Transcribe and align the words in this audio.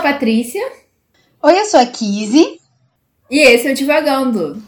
a 0.00 0.02
Patrícia. 0.02 0.62
Oi, 1.42 1.60
eu 1.60 1.66
sou 1.66 1.78
a 1.78 1.84
Kizzy. 1.84 2.58
E 3.30 3.38
esse 3.38 3.68
é 3.68 3.72
o 3.72 3.74
Divagando. 3.74 4.62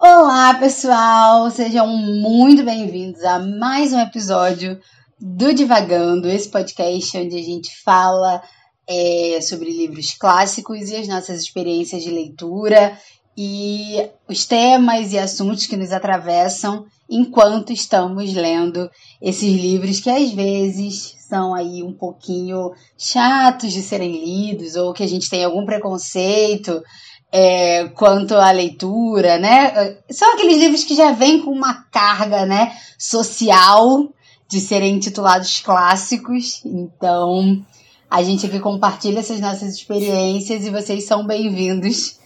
Olá, 0.00 0.54
pessoal! 0.54 1.50
Sejam 1.50 1.86
muito 1.86 2.64
bem-vindos 2.64 3.22
a 3.24 3.38
mais 3.38 3.92
um 3.92 4.00
episódio 4.00 4.80
do 5.20 5.52
Divagando, 5.52 6.26
esse 6.26 6.48
podcast 6.48 7.18
onde 7.18 7.36
a 7.36 7.42
gente 7.42 7.70
fala 7.84 8.42
é, 8.88 9.38
sobre 9.42 9.70
livros 9.70 10.14
clássicos 10.14 10.88
e 10.88 10.96
as 10.96 11.06
nossas 11.06 11.42
experiências 11.42 12.02
de 12.02 12.10
leitura 12.10 12.98
e 13.36 14.08
os 14.26 14.46
temas 14.46 15.12
e 15.12 15.18
assuntos 15.18 15.66
que 15.66 15.76
nos 15.76 15.92
atravessam 15.92 16.86
enquanto 17.12 17.72
estamos 17.72 18.32
lendo 18.32 18.90
esses 19.20 19.52
livros 19.52 20.00
que 20.00 20.08
às 20.08 20.32
vezes 20.32 21.14
são 21.28 21.54
aí 21.54 21.82
um 21.82 21.92
pouquinho 21.92 22.72
chatos 22.96 23.70
de 23.72 23.82
serem 23.82 24.24
lidos 24.24 24.76
ou 24.76 24.94
que 24.94 25.02
a 25.02 25.06
gente 25.06 25.28
tem 25.28 25.44
algum 25.44 25.66
preconceito 25.66 26.82
é, 27.30 27.88
quanto 27.88 28.34
à 28.34 28.50
leitura, 28.50 29.38
né? 29.38 29.98
São 30.10 30.32
aqueles 30.32 30.58
livros 30.58 30.84
que 30.84 30.94
já 30.94 31.12
vêm 31.12 31.40
com 31.40 31.50
uma 31.50 31.84
carga, 31.90 32.46
né, 32.46 32.76
social 32.98 34.08
de 34.48 34.60
serem 34.60 34.96
intitulados 34.96 35.60
clássicos. 35.60 36.62
Então, 36.64 37.64
a 38.10 38.22
gente 38.22 38.46
aqui 38.46 38.58
compartilha 38.58 39.20
essas 39.20 39.40
nossas 39.40 39.74
experiências 39.74 40.66
e 40.66 40.70
vocês 40.70 41.04
são 41.04 41.26
bem-vindos 41.26 42.18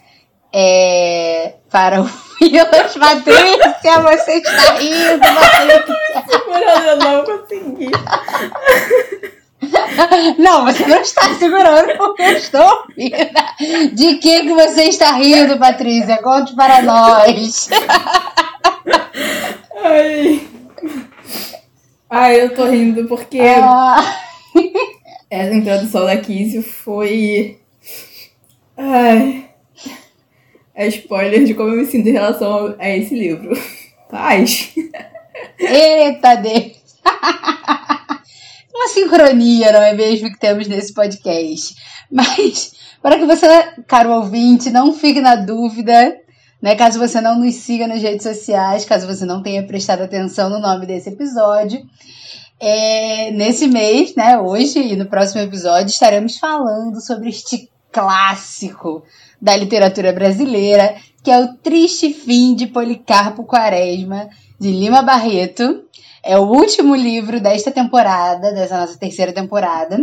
é, 0.53 1.56
para 1.70 2.03
o 2.03 2.26
Filas 2.39 2.95
Patrícia. 2.97 4.01
Você 4.03 4.33
está 4.33 4.73
rindo, 4.75 5.19
Patrícia. 5.21 6.25
Segurando, 6.29 6.87
eu 6.89 6.97
não 6.97 7.25
consegui. 7.25 7.91
Não, 10.39 10.65
você 10.65 10.87
não 10.87 11.01
está 11.01 11.34
segurando 11.34 11.97
porque 11.97 12.23
eu 12.23 12.33
estou 12.37 12.84
rindo. 12.97 13.95
De 13.95 14.15
que, 14.19 14.43
que 14.43 14.53
você 14.55 14.84
está 14.84 15.12
rindo, 15.12 15.59
Patrícia? 15.59 16.19
Conte 16.23 16.55
para 16.55 16.83
nós. 16.83 17.69
Ai. 19.83 20.47
Ai, 22.09 22.41
eu 22.43 22.55
tô 22.55 22.67
rindo 22.67 23.09
porque 23.09 23.41
Ah, 23.41 24.17
essa 25.31 25.55
introdução 25.55 26.05
da 26.06 26.17
Kizzy 26.19 26.62
foi. 26.62 27.59
Ai. 28.77 29.45
É 30.77 30.86
spoiler 30.88 31.42
de 31.44 31.55
como 31.55 31.70
eu 31.70 31.78
me 31.78 31.86
sinto 31.86 32.06
em 32.06 32.12
relação 32.12 32.77
a 32.78 32.88
esse 32.91 33.14
livro. 33.14 33.58
Paz. 34.10 34.74
eita, 35.58 36.34
Deus. 36.36 36.77
Uma 38.74 38.88
sincronia, 38.88 39.72
não 39.72 39.82
é 39.82 39.94
mesmo, 39.94 40.30
que 40.30 40.38
temos 40.38 40.69
nesse 40.69 40.92
podcast. 40.92 41.74
Mas, 42.12 42.72
para 43.02 43.19
que 43.19 43.24
você, 43.24 43.47
caro 43.86 44.12
ouvinte, 44.12 44.70
não 44.70 44.92
fique 44.92 45.22
na 45.22 45.34
dúvida, 45.34 46.14
né? 46.60 46.77
Caso 46.77 46.98
você 46.98 47.22
não 47.22 47.38
nos 47.38 47.54
siga 47.54 47.86
nas 47.86 48.02
redes 48.02 48.22
sociais, 48.22 48.84
caso 48.84 49.06
você 49.06 49.24
não 49.24 49.42
tenha 49.42 49.66
prestado 49.66 50.02
atenção 50.02 50.50
no 50.50 50.60
nome 50.60 50.84
desse 50.84 51.08
episódio, 51.08 51.80
é, 52.60 53.30
nesse 53.30 53.66
mês, 53.66 54.14
né, 54.14 54.38
hoje 54.38 54.78
e 54.78 54.97
no 54.97 55.06
próximo 55.06 55.41
episódio, 55.41 55.88
estaremos 55.88 56.38
falando 56.38 57.00
sobre 57.00 57.30
este 57.30 57.70
clássico 57.97 59.02
da 59.41 59.56
literatura 59.56 60.12
brasileira, 60.12 60.97
que 61.25 61.30
é 61.30 61.41
o 61.41 61.55
Triste 61.55 62.12
Fim 62.12 62.55
de 62.55 62.66
Policarpo 62.66 63.42
Quaresma, 63.44 64.28
de 64.61 64.70
Lima 64.70 65.00
Barreto. 65.00 65.83
É 66.22 66.36
o 66.36 66.42
último 66.42 66.94
livro 66.94 67.41
desta 67.41 67.70
temporada, 67.70 68.53
dessa 68.53 68.78
nossa 68.78 68.98
terceira 68.98 69.33
temporada. 69.33 69.98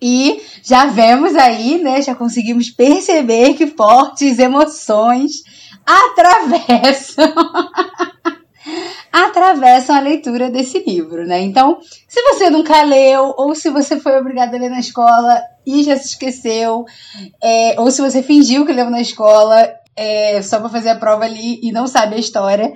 E 0.00 0.40
já 0.62 0.86
vemos 0.86 1.34
aí, 1.34 1.82
né? 1.82 2.00
Já 2.02 2.14
conseguimos 2.14 2.70
perceber 2.70 3.54
que 3.54 3.66
fortes 3.66 4.38
emoções 4.38 5.42
atravessam 5.84 7.32
atravessam 9.26 9.96
a 9.96 10.00
leitura 10.00 10.50
desse 10.50 10.78
livro, 10.80 11.26
né? 11.26 11.40
Então, 11.40 11.78
se 12.06 12.22
você 12.22 12.50
nunca 12.50 12.82
leu, 12.82 13.34
ou 13.36 13.54
se 13.54 13.70
você 13.70 13.98
foi 13.98 14.18
obrigado 14.18 14.54
a 14.54 14.58
ler 14.58 14.70
na 14.70 14.80
escola 14.80 15.40
e 15.66 15.82
já 15.82 15.96
se 15.96 16.08
esqueceu, 16.08 16.84
é, 17.42 17.80
ou 17.80 17.90
se 17.90 18.00
você 18.00 18.22
fingiu 18.22 18.64
que 18.66 18.72
leu 18.72 18.90
na 18.90 19.00
escola 19.00 19.68
é, 19.96 20.40
só 20.42 20.60
para 20.60 20.68
fazer 20.68 20.90
a 20.90 20.96
prova 20.96 21.24
ali 21.24 21.60
e 21.62 21.72
não 21.72 21.86
sabe 21.86 22.14
a 22.14 22.18
história, 22.18 22.72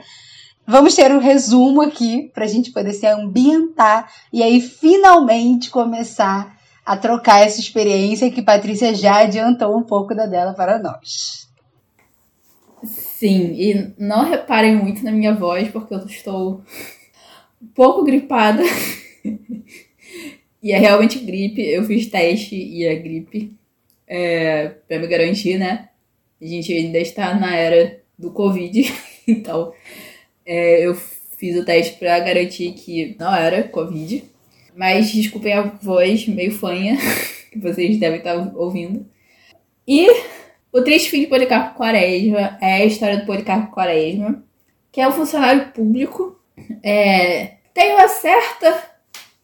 vamos 0.67 0.95
ter 0.95 1.13
um 1.13 1.19
resumo 1.19 1.81
aqui 1.81 2.31
para 2.35 2.45
a 2.45 2.49
gente 2.49 2.73
poder 2.73 2.93
se 2.93 3.07
ambientar 3.07 4.11
e 4.33 4.43
aí 4.43 4.61
finalmente 4.61 5.71
começar 5.71 6.57
a 6.85 6.97
trocar 6.97 7.47
essa 7.47 7.61
experiência 7.61 8.31
que 8.31 8.43
Patrícia 8.43 8.95
já 8.95 9.21
adiantou 9.21 9.77
um 9.77 9.85
pouco 9.85 10.15
da 10.15 10.27
dela 10.27 10.53
para 10.53 10.79
nós. 10.79 11.42
Sim, 12.85 13.55
e 13.55 13.95
não 13.99 14.29
reparem 14.29 14.75
muito 14.75 15.05
na 15.05 15.13
minha 15.13 15.35
voz, 15.35 15.69
porque 15.69 15.95
eu 15.95 16.05
estou 16.07 16.65
um 17.61 17.67
pouco 17.69 18.05
gripada. 18.05 18.63
e 20.63 20.73
é 20.73 20.79
realmente 20.79 21.19
gripe. 21.21 21.63
Eu 21.63 21.85
fiz 21.85 22.07
teste 22.07 22.57
e 22.57 22.85
é 22.85 22.95
gripe. 22.97 23.57
É, 24.07 24.69
pra 24.89 24.99
me 24.99 25.07
garantir, 25.07 25.59
né? 25.59 25.89
A 26.41 26.45
gente 26.45 26.73
ainda 26.73 26.99
está 26.99 27.35
na 27.35 27.55
era 27.57 28.01
do 28.19 28.33
Covid. 28.33 28.93
então, 29.27 29.73
é, 30.45 30.85
eu 30.87 30.95
fiz 30.95 31.57
o 31.57 31.65
teste 31.65 31.99
pra 31.99 32.19
garantir 32.19 32.73
que 32.73 33.17
não 33.19 33.35
era 33.35 33.63
Covid. 33.63 34.25
Mas 34.75 35.13
desculpem 35.13 35.53
a 35.53 35.63
voz 35.63 36.27
meio 36.27 36.51
fanha 36.51 36.97
que 37.53 37.59
vocês 37.59 37.99
devem 37.99 38.19
estar 38.19 38.35
ouvindo. 38.57 39.07
E 39.87 40.07
o 40.73 40.83
Triste 40.83 41.11
Fim 41.11 41.21
de 41.21 41.27
Policarpo 41.27 41.77
Quaresma 41.77 42.57
é 42.61 42.75
a 42.77 42.85
história 42.85 43.19
do 43.19 43.27
Policarpo 43.27 43.75
Quaresma, 43.75 44.43
que 44.91 45.01
é 45.01 45.07
um 45.07 45.13
funcionário 45.13 45.71
público, 45.73 46.41
é, 46.83 47.57
tem 47.75 47.95
uma 47.95 48.09
certa 48.09 48.83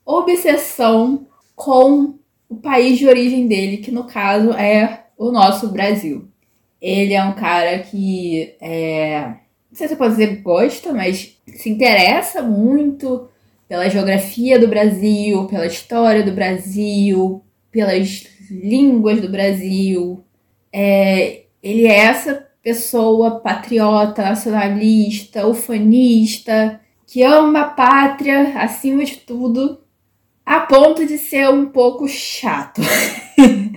obsessão 0.04 1.26
com 1.54 2.14
o 2.48 2.56
país 2.56 2.98
de 2.98 3.06
origem 3.06 3.46
dele, 3.46 3.78
que 3.78 3.90
no 3.90 4.04
caso 4.04 4.52
é 4.52 5.04
o 5.18 5.30
nosso 5.30 5.68
Brasil. 5.68 6.28
Ele 6.80 7.12
é 7.12 7.22
um 7.22 7.34
cara 7.34 7.78
que, 7.80 8.54
é, 8.60 9.20
não 9.70 9.74
sei 9.74 9.86
se 9.86 9.94
eu 9.94 9.98
posso 9.98 10.12
dizer 10.12 10.36
gosta, 10.36 10.92
mas 10.92 11.36
se 11.46 11.68
interessa 11.68 12.40
muito 12.40 13.28
pela 13.68 13.90
geografia 13.90 14.58
do 14.58 14.68
Brasil, 14.68 15.46
pela 15.46 15.66
história 15.66 16.22
do 16.22 16.32
Brasil, 16.32 17.42
pelas 17.70 18.26
línguas 18.50 19.20
do 19.20 19.28
Brasil, 19.28 20.24
é, 20.72 21.44
ele 21.62 21.86
é 21.86 21.96
essa 21.96 22.48
pessoa 22.62 23.40
patriota, 23.40 24.22
nacionalista, 24.22 25.46
ufanista, 25.46 26.80
que 27.06 27.22
ama 27.22 27.60
a 27.60 27.70
pátria 27.70 28.60
acima 28.60 29.04
de 29.04 29.16
tudo, 29.16 29.82
a 30.44 30.60
ponto 30.60 31.06
de 31.06 31.16
ser 31.18 31.48
um 31.48 31.66
pouco 31.66 32.06
chato. 32.06 32.80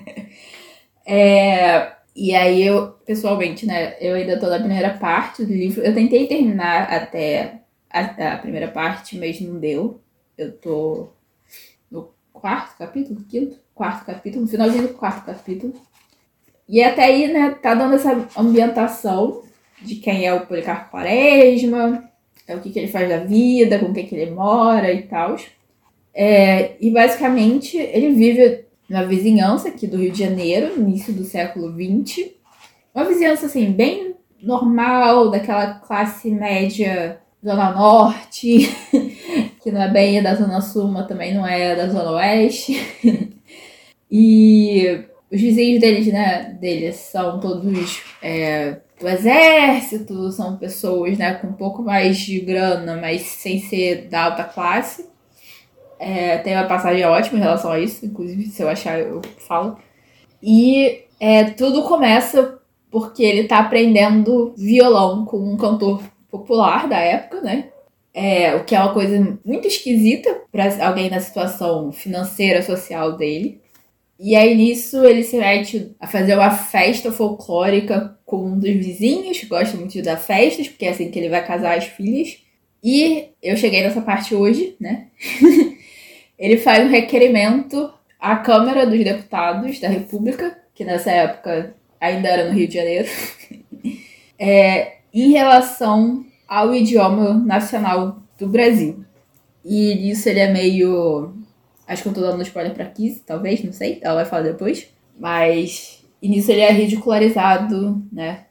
é, 1.05 1.93
e 2.15 2.35
aí 2.35 2.61
eu, 2.65 2.91
pessoalmente, 3.05 3.65
né, 3.65 3.95
eu 4.01 4.15
ainda 4.15 4.39
tô 4.39 4.47
na 4.49 4.59
primeira 4.59 4.97
parte 4.97 5.45
do 5.45 5.53
livro. 5.53 5.81
Eu 5.81 5.93
tentei 5.93 6.27
terminar 6.27 6.91
até 6.91 7.61
a, 7.89 8.33
a 8.33 8.37
primeira 8.37 8.67
parte, 8.67 9.17
mas 9.17 9.39
não 9.39 9.59
deu. 9.59 10.01
Eu 10.37 10.51
tô 10.51 11.09
no 11.89 12.13
quarto 12.33 12.77
capítulo, 12.77 13.23
quinto? 13.29 13.57
Quarto 13.73 14.05
capítulo, 14.05 14.43
no 14.43 14.49
finalzinho 14.49 14.87
do 14.89 14.93
quarto 14.93 15.25
capítulo. 15.25 15.73
E 16.71 16.81
até 16.81 17.03
aí, 17.03 17.27
né, 17.27 17.49
tá 17.61 17.75
dando 17.75 17.95
essa 17.95 18.29
ambientação 18.37 19.41
de 19.81 19.95
quem 19.95 20.25
é 20.25 20.33
o 20.33 20.45
Policarpo 20.45 20.89
Quaresma, 20.89 22.09
é 22.47 22.55
o 22.55 22.61
que, 22.61 22.69
que 22.69 22.79
ele 22.79 22.87
faz 22.87 23.09
da 23.09 23.17
vida, 23.17 23.77
com 23.77 23.91
quem 23.91 24.05
que 24.05 24.15
ele 24.15 24.31
mora 24.31 24.89
e 24.93 25.01
tal. 25.01 25.35
É, 26.13 26.77
e 26.79 26.89
basicamente 26.89 27.75
ele 27.77 28.11
vive 28.11 28.63
na 28.89 29.03
vizinhança 29.03 29.67
aqui 29.67 29.85
do 29.85 29.97
Rio 29.97 30.11
de 30.11 30.19
Janeiro, 30.19 30.79
início 30.79 31.11
do 31.11 31.25
século 31.25 31.73
XX. 31.73 32.29
Uma 32.95 33.03
vizinhança 33.03 33.47
assim, 33.47 33.73
bem 33.73 34.15
normal, 34.41 35.29
daquela 35.29 35.73
classe 35.75 36.31
média 36.31 37.19
Zona 37.43 37.71
Norte, 37.71 38.69
que 39.61 39.71
não 39.71 39.81
é 39.81 39.89
bem 39.89 40.23
da 40.23 40.35
Zona 40.35 40.61
Sul, 40.61 40.87
mas 40.87 41.05
também 41.05 41.33
não 41.33 41.45
é 41.45 41.75
da 41.75 41.89
Zona 41.89 42.11
Oeste. 42.11 42.79
e 44.09 45.03
os 45.31 45.39
vizinhos 45.39 45.79
deles, 45.79 46.07
né, 46.07 46.57
deles 46.59 46.95
são 46.95 47.39
todos 47.39 48.01
é, 48.21 48.77
do 48.99 49.07
exército, 49.07 50.31
são 50.31 50.57
pessoas, 50.57 51.17
né, 51.17 51.35
com 51.35 51.47
um 51.47 51.53
pouco 51.53 51.81
mais 51.81 52.17
de 52.17 52.39
grana, 52.41 52.97
mas 52.97 53.21
sem 53.21 53.59
ser 53.59 54.09
da 54.09 54.25
alta 54.25 54.43
classe. 54.43 55.09
É, 55.97 56.39
tem 56.39 56.55
uma 56.55 56.65
passagem 56.67 57.05
ótima 57.05 57.37
em 57.37 57.41
relação 57.41 57.71
a 57.71 57.79
isso, 57.79 58.05
inclusive, 58.05 58.47
se 58.47 58.61
eu 58.61 58.67
achar, 58.67 58.99
eu 58.99 59.21
falo. 59.37 59.77
E 60.41 61.03
é, 61.19 61.45
tudo 61.45 61.83
começa 61.83 62.59
porque 62.89 63.23
ele 63.23 63.47
tá 63.47 63.59
aprendendo 63.59 64.53
violão 64.57 65.23
com 65.23 65.37
um 65.37 65.55
cantor 65.55 66.03
popular 66.29 66.89
da 66.89 66.97
época, 66.97 67.41
né? 67.41 67.69
É, 68.13 68.55
o 68.55 68.65
que 68.65 68.75
é 68.75 68.79
uma 68.79 68.93
coisa 68.93 69.37
muito 69.45 69.67
esquisita 69.67 70.41
para 70.51 70.85
alguém 70.85 71.09
na 71.09 71.21
situação 71.21 71.91
financeira, 71.91 72.61
social 72.61 73.15
dele. 73.15 73.60
E 74.23 74.35
aí 74.35 74.53
nisso 74.53 75.03
ele 75.03 75.23
se 75.23 75.35
mete 75.35 75.95
a 75.99 76.05
fazer 76.05 76.35
uma 76.35 76.51
festa 76.51 77.11
folclórica 77.11 78.15
com 78.23 78.45
um 78.45 78.59
dos 78.59 78.69
vizinhos, 78.69 79.39
que 79.39 79.47
gosta 79.47 79.75
muito 79.75 79.93
de 79.93 80.03
dar 80.03 80.17
festas, 80.17 80.67
porque 80.67 80.85
é 80.85 80.89
assim 80.89 81.09
que 81.09 81.17
ele 81.17 81.27
vai 81.27 81.43
casar 81.43 81.75
as 81.75 81.85
filhas. 81.85 82.37
E 82.83 83.29
eu 83.41 83.57
cheguei 83.57 83.81
nessa 83.81 83.99
parte 83.99 84.35
hoje, 84.35 84.75
né? 84.79 85.07
ele 86.37 86.57
faz 86.57 86.85
um 86.85 86.89
requerimento 86.89 87.91
à 88.19 88.35
Câmara 88.35 88.85
dos 88.85 89.03
Deputados 89.03 89.79
da 89.79 89.87
República, 89.87 90.55
que 90.75 90.85
nessa 90.85 91.09
época 91.09 91.75
ainda 91.99 92.29
era 92.29 92.47
no 92.47 92.53
Rio 92.53 92.67
de 92.67 92.75
Janeiro, 92.75 93.07
é, 94.37 94.97
em 95.11 95.31
relação 95.31 96.23
ao 96.47 96.75
idioma 96.75 97.33
nacional 97.33 98.19
do 98.37 98.47
Brasil. 98.47 99.03
E 99.65 99.95
nisso 99.95 100.29
ele 100.29 100.41
é 100.41 100.51
meio. 100.51 101.33
Acho 101.91 102.03
que 102.03 102.09
eu 102.09 102.13
tô 102.13 102.21
dando 102.21 102.41
spoiler 102.41 102.73
pra 102.73 102.85
Kiss, 102.85 103.21
talvez, 103.25 103.61
não 103.65 103.73
sei, 103.73 103.99
ela 104.01 104.15
vai 104.15 104.25
falar 104.25 104.43
depois. 104.43 104.87
Mas. 105.19 106.01
E 106.21 106.29
nisso 106.29 106.49
ele 106.49 106.61
é 106.61 106.71
ridicularizado, 106.71 108.01
né? 108.09 108.45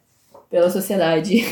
Pela 0.50 0.68
sociedade. 0.68 1.42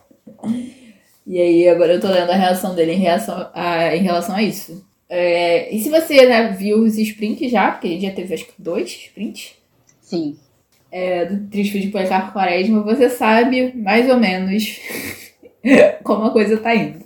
e 1.26 1.38
aí 1.38 1.68
agora 1.68 1.92
eu 1.92 2.00
tô 2.00 2.08
lendo 2.08 2.30
a 2.30 2.34
reação 2.34 2.74
dele 2.74 2.92
em, 2.92 2.98
reação 2.98 3.50
a, 3.52 3.94
em 3.94 4.02
relação 4.02 4.34
a 4.34 4.42
isso. 4.42 4.82
É, 5.06 5.74
e 5.74 5.78
se 5.78 5.90
você 5.90 6.24
né, 6.24 6.52
viu 6.52 6.78
os 6.78 6.96
sprints 6.96 7.50
já, 7.50 7.72
porque 7.72 7.88
ele 7.88 8.00
já 8.00 8.10
teve 8.10 8.32
acho 8.32 8.46
que 8.46 8.54
dois 8.56 8.88
sprints. 8.88 9.56
Sim. 10.00 10.38
É, 10.90 11.26
do 11.26 11.50
Triste 11.50 11.80
de 11.80 11.88
Policarpo 11.88 12.32
Quaresma, 12.32 12.82
você 12.82 13.10
sabe 13.10 13.74
mais 13.74 14.08
ou 14.08 14.16
menos 14.16 14.80
como 16.02 16.24
a 16.24 16.30
coisa 16.30 16.56
tá 16.56 16.74
indo. 16.74 17.04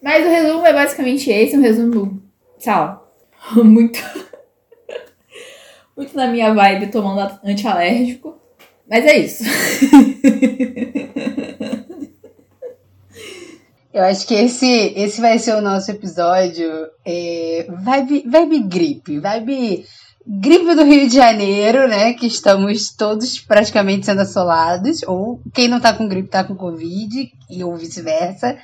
Mas 0.00 0.24
o 0.24 0.30
resumo 0.30 0.64
é 0.64 0.72
basicamente 0.72 1.30
esse, 1.30 1.56
um 1.56 1.62
resumo, 1.62 2.22
sei 2.58 2.72
lá, 2.72 3.03
muito, 3.62 3.98
muito 5.96 6.16
na 6.16 6.26
minha 6.26 6.52
vibe 6.54 6.90
tomando 6.90 7.38
antialérgico. 7.44 8.38
Mas 8.88 9.04
é 9.06 9.18
isso. 9.18 9.44
Eu 13.92 14.02
acho 14.02 14.26
que 14.26 14.34
esse, 14.34 14.66
esse 14.96 15.20
vai 15.20 15.38
ser 15.38 15.54
o 15.54 15.60
nosso 15.60 15.88
episódio. 15.88 16.68
É, 17.06 17.64
vibe, 17.68 18.24
vibe 18.28 18.58
gripe, 18.64 19.20
vibe 19.20 19.84
gripe 20.26 20.74
do 20.74 20.84
Rio 20.84 21.08
de 21.08 21.14
Janeiro, 21.14 21.86
né? 21.86 22.12
Que 22.14 22.26
estamos 22.26 22.92
todos 22.92 23.38
praticamente 23.38 24.06
sendo 24.06 24.22
assolados. 24.22 25.02
Ou 25.04 25.40
quem 25.54 25.68
não 25.68 25.78
tá 25.78 25.92
com 25.92 26.08
gripe 26.08 26.28
tá 26.28 26.42
com 26.42 26.56
Covid, 26.56 27.32
e 27.48 27.62
ou 27.62 27.76
vice-versa. 27.76 28.58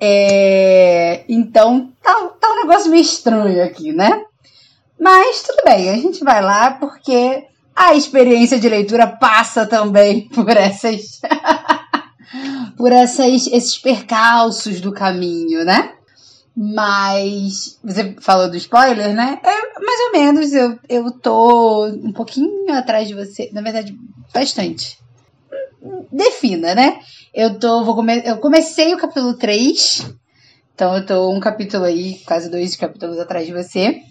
É, 0.00 1.24
então 1.28 1.92
tá, 2.02 2.12
tá 2.40 2.52
um 2.52 2.66
negócio 2.66 2.90
meio 2.90 3.02
estranho 3.02 3.64
aqui, 3.64 3.92
né? 3.92 4.24
Mas 4.98 5.42
tudo 5.42 5.62
bem, 5.64 5.90
a 5.90 5.96
gente 5.96 6.22
vai 6.24 6.42
lá 6.42 6.72
porque 6.72 7.46
a 7.74 7.94
experiência 7.94 8.58
de 8.58 8.68
leitura 8.68 9.06
passa 9.06 9.66
também 9.66 10.28
por 10.34 10.48
essas. 10.56 11.20
por 12.76 12.92
essas, 12.92 13.46
esses 13.46 13.78
percalços 13.78 14.80
do 14.80 14.92
caminho, 14.92 15.64
né? 15.64 15.92
Mas 16.56 17.78
você 17.82 18.14
falou 18.20 18.48
do 18.48 18.56
spoiler, 18.56 19.12
né? 19.12 19.40
É, 19.42 19.80
mais 19.80 20.00
ou 20.06 20.12
menos, 20.12 20.52
eu, 20.52 20.78
eu 20.88 21.10
tô 21.10 21.86
um 21.86 22.12
pouquinho 22.12 22.72
atrás 22.72 23.08
de 23.08 23.14
você. 23.14 23.50
Na 23.52 23.60
verdade, 23.60 23.96
bastante. 24.32 24.98
Defina, 26.10 26.74
né? 26.74 26.98
Eu 27.32 27.58
tô. 27.58 27.84
Vou 27.84 27.94
come, 27.94 28.22
eu 28.24 28.38
comecei 28.38 28.94
o 28.94 28.98
capítulo 28.98 29.34
3. 29.34 30.14
Então 30.74 30.96
eu 30.96 31.06
tô 31.06 31.30
um 31.30 31.38
capítulo 31.38 31.84
aí, 31.84 32.18
quase 32.26 32.50
dois 32.50 32.74
capítulos 32.74 33.18
atrás 33.18 33.46
de 33.46 33.52
você. 33.52 34.02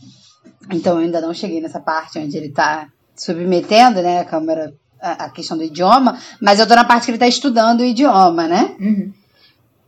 Então 0.71 0.93
eu 0.93 1.05
ainda 1.05 1.19
não 1.19 1.33
cheguei 1.33 1.59
nessa 1.59 1.79
parte 1.79 2.19
onde 2.19 2.37
ele 2.37 2.49
tá 2.49 2.89
submetendo, 3.15 4.01
né, 4.01 4.19
a 4.19 4.25
câmera 4.25 4.73
a, 5.03 5.29
questão 5.29 5.57
do 5.57 5.63
idioma, 5.63 6.17
mas 6.41 6.59
eu 6.59 6.67
tô 6.67 6.75
na 6.75 6.85
parte 6.85 7.05
que 7.05 7.11
ele 7.11 7.17
tá 7.17 7.27
estudando 7.27 7.81
o 7.81 7.85
idioma, 7.85 8.47
né? 8.47 8.75
Uhum. 8.79 9.13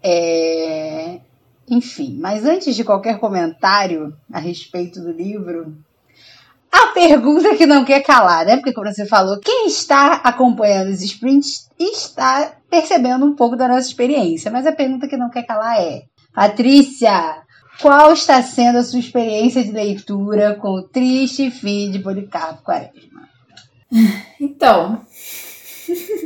É... 0.03 1.19
Enfim, 1.67 2.17
mas 2.19 2.45
antes 2.45 2.75
de 2.75 2.83
qualquer 2.83 3.17
comentário 3.19 4.15
a 4.31 4.39
respeito 4.39 4.99
do 4.99 5.11
livro, 5.11 5.75
a 6.75 6.87
pergunta 6.87 7.55
que 7.55 7.65
não 7.65 7.85
quer 7.85 8.01
calar, 8.01 8.45
né? 8.45 8.57
Porque, 8.57 8.73
como 8.73 8.91
você 8.91 9.05
falou, 9.05 9.39
quem 9.39 9.67
está 9.67 10.15
acompanhando 10.15 10.89
os 10.89 11.01
sprints 11.01 11.69
está 11.79 12.57
percebendo 12.69 13.25
um 13.25 13.33
pouco 13.33 13.55
da 13.55 13.67
nossa 13.67 13.87
experiência. 13.87 14.51
Mas 14.51 14.67
a 14.67 14.73
pergunta 14.73 15.07
que 15.07 15.15
não 15.15 15.29
quer 15.29 15.43
calar 15.43 15.79
é: 15.79 16.03
Patrícia, 16.33 17.43
qual 17.81 18.11
está 18.11 18.41
sendo 18.43 18.79
a 18.79 18.83
sua 18.83 18.99
experiência 18.99 19.63
de 19.63 19.71
leitura 19.71 20.55
com 20.55 20.69
o 20.69 20.83
triste 20.83 21.49
fim 21.49 21.89
de 21.91 21.99
Policarpo 21.99 22.63
Quaresma? 22.63 23.29
Então. 24.39 25.01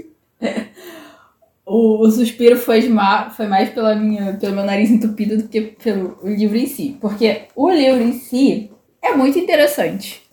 o, 1.63 2.07
o, 2.07 2.12
suspiro 2.12 2.57
foi, 2.57 2.90
foi 3.36 3.48
mais 3.48 3.69
pela 3.69 3.94
minha, 3.94 4.34
pelo 4.34 4.56
meu 4.56 4.66
nariz 4.66 4.90
entupido 4.90 5.38
do 5.38 5.48
que 5.48 5.62
pelo 5.62 6.18
livro 6.24 6.57
em 6.57 6.66
si. 6.66 6.98
Porque 7.00 7.44
o 7.56 7.69
livro 7.69 8.02
em 8.02 8.13
si 8.13 8.72
é 9.00 9.13
muito 9.13 9.38
interessante. 9.38 10.29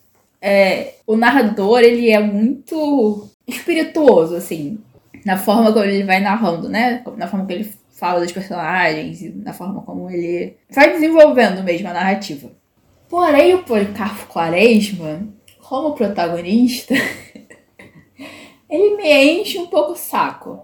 É, 0.48 0.94
o 1.04 1.16
narrador, 1.16 1.81
ele 1.81 2.08
é 2.08 2.20
muito 2.20 3.28
espirituoso, 3.48 4.37
assim, 4.37 4.78
na 5.25 5.37
forma 5.37 5.72
como 5.72 5.84
ele 5.84 6.04
vai 6.04 6.20
narrando, 6.20 6.69
né? 6.69 7.02
Na 7.16 7.26
forma 7.26 7.44
que 7.46 7.52
ele 7.52 7.72
fala 7.90 8.20
dos 8.20 8.31
personagens, 8.31 9.20
na 9.43 9.52
forma 9.52 9.82
como 9.82 10.08
ele 10.08 10.56
vai 10.70 10.93
desenvolvendo 10.93 11.64
mesmo 11.64 11.88
a 11.88 11.93
narrativa. 11.93 12.52
Porém, 13.08 13.54
o 13.54 13.64
Policarpo 13.64 14.28
Quaresma, 14.28 15.26
como 15.60 15.94
protagonista, 15.94 16.94
ele 18.70 18.96
me 18.96 19.40
enche 19.40 19.58
um 19.58 19.66
pouco 19.66 19.94
o 19.94 19.96
saco. 19.96 20.60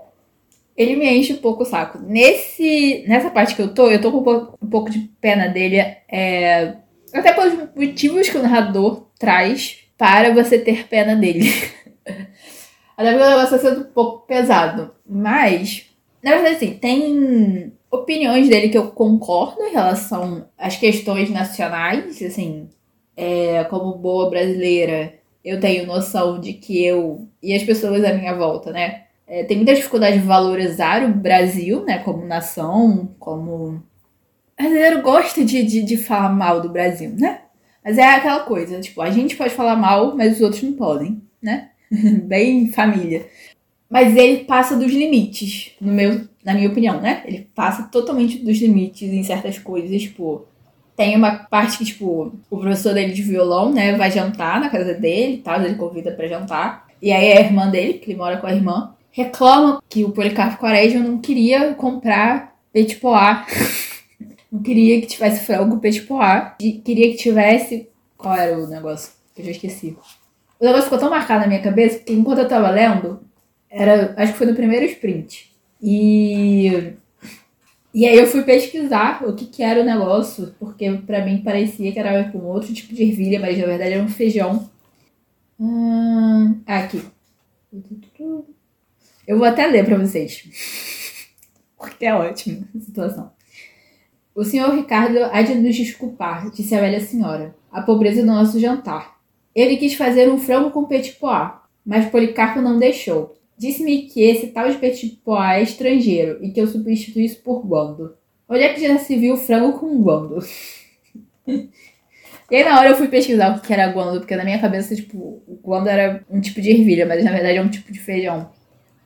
Ele 0.76 0.94
me 0.94 1.12
enche 1.12 1.32
um 1.32 1.38
pouco 1.38 1.64
o 1.64 1.66
saco. 1.66 1.98
Nesse, 1.98 3.04
nessa 3.08 3.30
parte 3.30 3.56
que 3.56 3.62
eu 3.62 3.74
tô, 3.74 3.90
eu 3.90 4.00
tô 4.00 4.12
com 4.12 4.18
um 4.18 4.22
pouco, 4.22 4.58
um 4.62 4.68
pouco 4.68 4.90
de 4.90 5.00
pena 5.20 5.48
dele. 5.48 5.78
É, 6.08 6.76
até 7.12 7.32
pelos 7.32 7.68
motivos 7.74 8.28
que 8.28 8.38
o 8.38 8.42
narrador 8.42 9.10
traz 9.22 9.78
para 9.96 10.34
você 10.34 10.58
ter 10.58 10.88
pena 10.88 11.14
dele. 11.14 11.48
até 12.98 13.12
porque 13.12 13.24
o 13.24 13.30
negócio 13.30 13.54
está 13.54 13.58
sendo 13.58 13.82
um 13.82 13.92
pouco 13.92 14.26
pesado. 14.26 14.92
Mas, 15.08 15.86
na 16.20 16.32
verdade, 16.32 16.56
assim, 16.56 16.74
tem 16.74 17.72
opiniões 17.88 18.48
dele 18.48 18.68
que 18.68 18.76
eu 18.76 18.90
concordo 18.90 19.62
em 19.62 19.72
relação 19.72 20.48
às 20.58 20.76
questões 20.76 21.30
nacionais, 21.30 22.20
assim, 22.20 22.68
é, 23.16 23.62
como 23.64 23.94
boa 23.94 24.28
brasileira, 24.28 25.14
eu 25.44 25.60
tenho 25.60 25.86
noção 25.86 26.40
de 26.40 26.54
que 26.54 26.84
eu 26.84 27.28
e 27.40 27.54
as 27.54 27.62
pessoas 27.62 28.02
à 28.02 28.12
minha 28.12 28.34
volta, 28.34 28.72
né, 28.72 29.04
é, 29.24 29.44
tem 29.44 29.56
muita 29.56 29.74
dificuldade 29.74 30.18
de 30.18 30.26
valorizar 30.26 31.04
o 31.04 31.14
Brasil, 31.14 31.84
né, 31.84 31.98
como 31.98 32.26
nação, 32.26 33.14
como. 33.20 33.82
O 34.58 34.62
brasileiro 34.62 35.00
gosta 35.00 35.44
de, 35.44 35.62
de, 35.62 35.82
de 35.82 35.96
falar 35.96 36.30
mal 36.30 36.60
do 36.60 36.68
Brasil, 36.68 37.14
né? 37.16 37.42
Mas 37.84 37.98
é 37.98 38.04
aquela 38.04 38.40
coisa, 38.40 38.80
tipo, 38.80 39.00
a 39.02 39.10
gente 39.10 39.36
pode 39.36 39.54
falar 39.54 39.76
mal, 39.76 40.16
mas 40.16 40.36
os 40.36 40.40
outros 40.40 40.62
não 40.62 40.72
podem, 40.72 41.20
né? 41.40 41.70
Bem 42.24 42.70
família. 42.70 43.26
Mas 43.90 44.16
ele 44.16 44.44
passa 44.44 44.76
dos 44.76 44.90
limites, 44.90 45.72
no 45.80 45.92
meu, 45.92 46.22
na 46.44 46.54
minha 46.54 46.68
opinião, 46.68 47.00
né? 47.00 47.22
Ele 47.26 47.48
passa 47.54 47.84
totalmente 47.84 48.38
dos 48.38 48.58
limites 48.58 49.02
em 49.12 49.22
certas 49.22 49.58
coisas, 49.58 50.00
tipo, 50.00 50.46
tem 50.96 51.16
uma 51.16 51.34
parte 51.34 51.78
que, 51.78 51.84
tipo, 51.84 52.32
o 52.50 52.58
professor 52.58 52.94
dele 52.94 53.12
de 53.12 53.22
violão, 53.22 53.72
né, 53.72 53.96
vai 53.96 54.10
jantar 54.10 54.60
na 54.60 54.70
casa 54.70 54.94
dele 54.94 55.34
e 55.34 55.38
tal, 55.38 55.60
ele 55.60 55.74
convida 55.74 56.12
para 56.12 56.28
jantar. 56.28 56.86
E 57.00 57.10
aí 57.12 57.32
a 57.32 57.40
irmã 57.40 57.68
dele, 57.68 57.94
que 57.94 58.10
ele 58.10 58.18
mora 58.18 58.36
com 58.36 58.46
a 58.46 58.54
irmã, 58.54 58.94
reclama 59.10 59.82
que 59.88 60.04
o 60.04 60.10
Policarpo 60.10 60.58
Quaresma 60.58 61.00
não 61.00 61.18
queria 61.18 61.74
comprar 61.74 62.56
não 62.72 63.44
queria 64.60 65.00
que 65.00 65.06
tivesse 65.06 65.46
frango 65.46 65.78
petit 65.78 66.02
pois. 66.02 66.54
Queria 66.58 67.10
que 67.10 67.16
tivesse... 67.16 67.88
Qual 68.16 68.34
era 68.34 68.58
o 68.58 68.66
negócio? 68.66 69.12
Eu 69.36 69.44
já 69.44 69.50
esqueci. 69.50 69.96
O 70.60 70.64
negócio 70.64 70.84
ficou 70.84 70.98
tão 70.98 71.10
marcado 71.10 71.40
na 71.40 71.46
minha 71.46 71.62
cabeça 71.62 71.98
que 71.98 72.12
enquanto 72.12 72.38
eu 72.38 72.48
tava 72.48 72.70
lendo, 72.70 73.20
era, 73.68 74.14
acho 74.16 74.32
que 74.32 74.38
foi 74.38 74.46
no 74.46 74.54
primeiro 74.54 74.84
sprint. 74.86 75.52
E 75.80 76.94
e 77.94 78.06
aí 78.06 78.16
eu 78.16 78.26
fui 78.26 78.42
pesquisar 78.42 79.22
o 79.22 79.34
que, 79.34 79.44
que 79.44 79.62
era 79.62 79.80
o 79.82 79.84
negócio, 79.84 80.54
porque 80.58 80.90
para 81.06 81.24
mim 81.24 81.42
parecia 81.42 81.92
que 81.92 81.98
era 81.98 82.30
um 82.34 82.46
outro 82.46 82.72
tipo 82.72 82.94
de 82.94 83.02
ervilha, 83.02 83.38
mas 83.38 83.58
na 83.58 83.66
verdade 83.66 83.92
era 83.92 84.02
um 84.02 84.08
feijão. 84.08 84.70
Hum, 85.60 86.62
aqui. 86.66 87.02
Eu 89.26 89.36
vou 89.36 89.46
até 89.46 89.66
ler 89.66 89.84
para 89.84 89.98
vocês. 89.98 90.42
Porque 91.76 92.06
é 92.06 92.14
ótimo 92.14 92.66
a 92.74 92.80
situação. 92.80 93.32
O 94.34 94.44
senhor 94.44 94.74
Ricardo 94.74 95.18
há 95.30 95.42
de 95.42 95.54
nos 95.54 95.76
desculpar, 95.76 96.50
disse 96.50 96.74
a 96.74 96.80
velha 96.80 97.00
senhora, 97.00 97.54
a 97.70 97.82
pobreza 97.82 98.22
do 98.22 98.26
nosso 98.26 98.58
jantar. 98.58 99.20
Ele 99.54 99.76
quis 99.76 99.94
fazer 99.94 100.30
um 100.30 100.38
frango 100.38 100.70
com 100.70 100.84
petit 100.84 101.16
pois, 101.20 101.50
mas 101.84 102.06
Policarpo 102.06 102.62
não 102.62 102.78
deixou. 102.78 103.36
Disse-me 103.58 104.02
que 104.02 104.22
esse 104.22 104.48
tal 104.48 104.70
de 104.70 104.78
petit 104.78 105.20
pois 105.22 105.50
é 105.50 105.62
estrangeiro 105.62 106.42
e 106.42 106.50
que 106.50 106.60
eu 106.60 106.66
substituísse 106.66 107.36
por 107.36 107.64
bando. 107.64 108.16
onde 108.48 108.62
é 108.62 108.72
que 108.72 108.80
já 108.80 108.98
se 108.98 109.16
viu 109.16 109.36
frango 109.36 109.78
com 109.78 110.02
guando? 110.02 110.38
E 112.50 112.56
aí 112.56 112.64
na 112.64 112.78
hora 112.78 112.90
eu 112.90 112.96
fui 112.96 113.08
pesquisar 113.08 113.56
o 113.56 113.62
que 113.62 113.72
era 113.72 113.90
guando, 113.90 114.20
porque 114.20 114.36
na 114.36 114.44
minha 114.44 114.60
cabeça, 114.60 114.94
tipo, 114.94 115.42
o 115.48 115.58
guando 115.62 115.88
era 115.88 116.22
um 116.28 116.38
tipo 116.38 116.60
de 116.60 116.68
ervilha, 116.70 117.06
mas 117.06 117.24
na 117.24 117.32
verdade 117.32 117.56
é 117.56 117.62
um 117.62 117.70
tipo 117.70 117.90
de 117.90 117.98
feijão. 117.98 118.50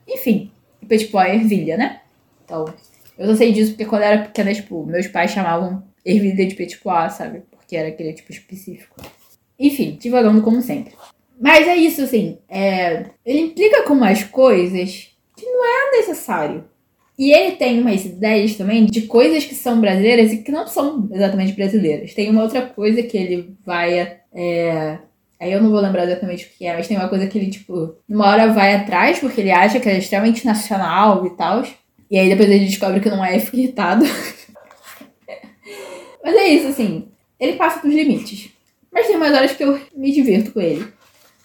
Enfim, 0.05 0.51
tipo, 0.85 1.17
a 1.17 1.33
ervilha, 1.33 1.77
né? 1.77 2.01
Então, 2.43 2.65
eu 3.17 3.27
só 3.27 3.35
sei 3.35 3.51
disso 3.51 3.71
porque 3.71 3.85
quando 3.85 4.03
eu 4.03 4.07
era 4.07 4.23
pequena, 4.23 4.53
tipo, 4.53 4.85
meus 4.85 5.07
pais 5.07 5.31
chamavam 5.31 5.83
ervilha 6.05 6.45
de 6.45 6.55
petit 6.55 6.79
pois, 6.81 7.13
sabe? 7.13 7.43
Porque 7.51 7.75
era 7.75 7.89
aquele 7.89 8.13
tipo 8.13 8.31
específico. 8.31 8.95
Enfim, 9.59 9.97
divagando 9.99 10.41
como 10.41 10.61
sempre. 10.61 10.93
Mas 11.39 11.67
é 11.67 11.75
isso, 11.75 12.01
assim, 12.01 12.37
é... 12.49 13.05
ele 13.25 13.41
implica 13.41 13.83
com 13.83 13.93
umas 13.93 14.23
coisas 14.23 15.11
que 15.35 15.45
não 15.45 15.65
é 15.65 15.97
necessário. 15.97 16.65
E 17.17 17.31
ele 17.31 17.55
tem 17.55 17.81
umas 17.81 18.05
ideias 18.05 18.55
também 18.55 18.85
de 18.85 19.01
coisas 19.03 19.43
que 19.43 19.55
são 19.55 19.81
brasileiras 19.81 20.31
e 20.31 20.37
que 20.37 20.51
não 20.51 20.67
são 20.67 21.09
exatamente 21.11 21.53
brasileiras. 21.53 22.13
Tem 22.13 22.29
uma 22.29 22.43
outra 22.43 22.61
coisa 22.61 23.01
que 23.01 23.17
ele 23.17 23.55
vai. 23.65 24.19
É... 24.33 24.99
Aí 25.39 25.51
eu 25.51 25.61
não 25.61 25.71
vou 25.71 25.79
lembrar 25.79 26.05
exatamente 26.05 26.45
o 26.45 26.49
que 26.49 26.65
é, 26.65 26.75
mas 26.75 26.87
tem 26.87 26.97
uma 26.97 27.09
coisa 27.09 27.27
que 27.27 27.37
ele, 27.37 27.49
tipo, 27.49 27.95
numa 28.07 28.27
hora 28.27 28.53
vai 28.53 28.75
atrás, 28.75 29.19
porque 29.19 29.41
ele 29.41 29.51
acha 29.51 29.79
que 29.79 29.89
é 29.89 29.97
extremamente 29.97 30.45
nacional 30.45 31.25
e 31.25 31.31
tal. 31.31 31.63
E 32.09 32.17
aí 32.17 32.29
depois 32.29 32.49
ele 32.49 32.65
descobre 32.65 32.99
que 32.99 33.09
não 33.09 33.23
é 33.23 33.37
e 33.37 33.39
fica 33.39 33.57
irritado. 33.57 34.05
mas 36.23 36.35
é 36.35 36.47
isso, 36.47 36.67
assim. 36.67 37.09
Ele 37.39 37.53
passa 37.53 37.81
dos 37.81 37.93
limites. 37.93 38.49
Mas 38.91 39.07
tem 39.07 39.15
umas 39.15 39.33
horas 39.33 39.51
que 39.51 39.63
eu 39.63 39.79
me 39.95 40.11
divirto 40.11 40.51
com 40.51 40.61
ele. 40.61 40.87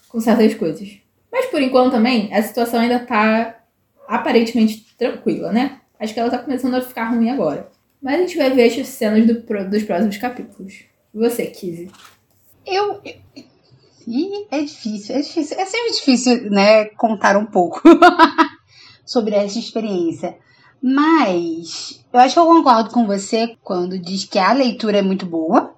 Com 0.09 0.19
certas 0.19 0.53
coisas. 0.55 0.97
Mas 1.31 1.47
por 1.47 1.61
enquanto 1.61 1.91
também, 1.91 2.33
a 2.33 2.41
situação 2.41 2.79
ainda 2.79 2.99
tá 2.99 3.59
aparentemente 4.07 4.85
tranquila, 4.97 5.51
né? 5.51 5.79
Acho 5.99 6.13
que 6.13 6.19
ela 6.19 6.29
tá 6.29 6.37
começando 6.37 6.75
a 6.75 6.81
ficar 6.81 7.09
ruim 7.09 7.29
agora. 7.29 7.69
Mas 8.01 8.15
a 8.15 8.17
gente 8.19 8.37
vai 8.37 8.51
ver 8.51 8.65
as 8.65 8.87
cenas 8.87 9.25
do, 9.25 9.41
dos 9.69 9.83
próximos 9.83 10.17
capítulos. 10.17 10.83
E 11.13 11.17
você, 11.17 11.45
Kizzy? 11.47 11.89
Eu. 12.65 13.01
Ih, 14.05 14.47
é 14.51 14.61
difícil, 14.61 15.15
é 15.15 15.21
difícil. 15.21 15.57
É 15.57 15.65
sempre 15.65 15.91
difícil, 15.93 16.51
né, 16.51 16.85
contar 16.85 17.37
um 17.37 17.45
pouco 17.45 17.81
sobre 19.05 19.35
essa 19.35 19.57
experiência. 19.57 20.37
Mas 20.83 22.03
eu 22.11 22.19
acho 22.19 22.33
que 22.33 22.39
eu 22.39 22.45
concordo 22.45 22.89
com 22.89 23.07
você 23.07 23.55
quando 23.63 23.97
diz 23.97 24.25
que 24.25 24.37
a 24.37 24.51
leitura 24.51 24.97
é 24.97 25.01
muito 25.01 25.25
boa, 25.25 25.73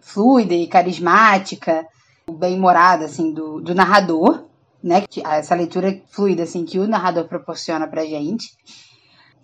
fluida 0.00 0.52
e 0.52 0.66
carismática, 0.66 1.86
bem-humorada, 2.28 3.04
assim, 3.04 3.32
do, 3.32 3.60
do 3.60 3.74
narrador 3.74 4.48
né? 4.82 5.04
Essa 5.24 5.54
leitura 5.54 6.00
fluida, 6.10 6.42
assim, 6.42 6.64
que 6.64 6.78
o 6.78 6.86
narrador 6.86 7.24
proporciona 7.24 7.86
pra 7.86 8.04
gente. 8.04 8.52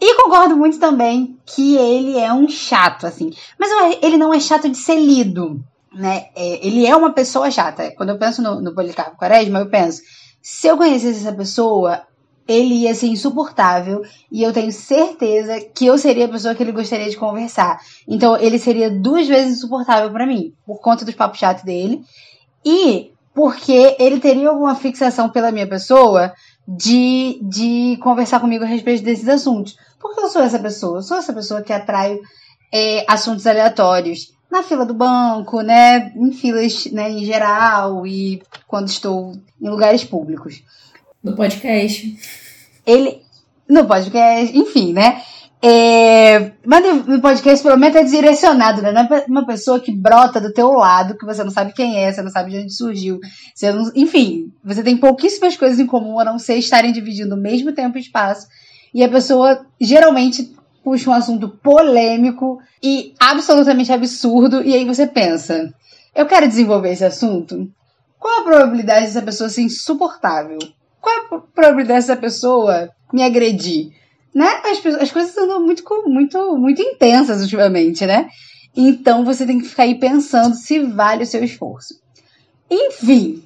E 0.00 0.16
concordo 0.16 0.56
muito 0.56 0.78
também 0.78 1.38
que 1.46 1.76
ele 1.76 2.18
é 2.18 2.32
um 2.32 2.48
chato, 2.48 3.06
assim. 3.06 3.30
Mas 3.58 3.70
ele 4.02 4.16
não 4.16 4.32
é 4.32 4.40
chato 4.40 4.68
de 4.68 4.76
ser 4.76 4.96
lido, 4.96 5.62
né? 5.92 6.26
É, 6.34 6.66
ele 6.66 6.86
é 6.86 6.94
uma 6.94 7.12
pessoa 7.12 7.50
chata. 7.50 7.92
Quando 7.96 8.10
eu 8.10 8.18
penso 8.18 8.42
no, 8.42 8.60
no 8.60 8.74
Policarpo 8.74 9.16
Quaresma, 9.16 9.60
eu 9.60 9.68
penso, 9.68 10.02
se 10.42 10.66
eu 10.66 10.76
conhecesse 10.76 11.20
essa 11.20 11.32
pessoa, 11.32 12.02
ele 12.46 12.74
ia 12.74 12.94
ser 12.94 13.06
insuportável 13.06 14.02
e 14.30 14.42
eu 14.42 14.52
tenho 14.52 14.70
certeza 14.70 15.60
que 15.60 15.86
eu 15.86 15.96
seria 15.96 16.26
a 16.26 16.28
pessoa 16.28 16.54
que 16.54 16.62
ele 16.62 16.72
gostaria 16.72 17.08
de 17.08 17.16
conversar. 17.16 17.80
Então 18.06 18.36
ele 18.36 18.58
seria 18.58 18.90
duas 18.90 19.26
vezes 19.26 19.58
insuportável 19.58 20.10
para 20.10 20.26
mim, 20.26 20.52
por 20.66 20.80
conta 20.80 21.04
dos 21.04 21.14
papos 21.14 21.38
chatos 21.38 21.64
dele. 21.64 22.04
E 22.64 23.12
porque 23.34 23.96
ele 23.98 24.20
teria 24.20 24.48
alguma 24.48 24.74
fixação 24.74 25.28
pela 25.28 25.50
minha 25.50 25.66
pessoa 25.66 26.32
de, 26.66 27.40
de 27.42 27.98
conversar 28.02 28.40
comigo 28.40 28.64
a 28.64 28.66
respeito 28.66 29.02
desses 29.02 29.28
assuntos. 29.28 29.76
Porque 30.00 30.20
eu 30.20 30.28
sou 30.28 30.42
essa 30.42 30.58
pessoa, 30.58 30.98
eu 30.98 31.02
sou 31.02 31.16
essa 31.16 31.32
pessoa 31.32 31.62
que 31.62 31.72
atrai 31.72 32.18
é, 32.72 33.04
assuntos 33.08 33.46
aleatórios 33.46 34.32
na 34.50 34.62
fila 34.62 34.86
do 34.86 34.94
banco, 34.94 35.62
né, 35.62 36.12
em 36.14 36.30
filas 36.30 36.86
né, 36.86 37.10
em 37.10 37.24
geral 37.24 38.06
e 38.06 38.40
quando 38.68 38.88
estou 38.88 39.32
em 39.60 39.68
lugares 39.68 40.04
públicos. 40.04 40.62
No 41.24 41.34
podcast. 41.34 42.16
Ele. 42.86 43.22
No 43.66 43.86
podcast, 43.86 44.56
enfim, 44.56 44.92
né? 44.92 45.22
É, 45.66 46.52
mas 46.62 47.06
no 47.06 47.22
podcast, 47.22 47.62
pelo 47.62 47.78
menos, 47.78 47.96
é 47.96 48.04
direcionado, 48.04 48.82
né? 48.82 48.92
Não 48.92 49.00
é 49.00 49.24
uma 49.26 49.46
pessoa 49.46 49.80
que 49.80 49.90
brota 49.90 50.38
do 50.38 50.52
teu 50.52 50.70
lado, 50.72 51.16
que 51.16 51.24
você 51.24 51.42
não 51.42 51.50
sabe 51.50 51.72
quem 51.72 51.96
é, 51.96 52.12
você 52.12 52.20
não 52.20 52.30
sabe 52.30 52.50
de 52.50 52.58
onde 52.58 52.74
surgiu. 52.74 53.18
Você 53.54 53.72
não, 53.72 53.90
enfim, 53.94 54.52
você 54.62 54.82
tem 54.82 54.98
pouquíssimas 54.98 55.56
coisas 55.56 55.80
em 55.80 55.86
comum, 55.86 56.20
a 56.20 56.24
não 56.24 56.38
ser 56.38 56.56
estarem 56.56 56.92
dividindo 56.92 57.34
o 57.34 57.40
mesmo 57.40 57.72
tempo 57.72 57.96
e 57.96 58.02
espaço. 58.02 58.46
E 58.92 59.02
a 59.02 59.08
pessoa 59.08 59.64
geralmente 59.80 60.54
puxa 60.84 61.08
um 61.08 61.14
assunto 61.14 61.48
polêmico 61.48 62.60
e 62.82 63.14
absolutamente 63.18 63.90
absurdo, 63.90 64.62
e 64.62 64.74
aí 64.74 64.84
você 64.84 65.06
pensa: 65.06 65.72
eu 66.14 66.26
quero 66.26 66.46
desenvolver 66.46 66.92
esse 66.92 67.06
assunto? 67.06 67.66
Qual 68.18 68.40
a 68.40 68.44
probabilidade 68.44 69.06
dessa 69.06 69.22
pessoa 69.22 69.48
ser 69.48 69.62
insuportável? 69.62 70.58
Qual 71.04 71.38
a 71.38 71.40
probabilidade 71.54 72.00
dessa 72.00 72.16
pessoa 72.16 72.90
me 73.12 73.22
agredir? 73.22 73.92
né? 74.34 74.48
As, 74.64 74.84
as 75.00 75.12
coisas 75.12 75.36
andam 75.38 75.62
muito, 75.64 75.84
muito, 76.06 76.58
muito 76.58 76.82
intensas 76.82 77.40
ultimamente, 77.40 78.04
né? 78.04 78.28
Então 78.76 79.24
você 79.24 79.46
tem 79.46 79.60
que 79.60 79.68
ficar 79.68 79.84
aí 79.84 79.94
pensando 79.94 80.56
se 80.56 80.80
vale 80.80 81.22
o 81.22 81.26
seu 81.26 81.44
esforço. 81.44 81.94
Enfim, 82.68 83.44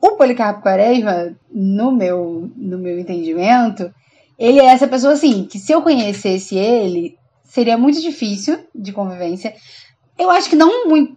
o 0.00 0.16
Policarpo 0.16 0.62
Quaresma, 0.62 1.36
no 1.52 1.92
meu, 1.92 2.50
no 2.56 2.76
meu 2.78 2.98
entendimento, 2.98 3.94
ele 4.36 4.58
é 4.58 4.64
essa 4.64 4.88
pessoa 4.88 5.12
assim, 5.12 5.44
que 5.44 5.60
se 5.60 5.70
eu 5.70 5.80
conhecesse 5.80 6.56
ele, 6.56 7.16
seria 7.44 7.78
muito 7.78 8.00
difícil 8.00 8.58
de 8.74 8.92
convivência. 8.92 9.54
Eu 10.18 10.30
acho 10.30 10.50
que 10.50 10.56
não, 10.56 10.70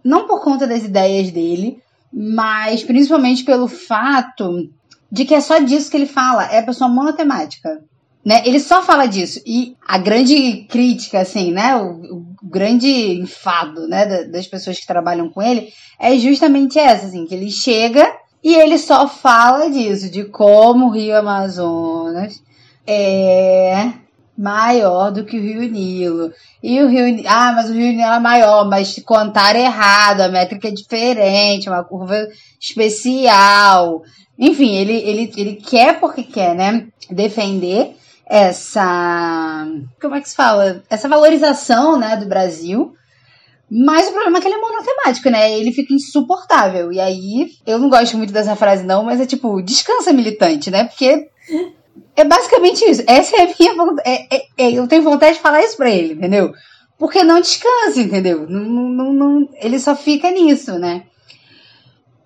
não 0.04 0.28
por 0.28 0.40
conta 0.40 0.68
das 0.68 0.84
ideias 0.84 1.32
dele, 1.32 1.82
mas 2.12 2.84
principalmente 2.84 3.42
pelo 3.42 3.66
fato 3.66 4.70
de 5.10 5.24
que 5.24 5.34
é 5.34 5.40
só 5.40 5.58
disso 5.58 5.90
que 5.90 5.96
ele 5.96 6.06
fala, 6.06 6.44
é 6.52 6.58
a 6.58 6.64
pessoa 6.64 6.88
monotemática. 6.88 7.82
Né? 8.24 8.42
Ele 8.44 8.60
só 8.60 8.82
fala 8.82 9.06
disso. 9.06 9.40
E 9.46 9.76
a 9.86 9.96
grande 9.96 10.66
crítica, 10.68 11.20
assim, 11.20 11.50
né? 11.50 11.76
O, 11.76 12.16
o 12.16 12.26
grande 12.42 12.88
enfado, 13.20 13.88
né? 13.88 14.24
das 14.24 14.46
pessoas 14.46 14.78
que 14.78 14.86
trabalham 14.86 15.30
com 15.30 15.42
ele 15.42 15.72
é 15.98 16.16
justamente 16.18 16.78
essa, 16.78 17.06
assim, 17.06 17.24
que 17.24 17.34
ele 17.34 17.50
chega 17.50 18.06
e 18.42 18.54
ele 18.54 18.78
só 18.78 19.08
fala 19.08 19.68
disso, 19.68 20.10
de 20.10 20.24
como 20.24 20.86
o 20.86 20.90
Rio 20.90 21.16
Amazonas 21.16 22.40
é 22.86 23.92
maior 24.36 25.10
do 25.10 25.24
que 25.24 25.36
o 25.36 25.42
Rio 25.42 25.68
Nilo. 25.68 26.32
E 26.62 26.80
o 26.80 26.88
Rio 26.88 27.22
Ah, 27.26 27.52
mas 27.52 27.68
o 27.68 27.72
Rio 27.72 27.92
Nilo 27.92 28.12
é 28.12 28.20
maior, 28.20 28.68
mas 28.68 28.98
contar 29.04 29.56
errado, 29.56 30.20
a 30.20 30.28
métrica 30.28 30.68
é 30.68 30.70
diferente, 30.70 31.68
uma 31.68 31.82
curva 31.82 32.28
especial. 32.60 34.02
Enfim, 34.38 34.76
ele, 34.76 34.92
ele, 34.92 35.32
ele 35.36 35.54
quer 35.56 35.98
porque 35.98 36.22
quer, 36.22 36.54
né? 36.54 36.86
Defender 37.10 37.96
essa. 38.24 39.66
Como 40.00 40.14
é 40.14 40.20
que 40.20 40.28
se 40.28 40.36
fala? 40.36 40.82
Essa 40.88 41.08
valorização 41.08 41.98
né, 41.98 42.16
do 42.16 42.26
Brasil. 42.26 42.94
Mas 43.70 44.08
o 44.08 44.12
problema 44.12 44.38
é 44.38 44.40
que 44.40 44.46
ele 44.48 44.54
é 44.54 44.60
monotemático, 44.60 45.28
né? 45.28 45.58
Ele 45.58 45.72
fica 45.72 45.92
insuportável. 45.92 46.90
E 46.92 47.00
aí, 47.00 47.50
eu 47.66 47.78
não 47.78 47.90
gosto 47.90 48.16
muito 48.16 48.32
dessa 48.32 48.56
frase, 48.56 48.82
não, 48.84 49.02
mas 49.02 49.20
é 49.20 49.26
tipo, 49.26 49.60
descansa 49.60 50.12
militante, 50.12 50.70
né? 50.70 50.84
Porque 50.84 51.28
é 52.16 52.24
basicamente 52.24 52.82
isso. 52.84 53.02
Essa 53.06 53.36
é 53.36 53.42
a 53.42 53.54
minha 53.58 53.74
vontade. 53.74 54.08
É, 54.08 54.36
é, 54.36 54.46
é, 54.56 54.72
eu 54.72 54.86
tenho 54.86 55.02
vontade 55.02 55.34
de 55.34 55.42
falar 55.42 55.62
isso 55.62 55.76
pra 55.76 55.90
ele, 55.90 56.14
entendeu? 56.14 56.52
Porque 56.98 57.22
não 57.22 57.40
descansa, 57.40 58.00
entendeu? 58.00 58.46
Não, 58.48 58.60
não, 58.60 59.12
não, 59.12 59.48
ele 59.60 59.78
só 59.78 59.94
fica 59.94 60.30
nisso, 60.30 60.78
né? 60.78 61.04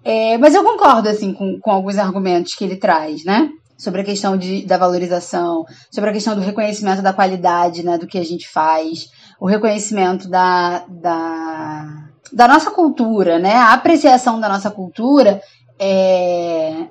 É, 0.04 0.36
mas 0.38 0.54
eu 0.54 0.64
concordo, 0.64 1.08
assim, 1.08 1.32
com, 1.32 1.58
com 1.60 1.70
alguns 1.70 1.98
argumentos 1.98 2.54
que 2.54 2.64
ele 2.64 2.76
traz, 2.76 3.24
né? 3.24 3.50
sobre 3.82 4.02
a 4.02 4.04
questão 4.04 4.36
de, 4.36 4.64
da 4.64 4.78
valorização, 4.78 5.64
sobre 5.90 6.10
a 6.10 6.12
questão 6.12 6.36
do 6.36 6.40
reconhecimento 6.40 7.02
da 7.02 7.12
qualidade 7.12 7.84
né, 7.84 7.98
do 7.98 8.06
que 8.06 8.16
a 8.16 8.24
gente 8.24 8.48
faz, 8.48 9.08
o 9.40 9.46
reconhecimento 9.46 10.28
da, 10.30 10.84
da, 10.88 12.08
da 12.32 12.46
nossa 12.46 12.70
cultura, 12.70 13.40
né? 13.40 13.54
A 13.54 13.72
apreciação 13.72 14.38
da 14.38 14.48
nossa 14.48 14.70
cultura 14.70 15.42
é, 15.80 16.86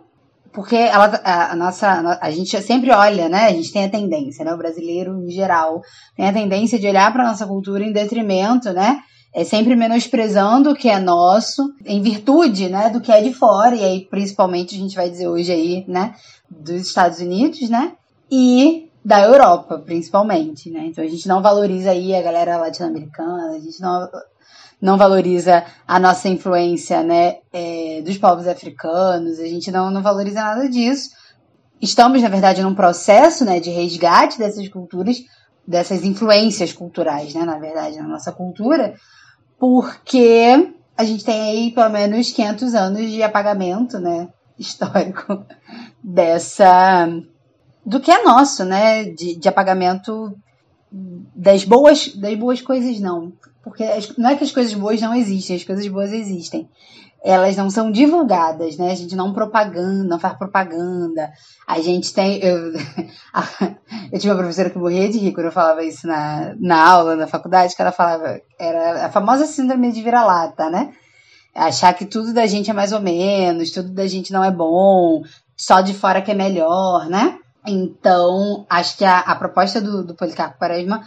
porque 0.54 0.76
ela, 0.76 1.06
a, 1.24 1.54
a, 1.54 1.56
nossa 1.56 2.20
a 2.22 2.30
gente 2.30 2.62
sempre 2.62 2.92
olha, 2.92 3.30
né? 3.30 3.46
A 3.46 3.54
gente 3.54 3.72
tem 3.72 3.86
a 3.86 3.90
tendência, 3.90 4.44
né? 4.44 4.54
O 4.54 4.58
brasileiro 4.58 5.24
em 5.24 5.30
geral 5.32 5.82
tem 6.16 6.28
a 6.28 6.34
tendência 6.34 6.78
de 6.78 6.88
olhar 6.88 7.12
para 7.14 7.24
nossa 7.24 7.48
cultura 7.48 7.84
em 7.84 7.94
detrimento, 7.94 8.74
né? 8.74 9.00
É 9.34 9.46
sempre 9.46 9.76
menosprezando 9.76 10.72
o 10.72 10.76
que 10.76 10.90
é 10.90 11.00
nosso, 11.00 11.74
em 11.86 12.02
virtude, 12.02 12.68
né, 12.68 12.90
do 12.90 13.00
que 13.00 13.12
é 13.12 13.22
de 13.22 13.34
fora, 13.34 13.76
e 13.76 13.84
aí 13.84 14.06
principalmente 14.10 14.76
a 14.76 14.78
gente 14.78 14.96
vai 14.96 15.10
dizer 15.10 15.28
hoje 15.28 15.52
aí, 15.52 15.86
né, 15.88 16.16
dos 16.50 16.82
Estados 16.82 17.20
Unidos, 17.20 17.70
né? 17.70 17.94
E 18.30 18.90
da 19.04 19.22
Europa, 19.22 19.80
principalmente, 19.80 20.70
né? 20.70 20.86
Então 20.86 21.04
a 21.04 21.08
gente 21.08 21.28
não 21.28 21.42
valoriza 21.42 21.92
aí 21.92 22.14
a 22.14 22.22
galera 22.22 22.58
latino-americana, 22.58 23.56
a 23.56 23.60
gente 23.60 23.82
não, 23.82 24.10
não 24.82 24.98
valoriza 24.98 25.64
a 25.88 26.00
nossa 26.00 26.28
influência, 26.28 27.02
né, 27.02 27.38
é, 27.54 28.02
dos 28.04 28.18
povos 28.18 28.48
africanos, 28.48 29.40
a 29.40 29.46
gente 29.46 29.72
não, 29.72 29.90
não 29.90 30.02
valoriza 30.02 30.42
nada 30.42 30.68
disso. 30.68 31.12
Estamos, 31.82 32.22
na 32.22 32.30
verdade, 32.30 32.62
num 32.62 32.76
processo, 32.76 33.46
né, 33.46 33.60
de 33.60 33.70
resgate 33.70 34.38
dessas 34.38 34.68
culturas, 34.68 35.18
dessas 35.66 36.04
influências 36.04 36.74
culturais, 36.74 37.34
né, 37.34 37.46
na 37.46 37.58
verdade, 37.58 37.98
na 37.98 38.08
nossa 38.08 38.32
cultura, 38.32 38.94
porque 39.62 40.74
a 40.98 41.06
gente 41.06 41.24
tem 41.24 41.40
aí 41.40 41.72
pelo 41.72 41.92
menos 41.92 42.32
500 42.32 42.74
anos 42.74 43.12
de 43.12 43.22
apagamento, 43.22 44.00
né, 44.00 44.28
histórico 44.58 45.46
dessa 46.04 47.08
do 47.86 48.00
que 48.00 48.10
é 48.10 48.24
nosso, 48.24 48.66
né, 48.66 49.04
de, 49.04 49.36
de 49.36 49.48
apagamento 49.48 50.36
das 50.92 51.64
boas 51.64 52.08
das 52.16 52.36
boas 52.40 52.60
coisas 52.60 53.00
não, 53.00 53.34
porque 53.64 53.84
não 54.18 54.32
é 54.32 54.36
que 54.36 54.44
as 54.44 54.52
coisas 54.52 54.74
boas 54.74 55.00
não 55.00 55.14
existem, 55.14 55.58
as 55.58 55.64
coisas 55.64 55.88
boas 55.88 56.12
existem, 56.12 56.68
elas 57.24 57.56
não 57.56 57.70
são 57.70 57.92
divulgadas, 57.92 58.78
né? 58.78 58.92
A 58.92 58.96
gente 58.96 59.16
não 59.16 59.32
propaganda, 59.32 60.04
não 60.04 60.20
faz 60.20 60.36
propaganda. 60.38 61.32
A 61.68 61.80
gente 61.80 62.14
tem. 62.14 62.40
Eu, 62.40 62.74
eu 64.12 64.20
tinha 64.20 64.34
uma 64.34 64.40
professora 64.40 64.72
que 64.72 64.78
morria 64.78 65.08
de 65.10 65.20
rir 65.20 65.32
quando 65.32 65.46
eu 65.46 65.52
falava 65.52 65.84
isso 65.84 66.08
na, 66.08 66.56
na 66.60 66.84
aula, 66.84 67.16
na 67.16 67.28
faculdade, 67.28 67.76
que 67.76 67.82
ela 67.82 67.92
falava. 67.92 68.42
Era 68.60 69.06
a 69.06 69.12
famosa 69.12 69.46
síndrome 69.46 69.92
de 69.92 70.02
vira-lata, 70.02 70.70
né? 70.70 70.94
Achar 71.54 71.94
que 71.94 72.06
tudo 72.06 72.34
da 72.34 72.48
gente 72.48 72.72
é 72.72 72.74
mais 72.74 72.92
ou 72.92 73.02
menos, 73.02 73.72
tudo 73.72 73.90
da 73.90 74.08
gente 74.08 74.34
não 74.34 74.44
é 74.44 74.50
bom, 74.50 75.22
só 75.56 75.82
de 75.82 75.94
fora 75.94 76.22
que 76.22 76.32
é 76.32 76.36
melhor, 76.36 77.08
né? 77.08 77.38
Então, 77.68 78.66
acho 78.68 78.98
que 78.98 79.06
a, 79.06 79.20
a 79.20 79.36
proposta 79.36 79.80
do, 79.80 80.04
do 80.04 80.16
Policarpo 80.16 80.58
Quaresma 80.58 81.04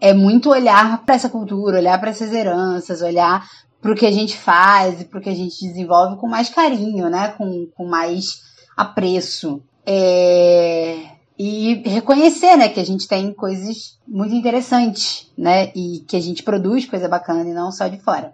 é 0.00 0.12
muito 0.12 0.50
olhar 0.50 1.04
para 1.04 1.14
essa 1.14 1.28
cultura, 1.28 1.78
olhar 1.78 2.00
para 2.00 2.10
essas 2.10 2.32
heranças, 2.32 3.02
olhar 3.02 3.46
para 3.82 3.90
o 3.90 3.96
que 3.96 4.06
a 4.06 4.12
gente 4.12 4.36
faz 4.38 5.00
e 5.00 5.04
para 5.04 5.18
o 5.18 5.22
que 5.22 5.28
a 5.28 5.34
gente 5.34 5.66
desenvolve 5.66 6.16
com 6.16 6.28
mais 6.28 6.48
carinho, 6.48 7.10
né? 7.10 7.34
Com, 7.36 7.66
com 7.76 7.84
mais 7.84 8.40
apreço. 8.76 9.60
É... 9.84 11.10
E 11.36 11.82
reconhecer, 11.84 12.56
né, 12.56 12.68
que 12.68 12.78
a 12.78 12.84
gente 12.84 13.08
tem 13.08 13.32
coisas 13.32 13.98
muito 14.06 14.32
interessantes, 14.32 15.28
né? 15.36 15.72
E 15.74 16.04
que 16.06 16.16
a 16.16 16.20
gente 16.20 16.44
produz 16.44 16.86
coisa 16.86 17.08
bacana 17.08 17.42
e 17.42 17.52
não 17.52 17.72
só 17.72 17.88
de 17.88 17.98
fora. 17.98 18.32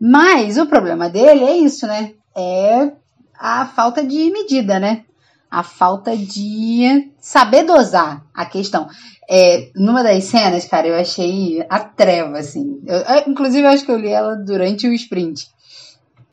Mas 0.00 0.56
o 0.56 0.66
problema 0.66 1.10
dele 1.10 1.42
é 1.42 1.56
isso, 1.56 1.86
né? 1.88 2.12
É 2.36 2.92
a 3.36 3.66
falta 3.66 4.06
de 4.06 4.30
medida, 4.30 4.78
né? 4.78 5.04
A 5.54 5.62
falta 5.62 6.16
de 6.16 7.12
saber 7.20 7.62
dosar 7.62 8.24
a 8.34 8.44
questão. 8.44 8.88
É, 9.30 9.70
numa 9.76 10.02
das 10.02 10.24
cenas, 10.24 10.64
cara, 10.64 10.88
eu 10.88 10.96
achei 10.96 11.64
a 11.70 11.78
treva, 11.78 12.38
assim. 12.38 12.82
Eu, 12.84 13.30
inclusive, 13.30 13.62
eu 13.62 13.70
acho 13.70 13.84
que 13.84 13.92
eu 13.92 13.98
li 13.98 14.08
ela 14.08 14.34
durante 14.34 14.88
o 14.88 14.92
sprint. 14.92 15.48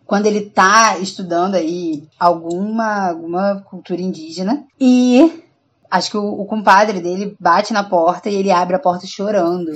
Quando 0.08 0.26
ele 0.26 0.50
tá 0.50 0.98
estudando 0.98 1.54
aí 1.54 2.04
alguma, 2.20 3.10
alguma 3.10 3.62
cultura 3.62 4.02
indígena. 4.02 4.66
E 4.80 5.44
acho 5.92 6.12
que 6.12 6.18
o, 6.18 6.24
o, 6.24 6.46
compadre 6.46 7.02
dele 7.02 7.36
bate 7.38 7.74
na 7.74 7.84
porta 7.84 8.30
e 8.30 8.36
ele 8.36 8.50
abre 8.50 8.76
a 8.76 8.80
porta 8.80 9.06
chorando. 9.06 9.72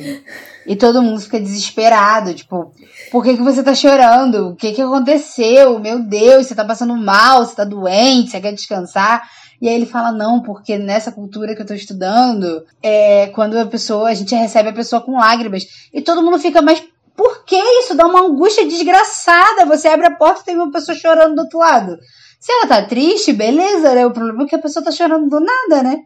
E 0.66 0.76
todo 0.76 1.04
mundo 1.04 1.20
fica 1.20 1.40
desesperado, 1.40 2.34
tipo, 2.34 2.72
por 3.12 3.24
que, 3.24 3.36
que 3.36 3.44
você 3.44 3.62
tá 3.62 3.76
chorando? 3.76 4.50
O 4.50 4.56
que 4.56 4.72
que 4.72 4.82
aconteceu? 4.82 5.78
Meu 5.78 6.00
Deus, 6.00 6.48
você 6.48 6.56
tá 6.56 6.64
passando 6.64 6.96
mal, 6.96 7.46
você 7.46 7.56
tá 7.56 7.66
doente, 7.66 8.32
você 8.32 8.40
quer 8.40 8.54
descansar? 8.54 9.22
E 9.62 9.68
aí 9.68 9.76
ele 9.76 9.86
fala, 9.86 10.12
não, 10.12 10.42
porque 10.42 10.78
nessa 10.78 11.12
cultura 11.12 11.56
que 11.56 11.62
eu 11.62 11.66
tô 11.66 11.74
estudando, 11.74 12.66
é 12.82 13.28
quando 13.28 13.58
a 13.58 13.66
pessoa, 13.66 14.10
a 14.10 14.14
gente 14.14 14.34
recebe 14.34 14.70
a 14.70 14.74
pessoa 14.74 15.02
com 15.02 15.18
lágrimas. 15.18 15.66
E 15.94 16.02
todo 16.02 16.24
mundo 16.24 16.40
fica, 16.40 16.62
mas 16.62 16.82
por 17.16 17.46
que 17.46 17.56
isso? 17.56 17.96
Dá 17.96 18.06
uma 18.06 18.22
angústia 18.22 18.66
desgraçada. 18.66 19.66
Você 19.66 19.88
abre 19.88 20.08
a 20.08 20.16
porta 20.16 20.42
e 20.42 20.46
tem 20.46 20.56
uma 20.56 20.72
pessoa 20.72 20.98
chorando 20.98 21.36
do 21.36 21.42
outro 21.42 21.60
lado. 21.60 21.98
Se 22.40 22.52
ela 22.52 22.68
tá 22.68 22.82
triste, 22.84 23.34
beleza, 23.34 23.94
né? 23.96 24.06
O 24.06 24.12
problema 24.12 24.44
é 24.44 24.46
que 24.48 24.56
a 24.56 24.62
pessoa 24.62 24.84
tá 24.84 24.92
chorando 24.92 25.30
do 25.30 25.40
nada, 25.40 25.84
né? 25.84 26.00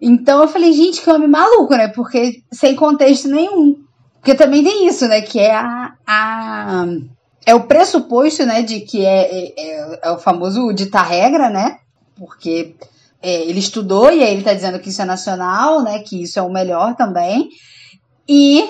Então 0.00 0.42
eu 0.42 0.48
falei, 0.48 0.72
gente, 0.72 1.02
que 1.02 1.10
homem 1.10 1.28
maluco, 1.28 1.74
né? 1.74 1.88
Porque 1.88 2.42
sem 2.52 2.74
contexto 2.74 3.28
nenhum. 3.28 3.76
Porque 4.14 4.34
também 4.34 4.62
tem 4.62 4.86
isso, 4.86 5.06
né? 5.08 5.20
Que 5.20 5.38
é 5.40 5.54
a. 5.54 5.92
a 6.06 6.86
é 7.46 7.54
o 7.54 7.62
pressuposto, 7.62 8.44
né? 8.44 8.62
De 8.62 8.80
que 8.80 9.04
é, 9.04 9.22
é, 9.22 9.54
é, 9.56 10.00
é 10.02 10.10
o 10.10 10.18
famoso 10.18 10.72
ditar 10.72 11.06
regra, 11.06 11.48
né? 11.48 11.78
porque 12.20 12.76
é, 13.22 13.42
ele 13.48 13.58
estudou 13.58 14.12
e 14.12 14.22
aí 14.22 14.30
ele 14.30 14.40
está 14.40 14.52
dizendo 14.52 14.78
que 14.78 14.90
isso 14.90 15.00
é 15.00 15.06
nacional, 15.06 15.82
né? 15.82 16.00
Que 16.00 16.22
isso 16.22 16.38
é 16.38 16.42
o 16.42 16.52
melhor 16.52 16.94
também. 16.94 17.48
E 18.28 18.62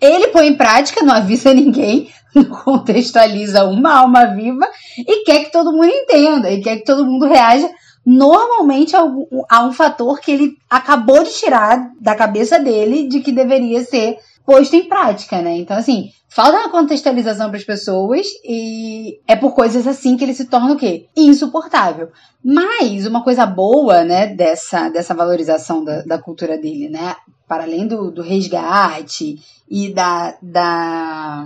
ele 0.00 0.28
põe 0.28 0.48
em 0.48 0.56
prática, 0.56 1.04
não 1.04 1.14
avisa 1.14 1.54
ninguém, 1.54 2.10
contextualiza 2.64 3.64
uma 3.64 3.98
alma 3.98 4.26
viva 4.26 4.68
e 4.98 5.24
quer 5.24 5.44
que 5.44 5.52
todo 5.52 5.72
mundo 5.72 5.86
entenda 5.86 6.50
e 6.50 6.60
quer 6.62 6.76
que 6.76 6.84
todo 6.84 7.06
mundo 7.06 7.26
reaja 7.26 7.68
normalmente 8.04 8.96
um, 8.96 9.26
a 9.50 9.66
um 9.66 9.72
fator 9.72 10.20
que 10.20 10.30
ele 10.30 10.56
acabou 10.70 11.24
de 11.24 11.32
tirar 11.32 11.90
da 12.00 12.14
cabeça 12.14 12.58
dele 12.58 13.08
de 13.08 13.20
que 13.20 13.32
deveria 13.32 13.82
ser 13.82 14.18
posto 14.46 14.76
em 14.76 14.88
prática, 14.88 15.42
né? 15.42 15.56
Então, 15.56 15.76
assim, 15.76 16.10
falta 16.28 16.56
uma 16.56 16.70
contextualização 16.70 17.48
para 17.48 17.58
as 17.58 17.64
pessoas 17.64 18.28
e 18.44 19.18
é 19.26 19.34
por 19.34 19.52
coisas 19.52 19.88
assim 19.88 20.16
que 20.16 20.22
ele 20.22 20.34
se 20.34 20.44
torna 20.44 20.72
o 20.72 20.76
quê? 20.76 21.08
Insuportável. 21.16 22.10
Mas 22.44 23.06
uma 23.06 23.24
coisa 23.24 23.44
boa, 23.44 24.04
né, 24.04 24.28
dessa, 24.28 24.88
dessa 24.88 25.12
valorização 25.12 25.82
da, 25.82 26.02
da 26.02 26.16
cultura 26.16 26.56
dele, 26.56 26.88
né? 26.88 27.16
Para 27.48 27.64
além 27.64 27.88
do, 27.88 28.12
do 28.12 28.22
resgate 28.22 29.40
e 29.68 29.92
da. 29.92 30.36
da 30.40 31.44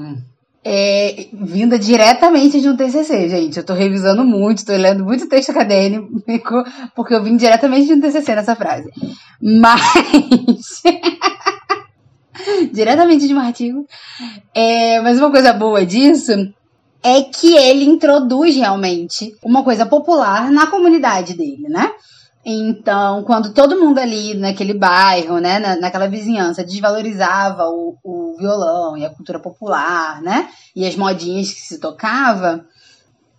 é, 0.65 1.29
vinda 1.33 1.79
diretamente 1.79 2.61
de 2.61 2.69
um 2.69 2.77
TCC, 2.77 3.29
gente. 3.29 3.57
Eu 3.57 3.65
tô 3.65 3.73
revisando 3.73 4.25
muito, 4.25 4.65
tô 4.65 4.73
lendo 4.73 5.05
muito 5.05 5.29
texto 5.29 5.51
acadêmico, 5.51 6.65
porque 6.95 7.15
eu 7.15 7.23
vim 7.23 7.37
diretamente 7.37 7.87
de 7.87 7.95
um 7.95 8.01
TCC 8.01 8.35
nessa 8.35 8.55
frase. 8.55 8.91
Mas. 9.41 10.83
diretamente 12.73 13.27
de 13.27 13.35
um 13.35 13.41
artigo. 13.41 13.87
É, 14.55 15.01
mas 15.01 15.19
uma 15.19 15.31
coisa 15.31 15.53
boa 15.53 15.85
disso 15.85 16.33
é 17.03 17.23
que 17.23 17.57
ele 17.57 17.85
introduz 17.85 18.55
realmente 18.55 19.35
uma 19.43 19.63
coisa 19.63 19.87
popular 19.87 20.51
na 20.51 20.67
comunidade 20.67 21.35
dele, 21.35 21.69
né? 21.69 21.91
Então, 22.45 23.23
quando 23.25 23.53
todo 23.53 23.79
mundo 23.79 23.99
ali 23.99 24.35
naquele 24.35 24.73
bairro, 24.73 25.39
né, 25.39 25.59
na, 25.59 25.77
naquela 25.77 26.09
vizinhança, 26.09 26.65
desvalorizava 26.65 27.65
o, 27.69 27.97
o 28.03 28.20
violão 28.41 28.97
e 28.97 29.05
a 29.05 29.11
cultura 29.11 29.39
popular, 29.39 30.21
né, 30.21 30.49
e 30.75 30.85
as 30.87 30.97
modinhas 30.97 31.53
que 31.53 31.61
se 31.61 31.79
tocava, 31.79 32.67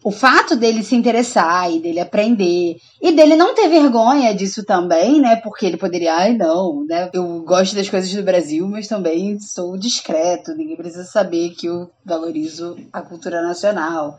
o 0.03 0.11
fato 0.11 0.55
dele 0.55 0.83
se 0.83 0.95
interessar 0.95 1.71
e 1.71 1.79
dele 1.79 1.99
aprender 1.99 2.77
e 3.01 3.11
dele 3.11 3.35
não 3.35 3.53
ter 3.53 3.69
vergonha 3.69 4.33
disso 4.33 4.65
também, 4.65 5.21
né? 5.21 5.35
Porque 5.35 5.65
ele 5.65 5.77
poderia, 5.77 6.15
ai 6.15 6.35
não, 6.35 6.83
né? 6.85 7.09
Eu 7.13 7.43
gosto 7.43 7.75
das 7.75 7.89
coisas 7.89 8.11
do 8.11 8.23
Brasil, 8.23 8.67
mas 8.67 8.87
também 8.87 9.39
sou 9.39 9.77
discreto, 9.77 10.55
ninguém 10.55 10.75
precisa 10.75 11.03
saber 11.03 11.51
que 11.51 11.67
eu 11.67 11.89
valorizo 12.03 12.77
a 12.91 13.01
cultura 13.01 13.43
nacional, 13.43 14.17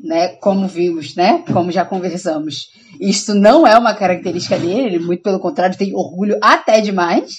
né? 0.00 0.28
Como 0.36 0.68
vimos, 0.68 1.16
né? 1.16 1.42
Como 1.52 1.72
já 1.72 1.84
conversamos. 1.84 2.68
Isso 3.00 3.34
não 3.34 3.66
é 3.66 3.76
uma 3.76 3.94
característica 3.94 4.56
dele, 4.56 4.82
ele, 4.82 4.98
muito 5.00 5.22
pelo 5.22 5.40
contrário, 5.40 5.76
tem 5.76 5.96
orgulho 5.96 6.38
até 6.40 6.80
demais. 6.80 7.38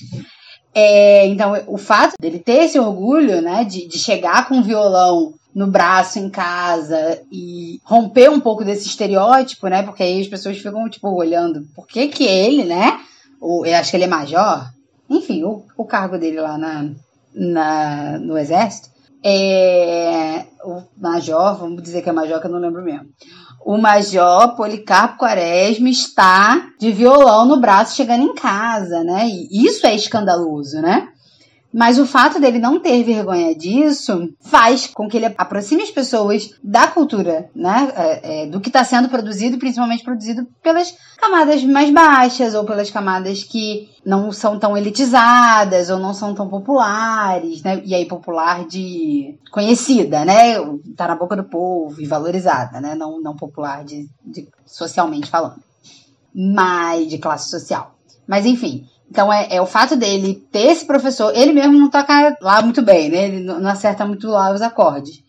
É, 0.78 1.26
então, 1.28 1.54
o 1.68 1.78
fato 1.78 2.16
dele 2.20 2.38
ter 2.38 2.66
esse 2.66 2.78
orgulho, 2.78 3.42
né, 3.42 3.64
de, 3.64 3.88
de 3.88 3.98
chegar 3.98 4.46
com 4.46 4.56
um 4.56 4.62
violão 4.62 5.34
no 5.56 5.68
braço 5.68 6.20
em 6.20 6.30
casa 6.30 7.22
e 7.32 7.80
romper 7.86 8.30
um 8.30 8.42
pouco 8.42 8.66
desse 8.66 8.88
estereótipo, 8.88 9.70
né? 9.70 9.84
Porque 9.84 10.04
aí 10.04 10.20
as 10.20 10.28
pessoas 10.28 10.58
ficam, 10.58 10.90
tipo, 10.90 11.08
olhando, 11.08 11.66
por 11.74 11.88
que 11.88 12.10
que 12.10 12.26
ele, 12.26 12.66
né? 12.66 13.00
Ou, 13.40 13.66
eu 13.66 13.74
acho 13.78 13.90
que 13.90 13.96
ele 13.96 14.04
é 14.04 14.08
major. 14.08 14.70
Enfim, 15.10 15.44
o, 15.46 15.64
o 15.78 15.86
cargo 15.86 16.18
dele 16.18 16.42
lá 16.42 16.58
na, 16.58 16.92
na, 17.34 18.20
no 18.20 18.38
exército. 18.38 18.90
É, 19.24 20.46
o 20.62 20.84
major, 20.98 21.58
vamos 21.58 21.82
dizer 21.82 22.02
que 22.02 22.10
é 22.10 22.12
major, 22.12 22.42
que 22.42 22.48
eu 22.48 22.52
não 22.52 22.60
lembro 22.60 22.84
mesmo. 22.84 23.08
O 23.66 23.80
major 23.80 24.56
Policarpo 24.56 25.18
Quaresma 25.18 25.90
está 25.90 26.70
de 26.80 26.92
violão 26.92 27.46
no 27.46 27.60
braço 27.60 27.96
chegando 27.96 28.22
em 28.22 28.36
casa, 28.36 29.04
né? 29.04 29.28
E 29.28 29.66
isso 29.66 29.88
é 29.88 29.96
escandaloso, 29.96 30.80
né? 30.80 31.08
Mas 31.76 32.00
o 32.00 32.06
fato 32.06 32.40
dele 32.40 32.58
não 32.58 32.80
ter 32.80 33.04
vergonha 33.04 33.54
disso 33.54 34.34
faz 34.40 34.88
com 34.88 35.10
que 35.10 35.18
ele 35.18 35.26
aproxime 35.26 35.84
as 35.84 35.92
pessoas 35.92 36.52
da 36.64 36.88
cultura, 36.88 37.50
né? 37.54 37.92
É, 37.98 38.44
é, 38.44 38.48
do 38.48 38.62
que 38.62 38.70
está 38.70 38.82
sendo 38.86 39.10
produzido, 39.10 39.58
principalmente 39.58 40.02
produzido 40.02 40.48
pelas 40.64 40.96
camadas 41.18 41.62
mais 41.66 41.92
baixas 41.92 42.56
ou 42.56 42.64
pelas 42.64 42.90
camadas 42.90 43.44
que 43.44 43.90
não 44.06 44.32
são 44.32 44.58
tão 44.58 44.78
elitizadas 44.78 45.90
ou 45.90 46.00
não 46.00 46.14
são 46.14 46.34
tão 46.34 46.48
populares, 46.48 47.62
né? 47.62 47.82
E 47.84 47.94
aí 47.94 48.06
popular 48.06 48.66
de 48.66 49.38
conhecida, 49.52 50.24
né? 50.24 50.54
Tá 50.96 51.10
na 51.10 51.18
boca 51.18 51.36
do 51.36 51.44
povo 51.44 52.00
e 52.00 52.06
valorizada, 52.06 52.80
né? 52.80 52.96
Não, 52.96 53.20
não 53.20 53.36
popular 53.36 53.84
de, 53.84 54.08
de 54.24 54.48
socialmente 54.66 55.30
falando, 55.30 55.62
mas 56.34 57.10
de 57.10 57.18
classe 57.18 57.50
social. 57.50 57.96
Mas 58.26 58.46
enfim, 58.46 58.88
então 59.16 59.32
é, 59.32 59.48
é, 59.50 59.62
o 59.62 59.66
fato 59.66 59.96
dele 59.96 60.46
ter 60.52 60.72
esse 60.72 60.86
professor, 60.86 61.34
ele 61.34 61.54
mesmo 61.54 61.80
não 61.80 61.90
toca 61.90 62.36
lá 62.42 62.62
muito 62.62 62.82
bem, 62.82 63.10
né? 63.10 63.30
Ele 63.30 63.40
não 63.40 63.66
acerta 63.66 64.06
muito 64.06 64.28
lá 64.28 64.54
os 64.54 64.62
acordes. 64.62 65.24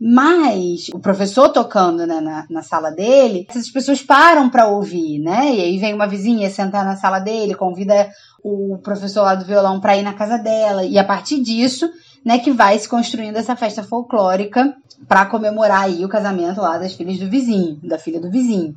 Mas 0.00 0.88
o 0.92 0.98
professor 0.98 1.48
tocando 1.48 2.04
né, 2.04 2.20
na, 2.20 2.46
na 2.50 2.62
sala 2.62 2.90
dele, 2.90 3.46
essas 3.48 3.70
pessoas 3.70 4.02
param 4.02 4.50
para 4.50 4.66
ouvir, 4.66 5.20
né? 5.20 5.54
E 5.54 5.60
aí 5.60 5.78
vem 5.78 5.94
uma 5.94 6.08
vizinha 6.08 6.50
sentar 6.50 6.84
na 6.84 6.96
sala 6.96 7.20
dele, 7.20 7.54
convida 7.54 8.10
o 8.42 8.78
professor 8.82 9.22
lá 9.22 9.36
do 9.36 9.44
violão 9.44 9.80
para 9.80 9.96
ir 9.96 10.02
na 10.02 10.14
casa 10.14 10.36
dela. 10.36 10.84
E 10.84 10.98
a 10.98 11.04
partir 11.04 11.40
disso, 11.40 11.88
né, 12.24 12.40
que 12.40 12.50
vai 12.50 12.76
se 12.76 12.88
construindo 12.88 13.36
essa 13.36 13.54
festa 13.54 13.84
folclórica 13.84 14.74
para 15.06 15.26
comemorar 15.26 15.82
aí 15.82 16.04
o 16.04 16.08
casamento 16.08 16.60
lá 16.60 16.76
das 16.76 16.92
filhas 16.92 17.18
do 17.18 17.30
vizinho, 17.30 17.78
da 17.84 18.00
filha 18.00 18.20
do 18.20 18.30
vizinho. 18.30 18.74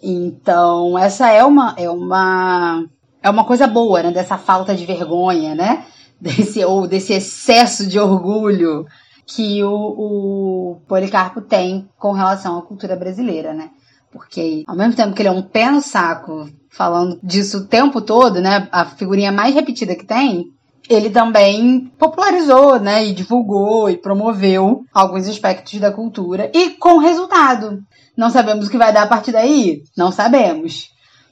Então, 0.00 0.96
essa 0.96 1.28
é 1.32 1.44
uma 1.44 1.74
é 1.76 1.90
uma 1.90 2.84
é 3.22 3.30
uma 3.30 3.44
coisa 3.44 3.66
boa, 3.66 4.02
né, 4.02 4.10
dessa 4.10 4.38
falta 4.38 4.74
de 4.74 4.86
vergonha, 4.86 5.54
né? 5.54 5.84
Desse 6.20 6.64
ou 6.64 6.86
desse 6.86 7.12
excesso 7.12 7.86
de 7.86 7.98
orgulho 7.98 8.86
que 9.26 9.62
o, 9.62 9.70
o 9.70 10.80
Policarpo 10.88 11.40
tem 11.40 11.88
com 11.98 12.12
relação 12.12 12.58
à 12.58 12.62
cultura 12.62 12.96
brasileira, 12.96 13.52
né? 13.52 13.70
Porque 14.10 14.64
ao 14.66 14.76
mesmo 14.76 14.94
tempo 14.94 15.14
que 15.14 15.22
ele 15.22 15.28
é 15.28 15.32
um 15.32 15.42
pé 15.42 15.70
no 15.70 15.80
saco 15.80 16.48
falando 16.70 17.20
disso 17.22 17.58
o 17.58 17.66
tempo 17.66 18.00
todo, 18.00 18.40
né? 18.40 18.68
A 18.72 18.84
figurinha 18.84 19.30
mais 19.30 19.54
repetida 19.54 19.94
que 19.94 20.06
tem, 20.06 20.52
ele 20.88 21.10
também 21.10 21.92
popularizou, 21.98 22.80
né, 22.80 23.04
e 23.04 23.12
divulgou 23.12 23.90
e 23.90 23.98
promoveu 23.98 24.84
alguns 24.92 25.28
aspectos 25.28 25.78
da 25.78 25.92
cultura 25.92 26.50
e 26.54 26.70
com 26.70 26.98
resultado. 26.98 27.82
Não 28.16 28.30
sabemos 28.30 28.66
o 28.66 28.70
que 28.70 28.78
vai 28.78 28.92
dar 28.92 29.02
a 29.02 29.06
partir 29.06 29.32
daí? 29.32 29.82
Não 29.96 30.10
sabemos. 30.10 30.90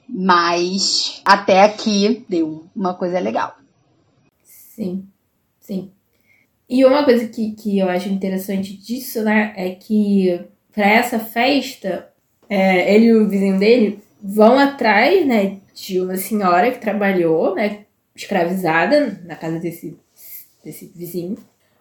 Mas 0.08 1.20
até 1.24 1.62
aqui 1.62 2.24
deu 2.28 2.66
uma 2.74 2.94
coisa 2.94 3.18
legal. 3.18 3.56
Sim, 4.42 5.06
sim. 5.60 5.90
E 6.68 6.84
uma 6.84 7.04
coisa 7.04 7.26
que, 7.26 7.52
que 7.52 7.78
eu 7.78 7.88
acho 7.88 8.08
interessante 8.08 8.76
disso, 8.76 9.22
né, 9.22 9.52
é 9.56 9.70
que 9.70 10.40
para 10.72 10.88
essa 10.88 11.18
festa, 11.18 12.08
é, 12.48 12.94
ele 12.94 13.06
e 13.06 13.14
o 13.14 13.28
vizinho 13.28 13.58
dele 13.58 14.02
vão 14.20 14.58
atrás, 14.58 15.26
né, 15.26 15.58
de 15.74 16.00
uma 16.00 16.16
senhora 16.16 16.70
que 16.70 16.80
trabalhou, 16.80 17.54
né, 17.54 17.84
escravizada 18.14 19.20
na 19.24 19.36
casa 19.36 19.58
desse, 19.58 19.96
desse 20.64 20.86
vizinho, 20.94 21.38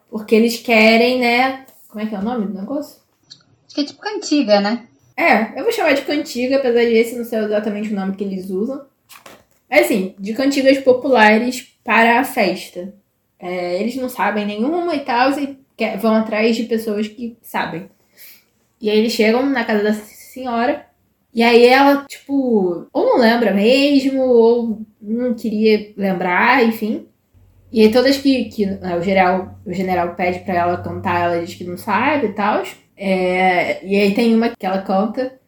porque 0.09 0.35
eles 0.35 0.57
querem, 0.57 1.19
né, 1.19 1.65
como 1.87 2.03
é 2.03 2.07
que 2.07 2.15
é 2.15 2.19
o 2.19 2.23
nome 2.23 2.45
do 2.45 2.53
negócio? 2.53 3.01
Acho 3.65 3.75
que 3.75 3.81
é 3.81 3.85
tipo 3.85 4.01
cantiga, 4.01 4.61
né? 4.61 4.87
É, 5.17 5.57
eu 5.57 5.63
vou 5.63 5.71
chamar 5.71 5.93
de 5.93 6.01
cantiga, 6.01 6.57
apesar 6.57 6.81
de 6.81 6.93
esse 6.93 7.15
não 7.15 7.23
ser 7.23 7.43
exatamente 7.43 7.91
o 7.91 7.95
nome 7.95 8.15
que 8.15 8.23
eles 8.23 8.49
usam. 8.49 8.85
Mas 9.69 9.85
assim, 9.85 10.15
de 10.19 10.33
cantigas 10.33 10.77
populares 10.79 11.77
para 11.83 12.19
a 12.19 12.23
festa. 12.23 12.93
É, 13.39 13.79
eles 13.79 13.95
não 13.95 14.09
sabem 14.09 14.45
nenhuma 14.45 14.95
e 14.95 15.01
tal, 15.01 15.31
e 15.39 15.57
vão 15.97 16.15
atrás 16.15 16.55
de 16.55 16.63
pessoas 16.63 17.07
que 17.07 17.37
sabem. 17.41 17.89
E 18.81 18.89
aí 18.89 18.99
eles 18.99 19.13
chegam 19.13 19.45
na 19.45 19.63
casa 19.63 19.83
da 19.83 19.93
senhora, 19.93 20.85
e 21.33 21.43
aí 21.43 21.65
ela, 21.65 22.05
tipo, 22.07 22.87
ou 22.93 23.05
não 23.05 23.17
lembra 23.17 23.53
mesmo, 23.53 24.21
ou 24.21 24.81
não 25.01 25.33
queria 25.33 25.93
lembrar, 25.97 26.63
enfim. 26.63 27.07
E 27.71 27.81
aí 27.81 27.91
todas 27.91 28.17
que, 28.17 28.45
que 28.45 28.65
né, 28.65 28.97
o, 28.97 29.01
general, 29.01 29.59
o 29.65 29.73
general 29.73 30.15
pede 30.15 30.39
pra 30.39 30.53
ela 30.53 30.77
cantar, 30.77 31.25
ela 31.25 31.45
diz 31.45 31.55
que 31.55 31.65
não 31.65 31.77
sabe 31.77 32.27
e 32.27 32.33
tal. 32.33 32.63
É, 32.97 33.85
e 33.85 33.95
aí 33.99 34.13
tem 34.13 34.33
uma 34.33 34.49
que 34.49 34.65
ela 34.65 34.81
canta. 34.81 35.39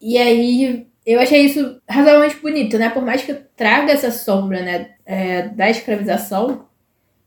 E 0.00 0.16
aí 0.18 0.86
eu 1.04 1.20
achei 1.20 1.44
isso 1.44 1.80
razoavelmente 1.88 2.36
bonito, 2.36 2.78
né? 2.78 2.90
Por 2.90 3.04
mais 3.04 3.22
que 3.22 3.34
traga 3.56 3.92
essa 3.92 4.10
sombra, 4.10 4.62
né, 4.62 4.90
é, 5.04 5.48
da 5.48 5.68
escravização, 5.70 6.66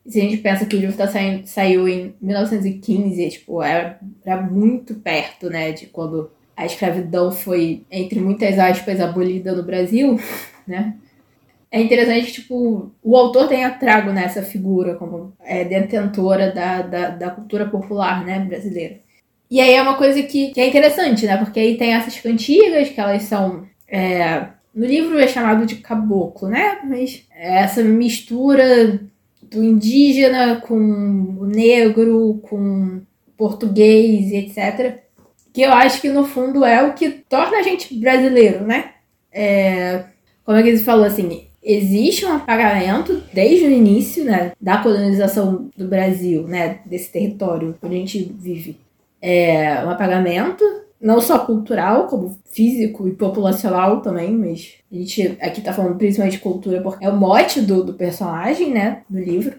se 0.06 0.20
a 0.20 0.24
gente 0.24 0.38
pensa 0.38 0.66
que 0.66 0.76
o 0.76 0.80
livro 0.80 0.96
tá 0.98 1.08
saindo, 1.08 1.48
saiu 1.48 1.88
em 1.88 2.16
1915, 2.22 3.30
tipo, 3.30 3.62
era, 3.62 4.00
era 4.26 4.42
muito 4.42 4.96
perto, 4.96 5.50
né, 5.50 5.72
de 5.72 5.88
quando 5.88 6.30
a 6.56 6.66
escravidão 6.66 7.32
foi, 7.32 7.86
entre 7.90 8.20
muitas 8.20 8.60
aspas, 8.60 9.00
abolida 9.00 9.54
no 9.54 9.64
Brasil, 9.64 10.20
né? 10.68 10.96
É 11.72 11.82
interessante 11.82 12.32
tipo, 12.34 12.92
o 13.02 13.18
autor 13.18 13.48
tenha 13.48 13.72
trago 13.72 14.12
nessa 14.12 14.44
figura 14.44 14.94
como 14.94 15.34
é, 15.42 15.64
detentora 15.64 16.52
da, 16.52 16.84
da, 16.84 17.10
da, 17.10 17.32
cultura 17.32 17.68
popular, 17.68 18.24
né, 18.24 18.40
brasileira. 18.40 19.00
E 19.54 19.62
aí 19.62 19.76
é 19.76 19.82
uma 19.84 19.94
coisa 19.94 20.24
que, 20.24 20.48
que 20.50 20.60
é 20.60 20.68
interessante, 20.68 21.28
né? 21.28 21.38
Porque 21.38 21.60
aí 21.60 21.78
tem 21.78 21.94
essas 21.94 22.20
cantigas, 22.20 22.90
que 22.90 23.00
elas 23.00 23.22
são... 23.22 23.68
É, 23.88 24.48
no 24.74 24.84
livro 24.84 25.20
é 25.20 25.28
chamado 25.28 25.64
de 25.68 25.76
caboclo, 25.76 26.50
né? 26.50 26.80
Mas 26.84 27.24
é 27.30 27.60
essa 27.60 27.84
mistura 27.84 29.00
do 29.44 29.64
indígena 29.64 30.56
com 30.56 30.76
o 31.40 31.46
negro, 31.46 32.40
com 32.50 33.04
português 33.38 34.32
e 34.32 34.38
etc. 34.38 35.04
Que 35.54 35.62
eu 35.62 35.72
acho 35.72 36.02
que 36.02 36.10
no 36.10 36.26
fundo 36.26 36.66
é 36.66 36.82
o 36.82 36.96
que 36.96 37.12
torna 37.12 37.58
a 37.58 37.62
gente 37.62 37.94
brasileiro, 37.94 38.64
né? 38.64 38.94
É, 39.32 40.06
como 40.44 40.58
é 40.58 40.64
que 40.64 40.70
ele 40.70 40.80
falou 40.80 41.06
assim? 41.06 41.46
Existe 41.62 42.26
um 42.26 42.34
apagamento 42.34 43.22
desde 43.32 43.68
o 43.68 43.72
início 43.72 44.26
né, 44.26 44.54
da 44.60 44.80
colonização 44.80 45.70
do 45.78 45.88
Brasil, 45.88 46.48
né, 46.48 46.80
desse 46.88 47.12
território 47.12 47.76
onde 47.84 47.96
a 47.96 48.00
gente 48.00 48.34
vive. 48.36 48.83
É 49.26 49.86
um 49.86 49.90
apagamento 49.90 50.64
não 51.04 51.20
só 51.20 51.40
cultural, 51.40 52.08
como 52.08 52.40
físico 52.50 53.08
e 53.08 53.12
populacional 53.12 54.02
também, 54.02 54.32
mas 54.32 54.76
a 54.90 54.96
gente 54.96 55.38
aqui 55.42 55.60
tá 55.60 55.74
falando 55.74 55.98
principalmente 55.98 56.38
de 56.38 56.44
cultura 56.44 56.82
porque 56.82 57.04
é 57.04 57.10
o 57.10 57.16
mote 57.16 57.60
do, 57.60 57.84
do 57.84 57.94
personagem, 57.94 58.72
né, 58.72 59.02
do 59.10 59.20
livro. 59.20 59.56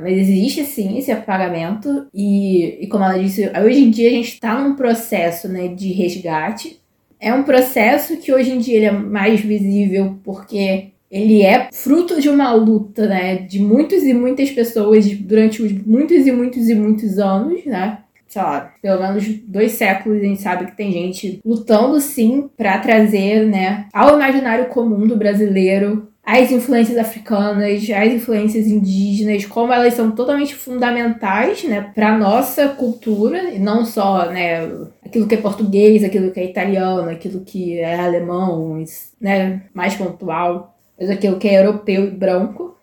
Mas 0.00 0.16
existe 0.16 0.64
sim 0.64 0.96
esse 0.96 1.10
apagamento, 1.10 2.06
e, 2.14 2.84
e 2.84 2.86
como 2.86 3.04
ela 3.04 3.18
disse, 3.18 3.48
hoje 3.48 3.84
em 3.84 3.90
dia 3.90 4.08
a 4.08 4.12
gente 4.12 4.34
está 4.34 4.60
num 4.60 4.76
processo 4.76 5.48
né, 5.48 5.68
de 5.68 5.92
resgate. 5.92 6.80
É 7.18 7.32
um 7.34 7.42
processo 7.42 8.16
que 8.16 8.32
hoje 8.32 8.52
em 8.52 8.58
dia 8.58 8.76
ele 8.76 8.86
é 8.86 8.92
mais 8.92 9.40
visível 9.40 10.16
porque 10.22 10.90
ele 11.10 11.42
é 11.42 11.68
fruto 11.72 12.20
de 12.20 12.28
uma 12.28 12.52
luta, 12.52 13.06
né, 13.06 13.36
de 13.36 13.60
muitas 13.60 14.04
e 14.04 14.14
muitas 14.14 14.50
pessoas 14.50 15.08
durante 15.18 15.60
os 15.60 15.72
muitos 15.72 16.26
e 16.26 16.32
muitos 16.32 16.68
e 16.68 16.74
muitos 16.74 17.18
anos, 17.18 17.64
né? 17.64 17.98
Sei 18.34 18.42
lá, 18.42 18.74
pelo 18.82 19.00
menos 19.00 19.24
dois 19.46 19.72
séculos, 19.72 20.20
a 20.20 20.24
gente 20.24 20.42
sabe 20.42 20.66
que 20.66 20.76
tem 20.76 20.90
gente 20.90 21.40
lutando 21.44 22.00
sim 22.00 22.50
para 22.56 22.78
trazer, 22.78 23.46
né, 23.46 23.86
ao 23.92 24.16
imaginário 24.16 24.66
comum 24.66 25.06
do 25.06 25.16
brasileiro 25.16 26.08
as 26.26 26.50
influências 26.50 26.96
africanas, 26.96 27.82
as 27.90 28.12
influências 28.12 28.66
indígenas, 28.66 29.44
como 29.44 29.72
elas 29.72 29.92
são 29.92 30.10
totalmente 30.10 30.54
fundamentais, 30.54 31.62
né, 31.64 31.92
para 31.94 32.18
nossa 32.18 32.68
cultura 32.70 33.52
e 33.52 33.58
não 33.58 33.84
só, 33.84 34.30
né, 34.30 34.66
aquilo 35.04 35.28
que 35.28 35.34
é 35.34 35.38
português, 35.38 36.02
aquilo 36.02 36.32
que 36.32 36.40
é 36.40 36.44
italiano, 36.46 37.10
aquilo 37.10 37.40
que 37.42 37.78
é 37.78 38.00
alemão, 38.00 38.82
né, 39.20 39.62
mais 39.72 39.94
pontual, 39.94 40.76
mas 40.98 41.10
aquilo 41.10 41.38
que 41.38 41.46
é 41.46 41.60
europeu 41.60 42.06
e 42.06 42.10
branco. 42.10 42.73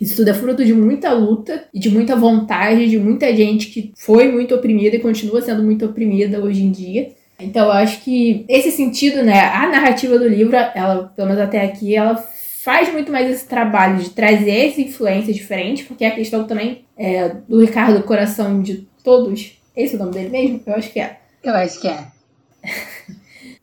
Isso 0.00 0.16
tudo 0.16 0.30
é 0.30 0.34
fruto 0.34 0.64
de 0.64 0.72
muita 0.72 1.12
luta 1.12 1.64
e 1.74 1.78
de 1.78 1.90
muita 1.90 2.16
vontade 2.16 2.88
de 2.88 2.98
muita 2.98 3.34
gente 3.36 3.66
que 3.66 3.92
foi 3.94 4.32
muito 4.32 4.54
oprimida 4.54 4.96
e 4.96 5.00
continua 5.00 5.42
sendo 5.42 5.62
muito 5.62 5.84
oprimida 5.84 6.40
hoje 6.40 6.62
em 6.62 6.70
dia. 6.70 7.12
Então 7.38 7.66
eu 7.66 7.72
acho 7.72 8.00
que 8.02 8.44
esse 8.48 8.70
sentido, 8.70 9.22
né, 9.22 9.40
a 9.40 9.68
narrativa 9.68 10.18
do 10.18 10.26
livro, 10.26 10.56
ela, 10.56 11.12
pelo 11.14 11.28
menos 11.28 11.42
até 11.42 11.62
aqui, 11.62 11.94
ela 11.94 12.16
faz 12.16 12.90
muito 12.92 13.12
mais 13.12 13.30
esse 13.30 13.46
trabalho 13.46 13.98
de 13.98 14.10
trazer 14.10 14.68
essa 14.68 14.80
influência 14.80 15.32
diferente, 15.34 15.84
porque 15.84 16.04
a 16.04 16.10
questão 16.14 16.46
também 16.46 16.84
é, 16.96 17.28
do 17.48 17.60
Ricardo 17.60 18.02
Coração 18.02 18.62
de 18.62 18.88
Todos, 19.02 19.58
esse 19.74 19.94
é 19.94 19.96
o 19.96 20.00
nome 20.00 20.12
dele 20.12 20.28
mesmo? 20.28 20.62
Eu 20.66 20.74
acho 20.74 20.92
que 20.92 21.00
é. 21.00 21.18
Eu 21.42 21.54
acho 21.54 21.80
que 21.80 21.88
é. 21.88 22.04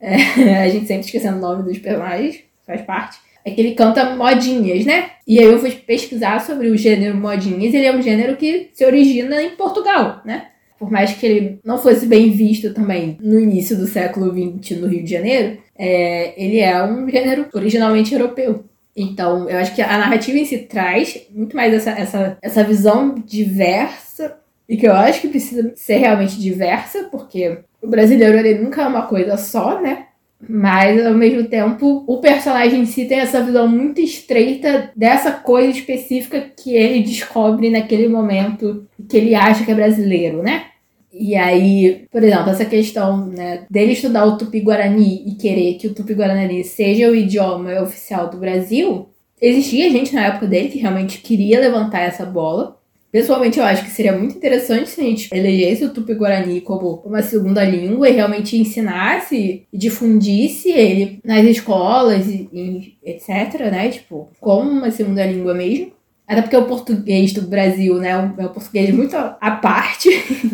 é 0.00 0.62
a 0.64 0.68
gente 0.68 0.86
sempre 0.86 1.04
esquecendo 1.04 1.38
o 1.38 1.40
nome 1.40 1.62
dos 1.62 1.78
personagens, 1.78 2.40
faz 2.66 2.82
parte 2.82 3.27
é 3.48 3.54
que 3.54 3.60
ele 3.60 3.74
canta 3.74 4.16
modinhas, 4.16 4.84
né? 4.84 5.10
E 5.26 5.38
aí 5.38 5.46
eu 5.46 5.58
fui 5.58 5.70
pesquisar 5.70 6.40
sobre 6.40 6.68
o 6.68 6.76
gênero 6.76 7.16
modinhas, 7.16 7.74
ele 7.74 7.86
é 7.86 7.94
um 7.94 8.02
gênero 8.02 8.36
que 8.36 8.70
se 8.72 8.84
origina 8.84 9.42
em 9.42 9.50
Portugal, 9.50 10.22
né? 10.24 10.48
Por 10.78 10.90
mais 10.90 11.12
que 11.12 11.26
ele 11.26 11.60
não 11.64 11.78
fosse 11.78 12.06
bem 12.06 12.30
visto 12.30 12.72
também 12.72 13.18
no 13.20 13.38
início 13.38 13.76
do 13.76 13.86
século 13.86 14.30
XX 14.30 14.78
no 14.78 14.86
Rio 14.86 15.02
de 15.02 15.10
Janeiro, 15.10 15.58
é, 15.76 16.34
ele 16.42 16.60
é 16.60 16.82
um 16.84 17.08
gênero 17.08 17.46
originalmente 17.52 18.14
europeu. 18.14 18.64
Então, 18.96 19.48
eu 19.48 19.58
acho 19.58 19.74
que 19.74 19.82
a 19.82 19.98
narrativa 19.98 20.38
em 20.38 20.44
si 20.44 20.58
traz 20.58 21.26
muito 21.30 21.54
mais 21.54 21.72
essa, 21.72 21.90
essa, 21.90 22.38
essa 22.42 22.64
visão 22.64 23.14
diversa 23.14 24.38
e 24.68 24.76
que 24.76 24.86
eu 24.86 24.92
acho 24.92 25.20
que 25.20 25.28
precisa 25.28 25.72
ser 25.74 25.98
realmente 25.98 26.38
diversa, 26.38 27.04
porque 27.04 27.60
o 27.80 27.88
brasileiro 27.88 28.36
ele 28.36 28.58
nunca 28.58 28.82
é 28.82 28.86
uma 28.86 29.06
coisa 29.06 29.36
só, 29.36 29.80
né? 29.80 30.07
Mas, 30.40 31.04
ao 31.04 31.14
mesmo 31.14 31.48
tempo, 31.48 32.04
o 32.06 32.18
personagem 32.18 32.82
em 32.82 32.86
si 32.86 33.06
tem 33.06 33.18
essa 33.18 33.42
visão 33.42 33.66
muito 33.66 34.00
estreita 34.00 34.92
dessa 34.94 35.32
coisa 35.32 35.70
específica 35.70 36.40
que 36.40 36.76
ele 36.76 37.02
descobre 37.02 37.70
naquele 37.70 38.08
momento 38.08 38.86
que 39.08 39.16
ele 39.16 39.34
acha 39.34 39.64
que 39.64 39.72
é 39.72 39.74
brasileiro, 39.74 40.42
né? 40.42 40.66
E 41.12 41.34
aí, 41.34 42.06
por 42.12 42.22
exemplo, 42.22 42.50
essa 42.50 42.64
questão 42.64 43.26
né, 43.26 43.66
dele 43.68 43.92
estudar 43.92 44.26
o 44.26 44.36
Tupi-Guarani 44.38 45.24
e 45.26 45.34
querer 45.34 45.74
que 45.74 45.88
o 45.88 45.94
Tupi-Guarani 45.94 46.62
seja 46.62 47.10
o 47.10 47.16
idioma 47.16 47.82
oficial 47.82 48.30
do 48.30 48.36
Brasil, 48.36 49.08
existia 49.40 49.90
gente 49.90 50.14
na 50.14 50.26
época 50.26 50.46
dele 50.46 50.68
que 50.68 50.78
realmente 50.78 51.18
queria 51.18 51.60
levantar 51.60 52.02
essa 52.02 52.24
bola. 52.24 52.77
Pessoalmente, 53.10 53.58
eu 53.58 53.64
acho 53.64 53.84
que 53.84 53.90
seria 53.90 54.16
muito 54.16 54.36
interessante 54.36 54.90
se 54.90 55.00
a 55.00 55.04
gente 55.04 55.30
elegesse 55.32 55.84
o 55.84 55.92
Tupi-Guarani 55.92 56.60
como 56.60 57.02
uma 57.04 57.22
segunda 57.22 57.64
língua 57.64 58.08
e 58.08 58.12
realmente 58.12 58.58
ensinasse 58.58 59.66
e 59.72 59.78
difundisse 59.78 60.70
ele 60.70 61.18
nas 61.24 61.44
escolas 61.46 62.26
e, 62.28 62.98
etc, 63.02 63.60
né? 63.70 63.88
Tipo, 63.88 64.28
como 64.38 64.70
uma 64.70 64.90
segunda 64.90 65.24
língua 65.24 65.54
mesmo. 65.54 65.92
Até 66.26 66.42
porque 66.42 66.56
o 66.56 66.66
português 66.66 67.32
do 67.32 67.40
Brasil, 67.42 67.94
né, 67.94 68.10
é 68.10 68.18
um 68.18 68.48
português 68.48 68.90
muito 68.94 69.16
à 69.16 69.50
parte. 69.52 70.10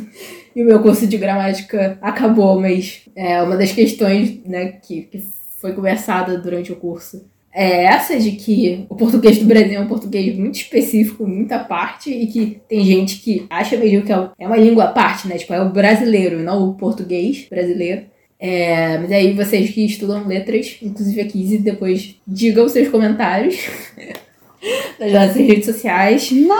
e 0.54 0.62
o 0.62 0.64
meu 0.64 0.80
curso 0.80 1.04
de 1.08 1.18
gramática 1.18 1.98
acabou, 2.00 2.60
mas 2.60 3.08
é 3.16 3.42
uma 3.42 3.56
das 3.56 3.72
questões, 3.72 4.40
né, 4.44 4.78
que, 4.80 5.02
que 5.02 5.24
foi 5.60 5.72
conversada 5.72 6.38
durante 6.38 6.70
o 6.70 6.76
curso 6.76 7.26
é 7.54 7.84
essa 7.84 8.18
de 8.18 8.32
que 8.32 8.84
o 8.88 8.96
português 8.96 9.38
do 9.38 9.44
Brasil 9.44 9.74
é 9.74 9.80
um 9.80 9.86
português 9.86 10.36
muito 10.36 10.56
específico, 10.56 11.24
muita 11.24 11.60
parte, 11.60 12.10
e 12.10 12.26
que 12.26 12.60
tem 12.68 12.84
gente 12.84 13.18
que 13.18 13.46
acha 13.48 13.76
mesmo 13.76 14.02
que 14.02 14.12
é, 14.12 14.28
é 14.40 14.46
uma 14.48 14.56
língua 14.56 14.84
à 14.84 14.88
parte, 14.88 15.28
né? 15.28 15.38
Tipo, 15.38 15.54
é 15.54 15.62
o 15.62 15.70
brasileiro, 15.70 16.40
não 16.40 16.68
o 16.68 16.74
português 16.74 17.46
brasileiro. 17.48 18.06
É, 18.40 18.98
mas 18.98 19.12
aí 19.12 19.32
vocês 19.32 19.70
que 19.70 19.86
estudam 19.86 20.26
letras, 20.26 20.76
inclusive 20.82 21.20
a 21.20 21.26
Kizzy, 21.26 21.58
depois 21.58 22.16
digam 22.26 22.68
seus 22.68 22.88
comentários 22.88 23.56
nas 24.98 25.12
nossas 25.12 25.36
redes 25.36 25.66
sociais. 25.66 26.32
Não! 26.32 26.56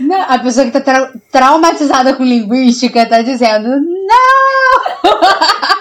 não 0.00 0.22
a 0.22 0.38
pessoa 0.38 0.64
que 0.64 0.72
tá 0.72 0.80
tra 0.80 1.12
traumatizada 1.30 2.14
com 2.14 2.24
linguística 2.24 3.04
tá 3.04 3.20
dizendo 3.20 3.68
não! 3.68 4.14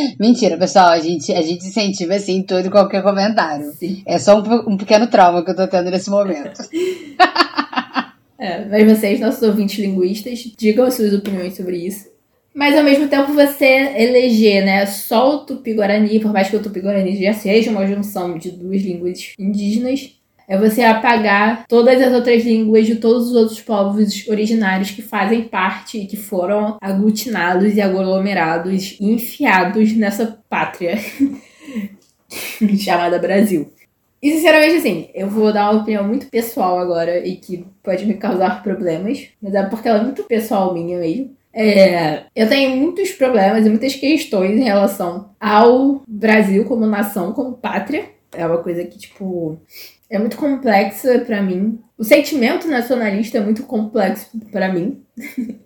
Mentira, 0.18 0.56
pessoal, 0.56 0.90
a 0.90 0.98
gente, 0.98 1.32
a 1.32 1.42
gente 1.42 1.66
incentiva 1.66 2.14
assim 2.14 2.42
todo 2.42 2.66
e 2.66 2.70
qualquer 2.70 3.02
comentário. 3.02 3.72
Sim. 3.72 4.02
É 4.06 4.18
só 4.18 4.40
um, 4.40 4.72
um 4.72 4.76
pequeno 4.76 5.06
trauma 5.06 5.44
que 5.44 5.50
eu 5.50 5.56
tô 5.56 5.66
tendo 5.66 5.90
nesse 5.90 6.10
momento. 6.10 6.60
é, 8.38 8.64
mas 8.66 8.98
vocês, 8.98 9.20
nossos 9.20 9.42
ouvintes 9.42 9.78
linguistas, 9.78 10.38
digam 10.56 10.86
as 10.86 10.94
suas 10.94 11.12
opiniões 11.12 11.56
sobre 11.56 11.76
isso. 11.76 12.08
Mas 12.54 12.76
ao 12.76 12.82
mesmo 12.82 13.06
tempo 13.06 13.32
você 13.32 13.94
eleger, 13.96 14.64
né, 14.64 14.84
só 14.84 15.36
o 15.36 15.38
Tupi-Guarani, 15.46 16.18
por 16.18 16.32
mais 16.32 16.50
que 16.50 16.56
o 16.56 16.60
Tupi-Guarani 16.62 17.22
já 17.22 17.32
seja 17.32 17.70
uma 17.70 17.86
junção 17.86 18.36
de 18.36 18.50
duas 18.50 18.82
línguas 18.82 19.32
indígenas, 19.38 20.17
é 20.48 20.56
você 20.56 20.82
apagar 20.82 21.66
todas 21.68 22.00
as 22.00 22.12
outras 22.12 22.42
línguas 22.42 22.86
de 22.86 22.96
todos 22.96 23.28
os 23.28 23.34
outros 23.34 23.60
povos 23.60 24.26
originários 24.28 24.90
que 24.90 25.02
fazem 25.02 25.42
parte 25.42 25.98
e 25.98 26.06
que 26.06 26.16
foram 26.16 26.78
aglutinados 26.80 27.76
e 27.76 27.80
aglomerados 27.82 28.96
e 28.98 29.12
enfiados 29.12 29.92
nessa 29.92 30.38
pátria 30.48 30.98
chamada 32.78 33.18
Brasil. 33.18 33.70
E 34.20 34.32
sinceramente, 34.32 34.76
assim, 34.76 35.10
eu 35.14 35.28
vou 35.28 35.52
dar 35.52 35.70
uma 35.70 35.82
opinião 35.82 36.02
muito 36.02 36.26
pessoal 36.26 36.78
agora 36.78 37.24
e 37.24 37.36
que 37.36 37.64
pode 37.82 38.04
me 38.04 38.14
causar 38.14 38.62
problemas, 38.62 39.28
mas 39.40 39.54
é 39.54 39.62
porque 39.64 39.88
ela 39.88 40.00
é 40.00 40.02
muito 40.02 40.24
pessoal 40.24 40.74
minha 40.74 40.98
mesmo. 40.98 41.36
É, 41.52 42.24
eu 42.34 42.48
tenho 42.48 42.76
muitos 42.76 43.10
problemas 43.12 43.64
e 43.64 43.68
muitas 43.68 43.94
questões 43.94 44.58
em 44.58 44.64
relação 44.64 45.30
ao 45.40 46.02
Brasil 46.06 46.64
como 46.64 46.86
nação, 46.86 47.32
como 47.32 47.56
pátria. 47.56 48.10
É 48.32 48.46
uma 48.46 48.58
coisa 48.58 48.84
que, 48.84 48.98
tipo, 48.98 49.58
é 50.10 50.18
muito 50.18 50.36
complexa 50.36 51.18
para 51.20 51.42
mim. 51.42 51.78
O 51.96 52.04
sentimento 52.04 52.68
nacionalista 52.68 53.38
é 53.38 53.40
muito 53.40 53.62
complexo 53.64 54.30
para 54.50 54.72
mim. 54.72 55.02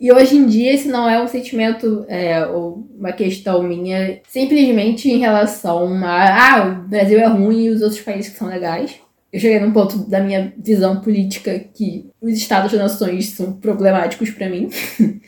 e 0.00 0.12
hoje 0.12 0.36
em 0.36 0.46
dia 0.46 0.72
esse 0.72 0.88
não 0.88 1.08
é 1.08 1.22
um 1.22 1.28
sentimento 1.28 2.04
é, 2.08 2.44
ou 2.46 2.88
uma 2.98 3.12
questão 3.12 3.62
minha 3.62 4.20
simplesmente 4.26 5.10
em 5.10 5.18
relação 5.18 6.04
a 6.04 6.54
ah, 6.54 6.68
o 6.68 6.88
Brasil 6.88 7.18
é 7.18 7.26
ruim 7.26 7.66
e 7.66 7.70
os 7.70 7.82
outros 7.82 8.00
países 8.00 8.32
que 8.32 8.38
são 8.38 8.48
legais. 8.48 9.00
Eu 9.32 9.40
cheguei 9.40 9.58
num 9.60 9.72
ponto 9.72 9.98
da 10.10 10.20
minha 10.20 10.52
visão 10.58 11.00
política 11.00 11.58
que 11.58 12.10
os 12.20 12.32
estados-nações 12.32 13.28
são 13.30 13.52
problemáticos 13.52 14.30
para 14.30 14.48
mim. 14.48 14.68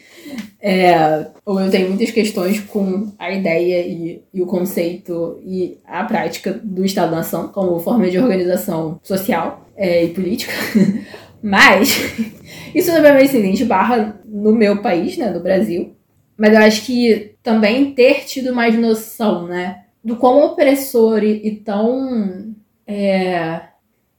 É, 0.61 1.27
eu 1.47 1.71
tenho 1.71 1.89
muitas 1.89 2.11
questões 2.11 2.61
com 2.61 3.13
a 3.19 3.31
ideia 3.31 3.87
e, 3.87 4.23
e 4.33 4.43
o 4.43 4.47
conceito 4.47 5.39
e 5.45 5.79
a 5.85 6.05
prática 6.05 6.59
do 6.63 6.85
Estado-nação 6.85 7.49
como 7.49 7.79
forma 7.81 8.09
de 8.09 8.19
organização 8.19 8.99
social 9.03 9.69
é, 9.77 10.05
e 10.05 10.09
política. 10.09 10.53
Mas 11.43 11.99
isso 12.75 12.91
não 12.91 13.05
é 13.05 13.27
seguinte 13.27 13.65
barra 13.67 14.19
no 14.25 14.53
meu 14.53 14.81
país, 14.81 15.19
né, 15.19 15.31
no 15.31 15.41
Brasil. 15.41 15.95
Mas 16.37 16.55
eu 16.55 16.61
acho 16.61 16.87
que 16.87 17.37
também 17.43 17.95
ter 17.95 18.25
tido 18.25 18.55
mais 18.55 18.75
noção, 18.79 19.47
né, 19.47 19.85
do 20.03 20.17
quão 20.17 20.43
opressor 20.47 21.23
e, 21.23 21.47
e 21.47 21.57
tão. 21.57 22.55
É, 22.87 23.61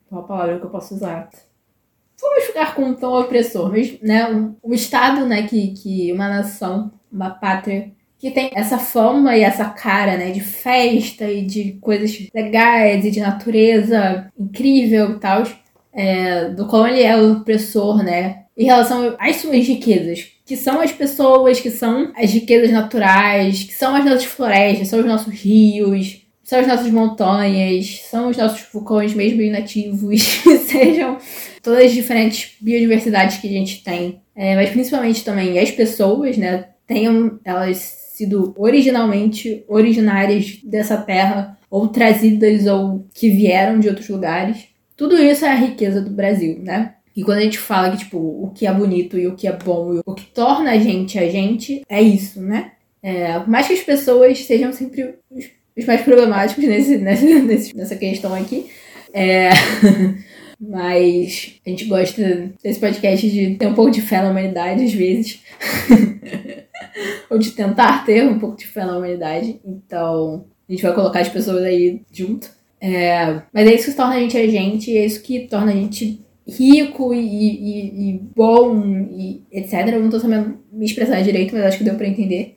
qual 0.08 0.22
a 0.22 0.28
palavra 0.28 0.60
que 0.60 0.66
eu 0.66 0.70
posso 0.70 0.94
usar? 0.94 1.30
Vamos 2.30 2.46
ficar 2.46 2.76
com 2.76 2.84
um 2.84 2.94
tom 2.94 3.20
opressor, 3.20 3.72
mas, 3.72 4.00
né, 4.02 4.28
um, 4.28 4.56
um 4.64 4.74
Estado, 4.74 5.26
né, 5.26 5.44
que, 5.44 5.74
que 5.74 6.12
uma 6.12 6.28
nação, 6.28 6.92
uma 7.12 7.30
pátria 7.30 7.92
que 8.18 8.32
tem 8.32 8.50
essa 8.54 8.78
fama 8.78 9.38
e 9.38 9.44
essa 9.44 9.66
cara, 9.66 10.18
né, 10.18 10.32
de 10.32 10.42
festa 10.42 11.26
e 11.26 11.46
de 11.46 11.74
coisas 11.82 12.28
legais 12.34 13.06
e 13.06 13.12
de 13.12 13.20
natureza 13.20 14.32
incrível 14.40 15.12
e 15.12 15.20
tal, 15.20 15.44
é, 15.94 16.50
do 16.50 16.66
qual 16.68 16.88
ele 16.88 17.04
é 17.04 17.16
o 17.16 17.34
opressor, 17.34 18.04
né, 18.04 18.46
em 18.58 18.66
relação 18.66 19.16
às 19.20 19.38
suas 19.38 19.68
riquezas, 19.68 20.32
que 20.46 20.56
são 20.56 20.80
as 20.82 20.92
pessoas, 20.92 21.60
que 21.60 21.70
são 21.70 22.12
as 22.16 22.32
riquezas 22.32 22.72
naturais, 22.72 23.64
que 23.64 23.74
são 23.74 23.96
as 23.96 24.06
nossas 24.06 24.26
florestas, 24.26 24.88
são 24.88 25.00
os 25.00 25.06
nossos 25.06 25.34
rios, 25.34 26.25
são 26.46 26.60
as 26.60 26.68
nossas 26.68 26.90
montanhas, 26.92 28.02
são 28.10 28.30
os 28.30 28.38
nossos 28.38 28.66
vulcões 28.72 29.14
mesmo 29.14 29.42
inativos, 29.42 30.22
sejam 30.66 31.18
todas 31.62 31.86
as 31.86 31.92
diferentes 31.92 32.56
biodiversidades 32.62 33.38
que 33.38 33.48
a 33.48 33.52
gente 33.52 33.84
tem, 33.84 34.22
é, 34.36 34.56
mas 34.56 34.70
principalmente 34.70 35.26
também 35.26 35.60
as 35.60 35.72
pessoas, 35.72 36.38
né, 36.38 36.70
tenham 36.88 37.40
elas 37.44 37.78
sido 38.16 38.54
originalmente 38.58 39.66
originárias 39.68 40.60
dessa 40.64 40.96
terra, 40.96 41.58
ou 41.70 41.90
trazidas 41.90 42.66
ou 42.68 43.06
que 43.14 43.30
vieram 43.30 43.80
de 43.80 43.90
outros 43.90 44.08
lugares. 44.08 44.68
Tudo 44.96 45.22
isso 45.22 45.44
é 45.44 45.50
a 45.50 45.56
riqueza 45.56 46.02
do 46.02 46.12
Brasil, 46.12 46.60
né? 46.64 46.94
E 47.14 47.24
quando 47.24 47.40
a 47.40 47.42
gente 47.42 47.58
fala 47.58 47.92
que, 47.92 47.98
tipo, 47.98 48.18
o 48.18 48.52
que 48.56 48.66
é 48.66 48.74
bonito 48.74 49.18
e 49.18 49.28
o 49.28 49.36
que 49.36 49.48
é 49.48 49.52
bom, 49.52 50.00
o 50.06 50.14
que 50.14 50.26
torna 50.28 50.72
a 50.72 50.78
gente 50.78 51.20
a 51.20 51.30
gente, 51.30 51.82
é 51.90 52.02
isso, 52.02 52.42
né? 52.42 52.72
É, 53.04 53.38
por 53.40 53.50
mais 53.50 53.68
que 53.68 53.74
as 53.74 53.82
pessoas 53.82 54.40
sejam 54.46 54.72
sempre 54.72 55.16
os, 55.30 55.46
os 55.78 55.86
mais 55.86 56.02
problemáticos 56.02 56.64
nesse, 56.68 56.98
nesse, 56.98 57.76
nessa 57.76 57.96
questão 57.96 58.34
aqui, 58.34 58.68
é, 59.14 59.50
Mas 60.60 61.60
a 61.66 61.70
gente 61.70 61.86
gosta 61.86 62.52
desse 62.64 62.80
podcast 62.80 63.30
de 63.30 63.56
ter 63.56 63.68
um 63.68 63.74
pouco 63.74 63.92
de 63.92 64.02
fé 64.02 64.22
na 64.22 64.30
humanidade 64.30 64.84
às 64.84 64.94
vezes. 64.94 65.42
Ou 67.30 67.38
de 67.38 67.52
tentar 67.52 68.06
ter 68.06 68.26
um 68.26 68.40
pouco 68.40 68.58
de 68.58 68.66
fé 68.66 68.86
na 68.86 68.98
humanidade. 68.98 69.60
Então, 69.66 70.46
a 70.68 70.72
gente 70.72 70.84
vai 70.84 70.94
colocar 70.94 71.20
as 71.20 71.30
pessoas 71.30 71.64
aí 71.64 72.02
junto. 72.12 72.50
É, 72.80 73.42
mas 73.54 73.68
é 73.68 73.74
isso 73.74 73.92
que 73.92 73.98
torna 73.98 74.16
a 74.16 74.20
gente 74.20 74.38
a 74.38 74.48
gente, 74.48 74.96
é 74.96 75.06
isso 75.06 75.22
que 75.22 75.48
torna 75.48 75.72
a 75.72 75.76
gente 75.76 76.22
rico 76.48 77.14
e, 77.14 77.20
e, 77.20 78.10
e 78.10 78.22
bom 78.36 79.08
e 79.12 79.44
etc. 79.52 79.88
Eu 79.88 80.02
não 80.02 80.10
tô 80.10 80.20
sabendo 80.20 80.60
me 80.72 80.86
expressar 80.86 81.22
direito, 81.22 81.54
mas 81.54 81.66
acho 81.66 81.80
que 81.80 81.84
deu 81.84 81.96
pra 81.96 82.08
entender. 82.08 82.55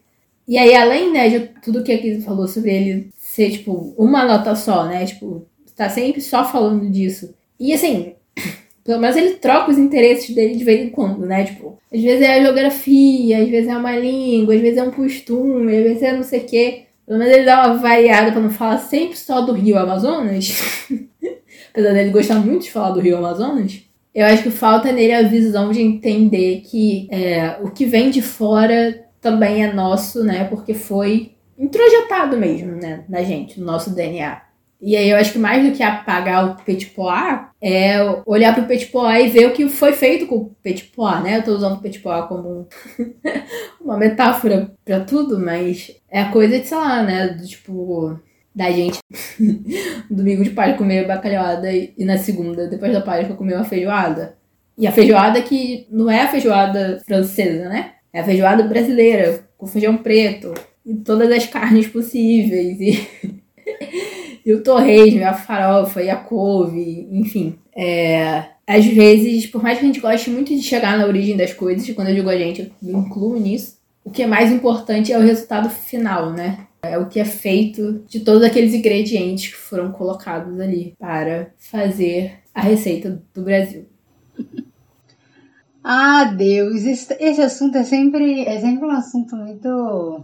E 0.49 0.57
aí, 0.57 0.75
além, 0.75 1.13
né, 1.13 1.29
de 1.29 1.41
tudo 1.63 1.85
que 1.85 1.93
a 1.93 1.99
Kisa 1.99 2.25
falou 2.25 2.49
sobre 2.49 2.71
ele 2.71 3.11
ser, 3.19 3.51
tipo, 3.51 3.95
uma 3.99 4.25
nota 4.25 4.57
só, 4.57 4.87
né? 4.87 5.05
Tipo, 5.05 5.47
tá 5.77 5.91
sempre 5.91 6.23
só 6.23 6.43
falando 6.43 6.91
disso. 6.91 7.35
E 7.61 7.75
assim, 7.75 8.15
pelo 8.83 8.99
menos 8.99 9.15
ele 9.15 9.35
troca 9.35 9.71
os 9.71 9.77
interesses 9.77 10.35
dele 10.35 10.57
de 10.57 10.65
vez 10.65 10.81
em 10.81 10.89
quando, 10.89 11.27
né? 11.27 11.45
Tipo, 11.45 11.79
às 11.93 12.01
vezes 12.01 12.23
é 12.23 12.39
a 12.39 12.43
geografia, 12.43 13.43
às 13.43 13.49
vezes 13.49 13.69
é 13.69 13.77
uma 13.77 13.95
língua, 13.95 14.55
às 14.55 14.61
vezes 14.63 14.79
é 14.79 14.83
um 14.83 14.91
costume, 14.91 15.77
às 15.77 15.83
vezes 15.83 16.03
é 16.03 16.13
não 16.17 16.23
sei 16.23 16.41
o 16.41 16.45
quê. 16.45 16.83
Pelo 17.07 17.19
menos 17.19 17.35
ele 17.35 17.45
dá 17.45 17.67
uma 17.67 17.77
variada 17.77 18.33
pra 18.33 18.41
não 18.41 18.51
falar 18.51 18.79
sempre 18.79 19.19
só 19.19 19.43
do 19.43 19.53
Rio 19.53 19.79
Amazonas. 19.79 20.87
Apesar 21.73 21.93
dele 21.93 22.11
gostar 22.11 22.37
muito 22.37 22.63
de 22.63 22.73
falar 22.73 22.93
do 22.93 23.01
Rio 23.01 23.19
Amazonas. 23.19 23.83
Eu 24.15 24.25
acho 24.25 24.43
que 24.43 24.51
falta 24.51 24.91
nele 24.91 25.13
a 25.13 25.23
visão 25.23 25.71
de 25.71 25.83
entender 25.83 26.63
que 26.63 27.07
é, 27.11 27.59
o 27.63 27.71
que 27.71 27.85
vem 27.85 28.11
de 28.11 28.23
fora 28.23 29.08
também 29.21 29.65
é 29.65 29.73
nosso, 29.73 30.25
né? 30.25 30.45
Porque 30.45 30.75
foi 30.75 31.33
introjetado 31.59 32.37
mesmo, 32.37 32.77
né? 32.77 33.05
Na 33.09 33.23
gente, 33.23 33.59
no 33.61 33.67
nosso 33.67 33.95
DNA. 33.95 34.49
E 34.81 34.97
aí 34.97 35.11
eu 35.11 35.17
acho 35.17 35.33
que 35.33 35.39
mais 35.39 35.69
do 35.69 35.77
que 35.77 35.83
apagar 35.83 36.47
o 36.47 36.65
Petit 36.65 36.93
Pois, 36.95 37.41
é 37.61 37.99
olhar 38.25 38.55
pro 38.55 38.67
Petit 38.67 38.87
Pois 38.87 39.27
e 39.27 39.29
ver 39.29 39.47
o 39.47 39.53
que 39.53 39.69
foi 39.69 39.93
feito 39.93 40.27
com 40.27 40.37
o 40.37 40.51
Petit 40.63 40.93
Pois, 40.95 41.23
né? 41.23 41.39
Eu 41.39 41.43
tô 41.43 41.53
usando 41.53 41.75
o 41.75 41.81
Petit 41.81 42.01
Pois 42.01 42.27
como 42.27 42.69
uma 43.81 43.97
metáfora 43.97 44.73
para 44.85 45.01
tudo, 45.01 45.39
mas 45.39 45.91
é 46.09 46.21
a 46.21 46.31
coisa 46.31 46.61
de, 46.61 46.67
sei 46.67 46.79
lá, 46.79 47.03
né? 47.03 47.29
Do, 47.29 47.45
tipo, 47.45 48.21
da 48.55 48.71
gente 48.71 48.99
domingo 50.09 50.45
de 50.45 50.51
Páscoa 50.51 50.79
comer 50.79 51.09
bacalhauada 51.09 51.73
e 51.73 52.05
na 52.05 52.17
segunda, 52.17 52.69
depois 52.69 52.93
da 52.93 53.01
Páscoa, 53.01 53.37
comer 53.37 53.55
uma 53.55 53.65
feijoada. 53.65 54.39
E 54.77 54.87
a 54.87 54.93
feijoada 54.93 55.43
que 55.43 55.89
não 55.91 56.09
é 56.09 56.23
a 56.23 56.29
feijoada 56.29 57.03
francesa, 57.05 57.69
né? 57.69 57.95
É 58.19 58.21
a 58.21 58.25
feijoada 58.25 58.65
brasileira, 58.65 59.49
com 59.57 59.65
feijão 59.65 59.97
preto 59.97 60.53
e 60.85 60.93
todas 60.93 61.31
as 61.31 61.47
carnes 61.47 61.87
possíveis 61.87 62.81
e 62.81 63.09
e 64.45 64.53
o 64.53 64.61
torresmo, 64.61 65.25
a 65.25 65.33
farofa, 65.33 66.03
e 66.03 66.11
a 66.11 66.17
couve, 66.17 67.07
enfim. 67.13 67.57
É, 67.77 68.45
às 68.67 68.85
vezes, 68.87 69.47
por 69.47 69.63
mais 69.63 69.79
que 69.79 69.85
a 69.85 69.87
gente 69.87 70.01
goste 70.01 70.31
muito 70.31 70.49
de 70.53 70.63
chegar 70.63 70.99
na 70.99 71.07
origem 71.07 71.37
das 71.37 71.53
coisas, 71.55 71.89
quando 71.91 72.09
eu 72.09 72.15
digo 72.17 72.29
a 72.29 72.37
gente, 72.37 72.63
eu 72.63 72.71
me 72.83 72.93
incluo 72.93 73.39
nisso, 73.39 73.79
o 74.03 74.11
que 74.11 74.25
é 74.25 74.27
mais 74.27 74.51
importante 74.51 75.13
é 75.13 75.19
o 75.19 75.23
resultado 75.23 75.71
final, 75.71 76.33
né? 76.33 76.67
É 76.83 76.99
o 76.99 77.07
que 77.07 77.21
é 77.21 77.25
feito 77.25 78.03
de 78.09 78.19
todos 78.21 78.43
aqueles 78.43 78.75
ingredientes 78.75 79.53
que 79.53 79.57
foram 79.57 79.93
colocados 79.93 80.59
ali 80.59 80.93
para 80.99 81.53
fazer 81.57 82.33
a 82.53 82.63
receita 82.63 83.23
do 83.33 83.43
Brasil. 83.43 83.87
Ah, 85.91 86.25
Deus, 86.25 86.85
esse, 86.85 87.41
assunto 87.41 87.79
é 87.79 87.83
sempre, 87.83 88.45
é 88.45 88.61
sempre 88.61 88.85
um 88.85 88.91
assunto 88.91 89.35
muito 89.35 90.23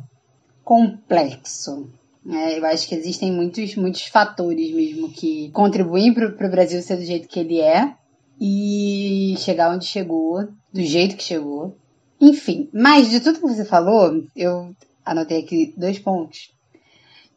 complexo. 0.62 1.88
É, 2.30 2.58
eu 2.58 2.66
acho 2.66 2.86
que 2.86 2.94
existem 2.94 3.32
muitos, 3.32 3.74
muitos 3.74 4.02
fatores 4.08 4.74
mesmo 4.74 5.08
que 5.08 5.50
contribuem 5.52 6.12
para 6.12 6.26
o 6.26 6.50
Brasil 6.50 6.82
ser 6.82 6.96
do 6.96 7.04
jeito 7.06 7.26
que 7.26 7.40
ele 7.40 7.62
é 7.62 7.94
e 8.38 9.36
chegar 9.38 9.74
onde 9.74 9.86
chegou, 9.86 10.46
do 10.70 10.82
jeito 10.82 11.16
que 11.16 11.24
chegou. 11.24 11.74
Enfim, 12.20 12.68
mas 12.70 13.08
de 13.08 13.20
tudo 13.20 13.40
que 13.40 13.48
você 13.48 13.64
falou, 13.64 14.22
eu 14.36 14.76
anotei 15.02 15.40
aqui 15.40 15.72
dois 15.78 15.98
pontos. 15.98 16.52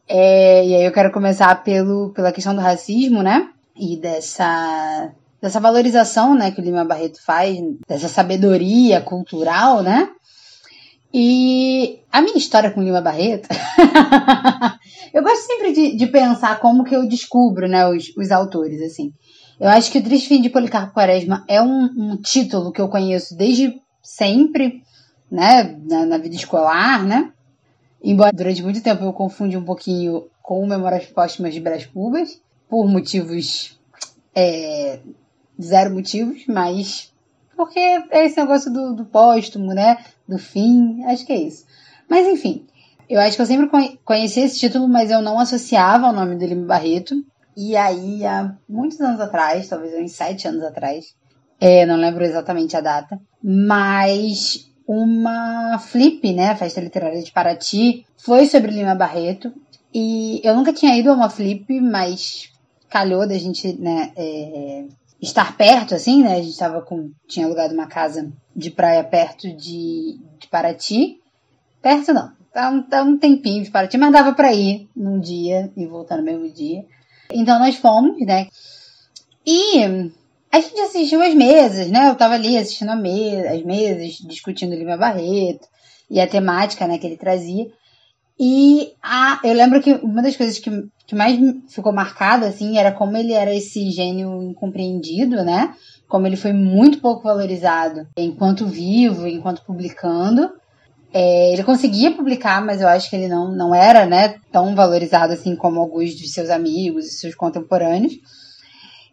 É, 0.06 0.66
e 0.66 0.74
aí 0.74 0.84
eu 0.84 0.92
quero 0.92 1.10
começar 1.10 1.64
pelo, 1.64 2.10
pela 2.10 2.30
questão 2.30 2.54
do 2.54 2.60
racismo, 2.60 3.22
né? 3.22 3.48
E 3.74 3.96
dessa, 3.96 5.14
dessa 5.40 5.60
valorização 5.60 6.34
né, 6.34 6.50
que 6.50 6.60
o 6.60 6.64
Lima 6.64 6.84
Barreto 6.84 7.22
faz, 7.24 7.56
dessa 7.86 8.08
sabedoria 8.08 9.00
cultural, 9.00 9.82
né? 9.82 10.08
E 11.12 12.00
a 12.12 12.20
minha 12.20 12.36
história 12.36 12.70
com 12.70 12.80
o 12.80 12.84
Lima 12.84 13.00
Barreto, 13.00 13.48
eu 15.12 15.22
gosto 15.22 15.46
sempre 15.46 15.72
de, 15.72 15.96
de, 15.96 16.06
pensar 16.06 16.60
como 16.60 16.84
que 16.84 16.94
eu 16.94 17.08
descubro 17.08 17.66
né, 17.66 17.88
os, 17.88 18.14
os 18.16 18.30
autores, 18.30 18.82
assim. 18.82 19.12
Eu 19.58 19.68
acho 19.68 19.90
que 19.90 19.98
o 19.98 20.02
Triste 20.02 20.28
Fim 20.28 20.42
de 20.42 20.50
Policarpo 20.50 20.92
Quaresma 20.92 21.44
é 21.48 21.62
um, 21.62 21.84
um 21.96 22.16
título 22.16 22.70
que 22.70 22.80
eu 22.80 22.88
conheço 22.88 23.36
desde 23.36 23.80
sempre, 24.02 24.82
né, 25.30 25.78
na, 25.82 26.04
na, 26.04 26.18
vida 26.18 26.36
escolar, 26.36 27.04
né? 27.04 27.32
Embora 28.02 28.32
durante 28.32 28.62
muito 28.62 28.82
tempo 28.82 29.04
eu 29.04 29.12
confundi 29.12 29.56
um 29.56 29.64
pouquinho 29.64 30.26
com 30.42 30.64
Memórias 30.66 31.06
Póstumas 31.06 31.54
de 31.54 31.60
Brás 31.60 31.86
Cubas, 31.86 32.40
por 32.68 32.86
motivos. 32.86 33.78
É, 34.34 35.00
zero 35.60 35.94
motivos, 35.94 36.44
mas. 36.46 37.12
Porque 37.56 37.78
é 37.78 38.24
esse 38.24 38.36
negócio 38.36 38.72
do, 38.72 38.94
do 38.94 39.04
póstumo, 39.04 39.74
né? 39.74 39.98
Do 40.28 40.38
fim, 40.38 41.02
acho 41.04 41.26
que 41.26 41.32
é 41.32 41.40
isso. 41.40 41.64
Mas 42.08 42.26
enfim, 42.26 42.66
eu 43.08 43.20
acho 43.20 43.36
que 43.36 43.42
eu 43.42 43.46
sempre 43.46 43.70
conheci 44.04 44.40
esse 44.40 44.58
título, 44.58 44.86
mas 44.86 45.10
eu 45.10 45.22
não 45.22 45.38
associava 45.38 46.06
ao 46.06 46.12
nome 46.12 46.36
do 46.36 46.46
Lima 46.46 46.66
Barreto. 46.66 47.14
E 47.56 47.76
aí, 47.76 48.24
há 48.24 48.54
muitos 48.68 49.00
anos 49.00 49.20
atrás, 49.20 49.68
talvez 49.68 49.92
uns 49.94 50.12
sete 50.12 50.46
anos 50.46 50.62
atrás, 50.62 51.14
é, 51.60 51.84
não 51.84 51.96
lembro 51.96 52.24
exatamente 52.24 52.76
a 52.76 52.80
data, 52.80 53.20
mas 53.42 54.70
uma 54.86 55.78
flip, 55.78 56.32
né, 56.32 56.54
Festa 56.54 56.80
Literária 56.80 57.22
de 57.22 57.32
Paraty, 57.32 58.06
foi 58.16 58.46
sobre 58.46 58.70
Lima 58.70 58.94
Barreto. 58.94 59.52
E 59.92 60.40
eu 60.44 60.54
nunca 60.54 60.72
tinha 60.72 60.96
ido 60.96 61.10
a 61.10 61.14
uma 61.14 61.30
flip, 61.30 61.80
mas 61.80 62.52
calhou 62.88 63.26
da 63.26 63.36
gente, 63.36 63.72
né, 63.80 64.12
é, 64.16 64.84
estar 65.20 65.56
perto, 65.56 65.94
assim, 65.94 66.22
né? 66.22 66.36
A 66.36 66.42
gente 66.42 66.56
tava 66.56 66.80
com. 66.80 67.10
tinha 67.26 67.46
alugado 67.46 67.74
uma 67.74 67.86
casa 67.86 68.32
de 68.54 68.70
praia 68.70 69.02
perto 69.04 69.48
de, 69.54 70.18
de 70.38 70.48
Paraty. 70.48 71.20
Perto 71.82 72.12
não, 72.12 72.32
tá 72.52 72.70
um, 72.70 72.82
tá 72.82 73.02
um 73.02 73.18
tempinho 73.18 73.64
de 73.64 73.70
Paraty, 73.70 73.96
mas 73.98 74.12
dava 74.12 74.32
para 74.32 74.52
ir 74.52 74.88
num 74.94 75.18
dia 75.18 75.70
e 75.76 75.86
voltar 75.86 76.16
no 76.16 76.24
mesmo 76.24 76.48
dia. 76.50 76.84
Então 77.32 77.58
nós 77.58 77.76
fomos, 77.76 78.18
né? 78.24 78.48
E 79.46 80.10
a 80.50 80.60
gente 80.60 80.80
assistiu 80.80 81.22
as 81.22 81.34
mesas, 81.34 81.88
né? 81.88 82.08
Eu 82.08 82.14
tava 82.14 82.34
ali 82.34 82.56
assistindo 82.56 82.96
mesa, 82.96 83.50
as 83.50 83.62
mesas, 83.62 84.14
discutindo 84.26 84.72
o 84.72 84.78
Lima 84.78 84.96
Barreto 84.96 85.68
e 86.10 86.20
a 86.20 86.26
temática 86.26 86.86
né, 86.86 86.98
que 86.98 87.06
ele 87.06 87.16
trazia. 87.16 87.70
E 88.40 88.92
a, 89.02 89.40
eu 89.42 89.52
lembro 89.52 89.82
que 89.82 89.92
uma 89.94 90.22
das 90.22 90.36
coisas 90.36 90.58
que, 90.58 90.70
que 91.06 91.14
mais 91.14 91.38
ficou 91.68 91.92
marcada, 91.92 92.46
assim, 92.46 92.78
era 92.78 92.92
como 92.92 93.16
ele 93.16 93.32
era 93.32 93.52
esse 93.52 93.90
gênio 93.90 94.42
incompreendido, 94.42 95.44
né? 95.44 95.74
Como 96.06 96.26
ele 96.26 96.36
foi 96.36 96.52
muito 96.52 97.00
pouco 97.00 97.24
valorizado 97.24 98.06
enquanto 98.16 98.66
vivo, 98.66 99.26
enquanto 99.26 99.64
publicando. 99.64 100.50
É, 101.12 101.52
ele 101.52 101.64
conseguia 101.64 102.14
publicar, 102.14 102.64
mas 102.64 102.80
eu 102.80 102.86
acho 102.86 103.10
que 103.10 103.16
ele 103.16 103.28
não, 103.28 103.50
não 103.50 103.74
era 103.74 104.06
né, 104.06 104.36
tão 104.52 104.74
valorizado 104.74 105.32
assim 105.32 105.56
como 105.56 105.80
alguns 105.80 106.10
de 106.10 106.28
seus 106.28 106.50
amigos 106.50 107.06
e 107.06 107.18
seus 107.18 107.34
contemporâneos. 107.34 108.12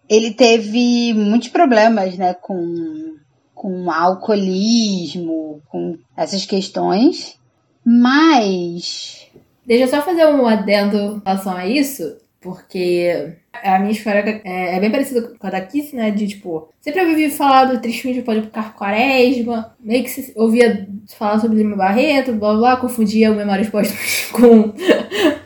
Ele 0.08 0.32
teve 0.32 1.14
muitos 1.14 1.48
problemas 1.48 2.16
né, 2.16 2.36
com, 2.36 3.16
com 3.56 3.90
alcoolismo, 3.90 5.62
com 5.68 5.98
essas 6.16 6.46
questões, 6.46 7.40
mas. 7.86 9.28
Deixa 9.66 9.84
eu 9.84 9.88
só 9.88 10.02
fazer 10.02 10.26
um 10.28 10.46
adendo 10.46 10.98
em 10.98 11.22
relação 11.26 11.56
a 11.56 11.68
isso, 11.68 12.18
porque 12.42 13.36
a 13.64 13.80
minha 13.80 13.92
história 13.92 14.42
é, 14.44 14.76
é, 14.76 14.80
bem 14.80 14.92
parecida 14.92 15.22
com 15.22 15.48
a 15.48 15.50
da 15.50 15.62
Kiss, 15.62 15.96
né? 15.96 16.12
De 16.12 16.28
tipo, 16.28 16.70
sempre 16.82 17.02
eu 17.02 17.10
ouvi 17.10 17.30
falar 17.30 17.66
do 17.66 17.80
Tristinho 17.80 18.14
de 18.14 18.22
Policarpo 18.22 18.78
Quaresma, 18.78 19.76
meio 19.80 20.04
que 20.04 20.10
se 20.10 20.34
ouvia 20.36 20.88
falar 21.16 21.40
sobre 21.40 21.58
Lima 21.58 21.76
Barreto, 21.76 22.34
blá 22.34 22.52
blá, 22.52 22.60
blá 22.60 22.78
confundia 22.78 23.32
o 23.32 23.36
Memórias 23.36 23.70
Póstumas 23.70 24.30
com, 24.34 24.74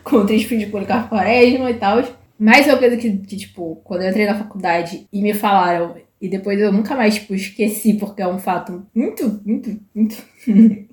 com 0.04 0.16
o 0.18 0.26
Tristinho 0.26 0.60
de 0.60 0.66
Policarpo 0.68 1.10
Quaresma 1.10 1.72
e 1.72 1.76
tal. 1.76 2.04
Mas 2.38 2.68
é 2.68 2.72
uma 2.72 2.80
coisa 2.80 2.98
que, 2.98 3.18
que, 3.18 3.38
tipo, 3.38 3.82
quando 3.84 4.04
eu 4.04 4.10
entrei 4.10 4.26
na 4.26 4.38
faculdade 4.38 5.06
e 5.12 5.22
me 5.22 5.34
falaram, 5.34 5.96
e 6.22 6.30
depois 6.30 6.60
eu 6.60 6.72
nunca 6.72 6.96
mais, 6.96 7.16
tipo, 7.16 7.34
esqueci, 7.34 7.94
porque 7.94 8.22
é 8.22 8.28
um 8.28 8.40
fato 8.40 8.86
muito, 8.94 9.42
muito, 9.46 9.78
muito. 9.94 10.18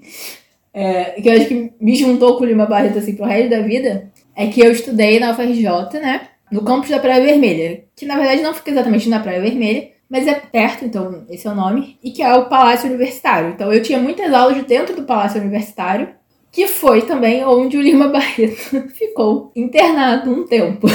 é, 0.77 1.21
que 1.21 1.29
eu 1.29 1.33
acho 1.33 1.49
que 1.49 1.73
me 1.81 1.97
juntou 1.97 2.37
com 2.37 2.45
o 2.45 2.47
Lima 2.47 2.67
Barreto, 2.67 2.99
assim, 2.99 3.17
pro 3.17 3.25
resto 3.25 3.51
da 3.51 3.61
vida, 3.61 4.13
é 4.37 4.47
que 4.47 4.61
eu 4.61 4.71
estudei 4.71 5.19
na 5.19 5.33
UFRJ, 5.33 5.99
né? 6.01 6.29
no 6.51 6.63
campus 6.63 6.91
da 6.91 6.99
Praia 6.99 7.25
Vermelha, 7.25 7.85
que 7.95 8.07
na 8.07 8.17
verdade 8.17 8.43
não 8.43 8.55
fica 8.55 8.71
exatamente 8.71 9.09
na 9.09 9.21
Praia 9.21 9.41
Vermelha, 9.41 9.91
mas 10.09 10.27
é 10.27 10.35
perto, 10.35 10.85
então 10.85 11.27
esse 11.29 11.47
é 11.47 11.51
o 11.51 11.55
nome, 11.55 11.99
e 12.03 12.13
que 12.13 12.23
é 12.23 12.35
o 12.35 12.49
Palácio 12.49 12.89
Universitário. 12.89 13.51
Então 13.51 13.73
eu 13.73 13.83
tinha 13.83 13.99
muitas 13.99 14.33
aulas 14.33 14.63
dentro 14.65 14.95
do 14.95 15.03
Palácio 15.03 15.41
Universitário, 15.41 16.11
que 16.53 16.69
foi 16.69 17.03
também 17.03 17.45
onde 17.45 17.77
o 17.77 17.83
Lima 17.83 18.09
Barreto 18.09 18.89
ficou 18.95 19.51
internado 19.57 20.31
um 20.31 20.45
tempo. 20.47 20.87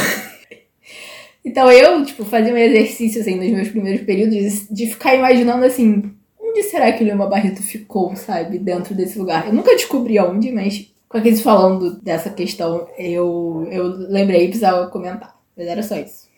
então 1.43 1.69
eu, 1.69 2.05
tipo, 2.05 2.23
fazia 2.23 2.53
um 2.53 2.57
exercício 2.57 3.21
assim 3.21 3.35
nos 3.35 3.51
meus 3.51 3.69
primeiros 3.69 4.01
períodos 4.05 4.67
de 4.69 4.87
ficar 4.87 5.13
imaginando 5.15 5.65
assim, 5.65 6.13
onde 6.51 6.63
será 6.63 6.91
que 6.91 7.03
o 7.03 7.07
Lima 7.07 7.27
Barreto 7.27 7.63
ficou, 7.63 8.15
sabe, 8.15 8.59
dentro 8.59 8.93
desse 8.93 9.17
lugar? 9.17 9.47
Eu 9.47 9.53
nunca 9.53 9.71
descobri 9.71 10.19
onde, 10.19 10.51
mas 10.51 10.91
com 11.07 11.17
aqueles 11.17 11.41
falando 11.41 11.99
dessa 12.01 12.29
questão, 12.29 12.87
eu, 12.97 13.67
eu 13.69 13.87
lembrei 14.09 14.45
e 14.45 14.47
precisava 14.47 14.87
comentar. 14.87 15.35
Mas 15.57 15.67
era 15.67 15.83
só 15.83 15.95
isso. 15.97 16.29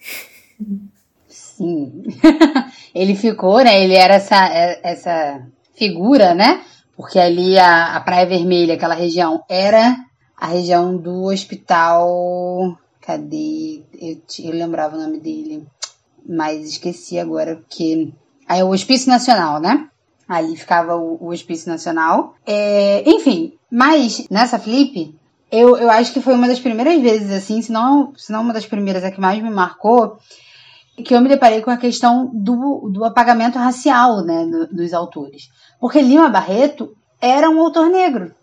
Sim. 1.28 2.04
ele 2.94 3.16
ficou, 3.16 3.64
né? 3.64 3.84
Ele 3.84 3.94
era 3.94 4.16
essa, 4.16 4.48
é, 4.48 4.80
essa 4.84 5.48
figura, 5.76 6.34
né? 6.34 6.64
Porque 6.96 7.20
ali 7.20 7.58
a, 7.58 7.96
a 7.96 8.02
Praia 8.02 8.26
Vermelha, 8.26 8.74
aquela 8.74 8.96
região, 8.96 9.44
era 9.48 9.96
a 10.36 10.48
região 10.48 10.98
do 10.98 11.26
hospital. 11.26 12.78
Cadê? 13.02 13.84
Eu, 13.94 14.22
eu 14.40 14.52
lembrava 14.52 14.98
o 14.98 15.00
nome 15.00 15.20
dele, 15.20 15.68
mas 16.28 16.68
esqueci 16.68 17.20
agora, 17.20 17.58
porque. 17.58 18.12
Aí 18.48 18.60
é 18.60 18.64
o 18.64 18.70
Hospício 18.70 19.08
Nacional, 19.10 19.62
né? 19.62 19.88
Ali 20.28 20.56
ficava 20.56 20.96
o, 20.96 21.18
o 21.20 21.30
Hospício 21.32 21.70
Nacional. 21.70 22.36
É, 22.46 23.04
enfim, 23.10 23.54
mas 23.70 24.28
nessa 24.30 24.58
flip, 24.58 25.16
eu, 25.52 25.78
eu 25.78 25.90
acho 25.90 26.12
que 26.14 26.22
foi 26.22 26.34
uma 26.34 26.48
das 26.48 26.60
primeiras 26.60 27.00
vezes, 27.02 27.32
assim, 27.32 27.62
se 27.62 27.72
não, 27.72 28.14
se 28.16 28.32
não 28.32 28.42
uma 28.42 28.54
das 28.54 28.66
primeiras, 28.66 29.04
a 29.04 29.12
que 29.12 29.22
mais 29.22 29.42
me 29.42 29.50
marcou, 29.50 30.18
que 31.06 31.14
eu 31.14 31.22
me 31.22 31.30
deparei 31.30 31.62
com 31.62 31.72
a 31.72 31.78
questão 31.78 32.30
do, 32.34 32.90
do 32.92 33.04
apagamento 33.04 33.58
racial, 33.58 34.24
né, 34.24 34.46
do, 34.46 34.68
dos 34.68 34.94
autores. 34.94 35.50
Porque 35.80 36.02
Lima 36.02 36.30
Barreto 36.30 36.96
era 37.20 37.50
um 37.50 37.60
autor 37.60 37.90
negro. 37.90 38.34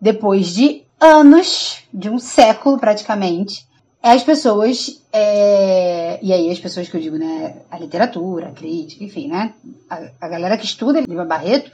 Depois 0.00 0.48
de 0.48 0.84
anos, 1.00 1.84
de 1.92 2.08
um 2.08 2.18
século 2.18 2.78
praticamente, 2.78 3.66
as 4.12 4.22
pessoas, 4.22 5.02
é, 5.12 6.18
e 6.22 6.32
aí 6.32 6.50
as 6.50 6.58
pessoas 6.58 6.88
que 6.88 6.96
eu 6.96 7.00
digo, 7.00 7.16
né, 7.16 7.56
a 7.70 7.78
literatura, 7.78 8.48
a 8.48 8.52
crítica, 8.52 9.04
enfim, 9.04 9.28
né, 9.28 9.54
a, 9.88 10.10
a 10.20 10.28
galera 10.28 10.56
que 10.56 10.64
estuda 10.64 11.00
Lima 11.00 11.24
Barreto, 11.24 11.70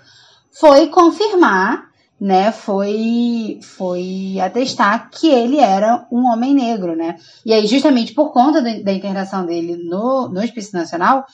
foi 0.51 0.89
confirmar 0.89 1.93
né, 2.23 2.53
foi, 2.53 3.59
foi 3.63 4.39
atestar 4.41 5.11
que 5.11 5.29
ele 5.29 5.59
era 5.59 6.07
um 6.09 6.25
homem 6.27 6.55
negro, 6.55 6.95
né? 6.95 7.17
E 7.45 7.53
aí, 7.53 7.67
justamente 7.67 8.15
por 8.15 8.33
conta 8.33 8.63
da, 8.63 8.79
da 8.79 8.93
internação 8.93 9.45
dele 9.45 9.77
no, 9.77 10.29
no 10.29 10.41
Hospício 10.41 10.79
Nacional, 10.79 11.27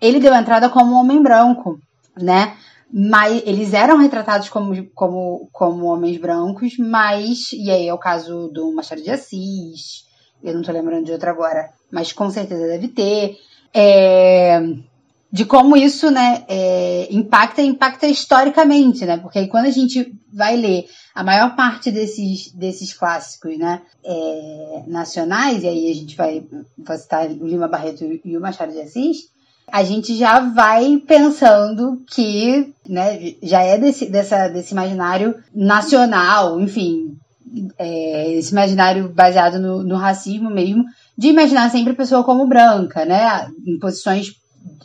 ele 0.00 0.18
deu 0.18 0.34
entrada 0.34 0.70
como 0.70 0.94
um 0.94 0.96
homem 0.96 1.22
branco, 1.22 1.78
né? 2.18 2.56
Mas 2.90 3.42
eles 3.44 3.74
eram 3.74 3.98
retratados 3.98 4.48
como, 4.48 4.74
como, 4.94 5.50
como 5.52 5.84
homens 5.84 6.16
brancos, 6.16 6.78
mas. 6.78 7.52
E 7.52 7.70
aí 7.70 7.86
é 7.86 7.92
o 7.92 7.98
caso 7.98 8.48
do 8.48 8.72
Machado 8.74 9.02
de 9.02 9.10
Assis, 9.10 10.06
Eu 10.42 10.54
não 10.54 10.62
tô 10.62 10.72
lembrando 10.72 11.04
de 11.04 11.12
outra 11.12 11.30
agora, 11.30 11.70
mas 11.90 12.12
com 12.12 12.30
certeza 12.30 12.66
deve 12.66 12.88
ter. 12.88 13.36
É, 13.72 14.60
de 15.32 15.44
como 15.44 15.76
isso, 15.76 16.10
né, 16.10 16.44
é, 16.48 17.06
impacta, 17.10 17.62
impacta 17.62 18.06
historicamente, 18.06 19.06
né? 19.06 19.16
Porque 19.16 19.38
aí 19.38 19.48
quando 19.48 19.66
a 19.66 19.70
gente 19.70 20.12
vai 20.32 20.56
ler 20.56 20.86
a 21.14 21.22
maior 21.22 21.54
parte 21.54 21.90
desses, 21.92 22.52
desses 22.52 22.92
clássicos, 22.92 23.56
né, 23.56 23.80
é, 24.04 24.82
nacionais, 24.88 25.62
e 25.62 25.68
aí 25.68 25.90
a 25.90 25.94
gente 25.94 26.16
vai, 26.16 26.44
vai 26.76 26.98
citar 26.98 27.30
o 27.30 27.46
Lima 27.46 27.68
Barreto 27.68 28.04
e 28.24 28.36
o 28.36 28.40
Machado 28.40 28.72
de 28.72 28.80
Assis, 28.80 29.30
a 29.70 29.84
gente 29.84 30.16
já 30.16 30.40
vai 30.40 30.96
pensando 31.06 32.02
que, 32.10 32.74
né, 32.88 33.36
já 33.40 33.62
é 33.62 33.78
desse, 33.78 34.06
dessa, 34.06 34.48
desse 34.48 34.72
imaginário 34.72 35.36
nacional, 35.54 36.60
enfim, 36.60 37.16
é, 37.78 38.32
esse 38.32 38.52
imaginário 38.52 39.08
baseado 39.08 39.58
no, 39.58 39.82
no 39.82 39.96
racismo 39.96 40.50
mesmo, 40.50 40.84
de 41.16 41.28
imaginar 41.28 41.70
sempre 41.70 41.92
a 41.92 41.96
pessoa 41.96 42.24
como 42.24 42.46
branca, 42.46 43.04
né, 43.04 43.48
em 43.66 43.78
posições 43.78 44.40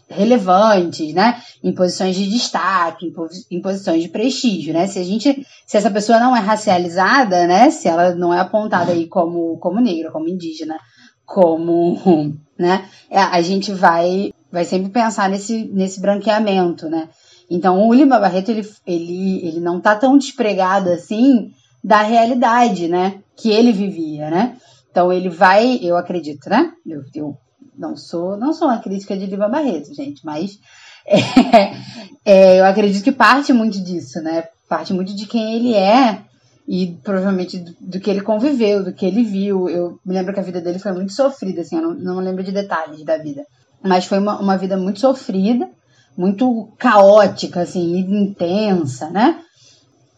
relevantes, 0.09 1.13
né? 1.13 1.41
Em 1.63 1.74
posições 1.74 2.16
de 2.16 2.30
destaque, 2.30 3.11
em, 3.49 3.61
posições 3.61 4.03
de 4.03 4.09
prestígio, 4.09 4.74
né? 4.74 4.88
Se 4.88 4.99
a 4.99 5.03
gente, 5.03 5.45
se 5.66 5.78
essa 5.78 5.89
pessoa 5.89 6.20
não 6.20 6.36
é 6.36 6.39
racializada, 6.39 7.47
né? 7.47 7.70
Se 7.72 7.88
ela 7.88 8.13
não 8.13 8.34
é 8.34 8.39
apontada 8.39 8.91
aí 8.91 9.07
como, 9.07 9.57
como 9.57 9.82
negra, 9.82 10.11
como 10.11 10.30
indígena, 10.30 10.78
como, 11.26 12.36
né? 12.57 12.86
É, 13.09 13.20
a 13.20 13.41
gente 13.41 13.72
vai, 13.72 14.32
vai 14.51 14.63
sempre 14.63 14.89
pensar 14.89 15.30
nesse, 15.30 15.66
nesse 15.66 15.99
branqueamento, 15.99 16.88
né? 16.88 17.09
Então 17.49 17.88
o 17.88 17.93
Lima 17.93 18.20
Barreto 18.20 18.49
ele, 18.49 18.68
ele, 18.86 19.47
ele 19.47 19.59
não 19.59 19.80
tá 19.80 19.95
tão 19.95 20.18
despregado 20.18 20.89
assim 20.89 21.51
da 21.86 22.01
realidade, 22.01 22.88
né? 22.88 23.19
Que 23.38 23.51
ele 23.51 23.71
vivia, 23.71 24.27
né? 24.31 24.57
Então 24.89 25.13
ele 25.13 25.29
vai, 25.29 25.77
eu 25.83 25.95
acredito, 25.95 26.49
né? 26.49 26.73
Eu, 26.83 27.03
eu 27.13 27.38
não 27.77 27.95
sou, 27.95 28.36
não 28.38 28.53
sou 28.53 28.67
uma 28.69 28.79
crítica 28.79 29.15
de 29.15 29.27
Lima 29.27 29.47
Barreto, 29.47 29.93
gente, 29.93 30.25
mas 30.25 30.57
é, 31.05 31.75
é, 32.25 32.59
eu 32.59 32.65
acredito 32.65 33.03
que 33.03 33.11
parte 33.11 33.53
muito 33.53 33.79
disso, 33.79 34.19
né? 34.23 34.45
Parte 34.67 34.93
muito 34.93 35.15
de 35.15 35.27
quem 35.27 35.57
ele 35.57 35.75
é 35.75 36.23
e 36.67 36.97
provavelmente 37.03 37.59
do, 37.59 37.75
do, 37.79 37.99
que 37.99 38.09
ele 38.09 38.21
conviveu, 38.21 38.83
do 38.83 38.91
que 38.91 39.05
ele 39.05 39.23
viu. 39.23 39.69
Eu 39.69 39.99
me 40.03 40.15
lembro 40.15 40.33
que 40.33 40.39
a 40.39 40.43
vida 40.43 40.59
dele 40.59 40.79
foi 40.79 40.91
muito 40.91 41.13
sofrida, 41.13 41.61
assim, 41.61 41.75
eu 41.75 41.83
não, 41.83 41.93
não 41.93 42.19
lembro 42.19 42.43
de 42.43 42.51
detalhes 42.51 43.03
da 43.03 43.15
vida. 43.15 43.45
Mas 43.83 44.05
foi 44.05 44.17
uma, 44.17 44.39
uma 44.39 44.57
vida 44.57 44.75
muito 44.75 44.99
sofrida, 44.99 45.69
muito 46.17 46.67
caótica, 46.79 47.61
assim, 47.61 47.99
intensa, 47.99 49.11
né? 49.11 49.44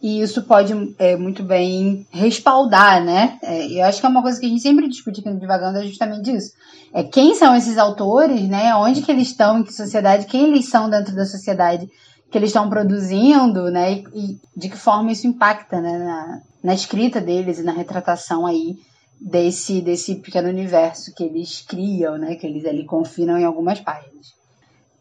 E 0.00 0.20
isso 0.20 0.42
pode 0.44 0.72
é, 0.98 1.16
muito 1.16 1.42
bem 1.42 2.06
respaldar, 2.10 3.04
né? 3.04 3.36
É, 3.42 3.66
eu 3.66 3.84
acho 3.84 4.00
que 4.00 4.06
é 4.06 4.08
uma 4.08 4.22
coisa 4.22 4.38
que 4.38 4.46
a 4.46 4.48
gente 4.48 4.62
sempre 4.62 4.88
discute 4.88 5.20
aqui 5.20 5.28
no 5.28 5.40
Divagando 5.40 5.78
é 5.78 5.86
justamente 5.86 6.30
isso. 6.30 6.52
É 6.92 7.02
quem 7.02 7.34
são 7.34 7.54
esses 7.56 7.76
autores, 7.76 8.48
né? 8.48 8.74
Onde 8.76 9.02
que 9.02 9.10
eles 9.10 9.28
estão, 9.28 9.58
em 9.58 9.64
que 9.64 9.72
sociedade, 9.72 10.26
quem 10.26 10.44
eles 10.44 10.68
são 10.68 10.88
dentro 10.88 11.14
da 11.16 11.26
sociedade 11.26 11.88
que 12.30 12.38
eles 12.38 12.50
estão 12.50 12.68
produzindo, 12.68 13.70
né? 13.70 13.92
E, 13.92 14.04
e, 14.14 14.40
de 14.56 14.68
que 14.68 14.76
forma 14.76 15.10
isso 15.10 15.26
impacta, 15.26 15.80
né? 15.80 15.98
Na, 15.98 16.42
na 16.62 16.74
escrita 16.74 17.20
deles 17.20 17.58
e 17.58 17.64
na 17.64 17.72
retratação 17.72 18.46
aí 18.46 18.76
desse, 19.20 19.80
desse 19.80 20.14
pequeno 20.16 20.48
universo 20.48 21.12
que 21.12 21.24
eles 21.24 21.60
criam, 21.62 22.16
né? 22.16 22.36
Que 22.36 22.46
eles 22.46 22.64
ali 22.64 22.84
confinam 22.84 23.36
em 23.36 23.44
algumas 23.44 23.80
páginas. 23.80 24.37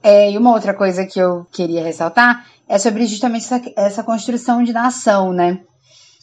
É, 0.01 0.31
e 0.31 0.37
uma 0.37 0.53
outra 0.53 0.73
coisa 0.73 1.05
que 1.05 1.19
eu 1.19 1.45
queria 1.51 1.83
ressaltar 1.83 2.45
é 2.67 2.77
sobre 2.77 3.05
justamente 3.05 3.45
essa, 3.45 3.61
essa 3.75 4.03
construção 4.03 4.63
de 4.63 4.73
nação, 4.73 5.33
né? 5.33 5.59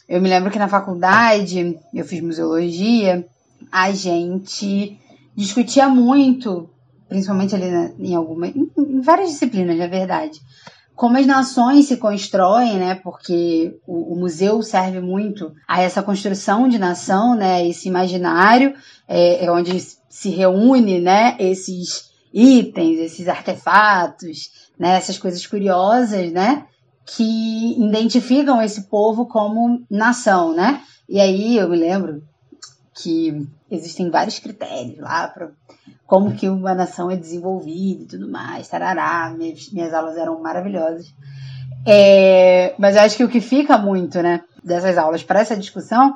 Eu 0.07 0.21
me 0.21 0.29
lembro 0.29 0.51
que 0.51 0.59
na 0.59 0.67
faculdade, 0.67 1.79
eu 1.93 2.05
fiz 2.05 2.21
museologia, 2.21 3.25
a 3.71 3.91
gente 3.91 4.99
discutia 5.35 5.89
muito, 5.89 6.69
principalmente 7.09 7.55
ali 7.55 7.69
na, 7.69 7.91
em 7.99 8.15
algumas, 8.15 8.55
em, 8.55 8.69
em, 8.77 9.01
várias 9.01 9.29
disciplinas, 9.29 9.77
na 9.77 9.87
verdade, 9.87 10.39
como 10.95 11.17
as 11.17 11.25
nações 11.25 11.87
se 11.87 11.97
constroem, 11.97 12.77
né? 12.77 12.95
Porque 12.95 13.77
o, 13.85 14.13
o, 14.13 14.15
museu 14.15 14.61
serve 14.61 15.01
muito 15.01 15.51
a 15.67 15.81
essa 15.81 16.01
construção 16.01 16.69
de 16.69 16.77
nação, 16.77 17.35
né? 17.35 17.67
Esse 17.67 17.89
imaginário 17.89 18.73
é, 19.07 19.45
é 19.45 19.51
onde 19.51 19.77
se 20.07 20.29
reúne, 20.29 21.01
né? 21.01 21.35
Esses 21.39 22.14
itens, 22.35 22.99
esses 22.99 23.29
artefatos, 23.29 24.51
né, 24.77 24.97
essas 24.97 25.17
coisas 25.17 25.47
curiosas, 25.47 26.33
né, 26.33 26.65
que 27.05 27.81
identificam 27.81 28.61
esse 28.61 28.89
povo 28.89 29.25
como 29.25 29.85
nação, 29.89 30.53
né? 30.53 30.81
E 31.07 31.21
aí 31.21 31.55
eu 31.55 31.69
me 31.69 31.77
lembro 31.77 32.23
que 32.93 33.47
existem 33.71 34.09
vários 34.09 34.39
critérios 34.39 34.99
lá 34.99 35.27
para 35.27 35.51
como 36.05 36.35
que 36.35 36.49
uma 36.49 36.73
nação 36.73 37.09
é 37.09 37.15
desenvolvida 37.15 38.03
e 38.03 38.07
tudo 38.07 38.29
mais, 38.29 38.67
tarará, 38.67 39.33
minhas, 39.35 39.71
minhas 39.71 39.93
aulas 39.93 40.17
eram 40.17 40.41
maravilhosas. 40.41 41.13
É, 41.85 42.75
mas 42.77 42.95
eu 42.95 43.03
acho 43.03 43.17
que 43.17 43.23
o 43.23 43.29
que 43.29 43.39
fica 43.39 43.77
muito, 43.77 44.21
né, 44.21 44.41
dessas 44.63 44.97
aulas 44.97 45.23
para 45.23 45.39
essa 45.39 45.55
discussão 45.55 46.15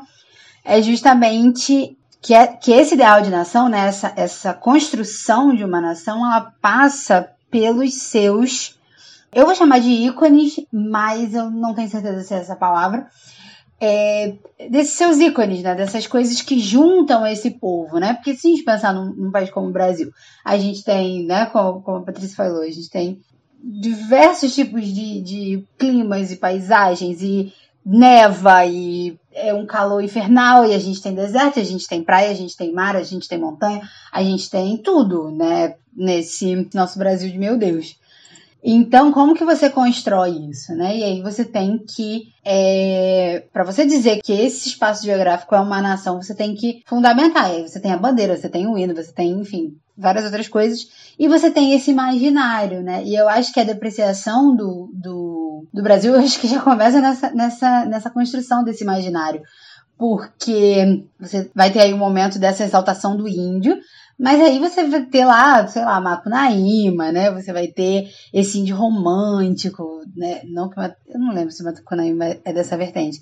é 0.65 0.81
justamente 0.81 1.97
que, 2.21 2.33
é, 2.33 2.47
que 2.47 2.71
esse 2.71 2.95
ideal 2.95 3.21
de 3.21 3.29
nação, 3.29 3.69
né, 3.69 3.87
essa, 3.87 4.13
essa 4.15 4.53
construção 4.53 5.55
de 5.55 5.63
uma 5.63 5.79
nação, 5.79 6.25
ela 6.25 6.53
passa 6.61 7.29
pelos 7.49 7.93
seus. 7.93 8.77
Eu 9.33 9.45
vou 9.45 9.55
chamar 9.55 9.79
de 9.79 9.89
ícones, 9.89 10.55
mas 10.71 11.33
eu 11.33 11.49
não 11.49 11.73
tenho 11.73 11.89
certeza 11.89 12.23
se 12.23 12.33
é 12.33 12.37
essa 12.37 12.55
palavra. 12.55 13.07
É, 13.81 14.35
desses 14.69 14.95
seus 14.95 15.19
ícones, 15.19 15.63
né? 15.63 15.73
Dessas 15.73 16.05
coisas 16.05 16.41
que 16.41 16.59
juntam 16.59 17.25
esse 17.25 17.51
povo, 17.51 17.97
né? 17.97 18.13
Porque 18.13 18.35
se 18.35 18.47
a 18.47 18.49
gente 18.49 18.63
pensar 18.63 18.93
num, 18.93 19.13
num 19.13 19.31
país 19.31 19.49
como 19.49 19.67
o 19.67 19.71
Brasil, 19.71 20.11
a 20.43 20.57
gente 20.57 20.83
tem, 20.83 21.25
né, 21.25 21.45
como, 21.45 21.81
como 21.81 21.97
a 21.97 22.01
Patrícia 22.01 22.35
falou, 22.35 22.61
a 22.61 22.69
gente 22.69 22.89
tem 22.89 23.21
diversos 23.63 24.53
tipos 24.53 24.85
de, 24.85 25.21
de 25.21 25.67
climas 25.77 26.31
e 26.31 26.37
paisagens 26.37 27.21
e 27.21 27.53
neva 27.91 28.65
e 28.67 29.17
é 29.33 29.51
um 29.51 29.65
calor 29.65 30.03
infernal 30.03 30.63
e 30.63 30.75
a 30.75 30.79
gente 30.79 31.01
tem 31.01 31.15
deserto, 31.15 31.59
a 31.59 31.63
gente 31.63 31.87
tem 31.87 32.03
praia, 32.03 32.29
a 32.29 32.35
gente 32.35 32.55
tem 32.55 32.71
mar, 32.71 32.95
a 32.95 33.01
gente 33.01 33.27
tem 33.27 33.39
montanha, 33.39 33.81
a 34.11 34.21
gente 34.21 34.47
tem 34.47 34.77
tudo, 34.77 35.31
né? 35.31 35.75
Nesse 35.95 36.69
nosso 36.73 36.99
Brasil 36.99 37.31
de 37.31 37.37
meu 37.39 37.57
Deus. 37.57 37.97
Então, 38.63 39.11
como 39.11 39.33
que 39.33 39.43
você 39.43 39.69
constrói 39.69 40.31
isso, 40.51 40.73
né? 40.73 40.97
E 40.97 41.03
aí 41.03 41.21
você 41.21 41.43
tem 41.43 41.79
que, 41.79 42.27
é, 42.45 43.43
para 43.51 43.63
você 43.63 43.85
dizer 43.85 44.21
que 44.21 44.33
esse 44.33 44.69
espaço 44.69 45.05
geográfico 45.05 45.55
é 45.55 45.59
uma 45.59 45.81
nação, 45.81 46.21
você 46.21 46.35
tem 46.35 46.53
que 46.53 46.83
fundamentar. 46.85 47.49
E 47.49 47.55
aí 47.55 47.67
você 47.67 47.79
tem 47.79 47.91
a 47.91 47.97
bandeira, 47.97 48.37
você 48.37 48.49
tem 48.49 48.67
o 48.67 48.77
hino, 48.77 48.93
você 48.93 49.11
tem, 49.11 49.31
enfim, 49.31 49.77
várias 49.99 50.23
outras 50.25 50.47
coisas. 50.47 50.87
E 51.19 51.27
você 51.27 51.51
tem 51.51 51.73
esse 51.73 51.91
imaginário, 51.91 52.81
né? 52.81 53.03
E 53.03 53.15
eu 53.15 53.27
acho 53.27 53.53
que 53.53 53.59
a 53.59 53.65
depreciação 53.65 54.55
do, 54.55 54.89
do, 54.93 55.67
do 55.73 55.83
Brasil, 55.83 56.13
eu 56.15 56.21
acho 56.21 56.39
que 56.39 56.47
já 56.47 56.61
começa 56.61 57.01
nessa, 57.01 57.31
nessa, 57.31 57.85
nessa 57.85 58.09
construção 58.09 58.63
desse 58.63 58.83
imaginário. 58.83 59.41
Porque 59.97 61.03
você 61.19 61.51
vai 61.53 61.71
ter 61.71 61.81
aí 61.81 61.93
um 61.93 61.97
momento 61.97 62.39
dessa 62.39 62.63
exaltação 62.63 63.17
do 63.17 63.27
índio, 63.27 63.77
mas 64.17 64.39
aí 64.39 64.57
você 64.57 64.85
vai 64.85 65.05
ter 65.05 65.25
lá, 65.25 65.67
sei 65.67 65.83
lá, 65.83 65.99
Macunaíma, 65.99 67.11
né? 67.11 67.29
Você 67.31 67.51
vai 67.51 67.67
ter 67.67 68.09
esse 68.33 68.59
índio 68.59 68.77
romântico, 68.77 70.01
né? 70.15 70.41
Não 70.45 70.69
que 70.69 70.79
eu 70.79 71.19
não 71.19 71.33
lembro 71.33 71.51
se 71.51 71.63
Macunaíma 71.63 72.37
é 72.45 72.53
dessa 72.53 72.77
vertente. 72.77 73.21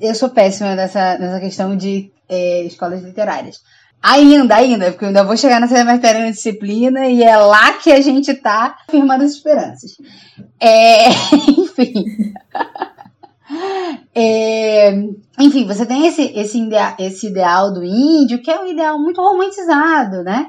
Eu 0.00 0.14
sou 0.14 0.30
péssima 0.30 0.74
nessa, 0.74 1.18
nessa 1.18 1.38
questão 1.38 1.76
de 1.76 2.10
é, 2.28 2.62
escolas 2.64 3.02
literárias. 3.02 3.60
Ainda, 4.02 4.54
ainda, 4.54 4.90
porque 4.92 5.04
eu 5.04 5.08
ainda 5.08 5.24
vou 5.24 5.36
chegar 5.36 5.60
nessa 5.60 5.84
matéria 5.84 6.24
na 6.24 6.30
disciplina 6.30 7.06
e 7.08 7.22
é 7.22 7.36
lá 7.36 7.72
que 7.72 7.90
a 7.90 8.00
gente 8.00 8.32
tá 8.34 8.76
firmando 8.88 9.24
as 9.24 9.32
esperanças. 9.32 9.96
É, 10.60 11.08
enfim. 11.58 11.92
É, 14.14 14.92
enfim, 15.38 15.66
você 15.66 15.84
tem 15.84 16.06
esse, 16.06 16.22
esse, 16.22 16.58
ideal, 16.58 16.94
esse 16.98 17.26
ideal 17.26 17.72
do 17.72 17.82
índio, 17.82 18.40
que 18.40 18.50
é 18.50 18.60
um 18.60 18.68
ideal 18.68 18.98
muito 18.98 19.20
romantizado, 19.20 20.22
né? 20.22 20.46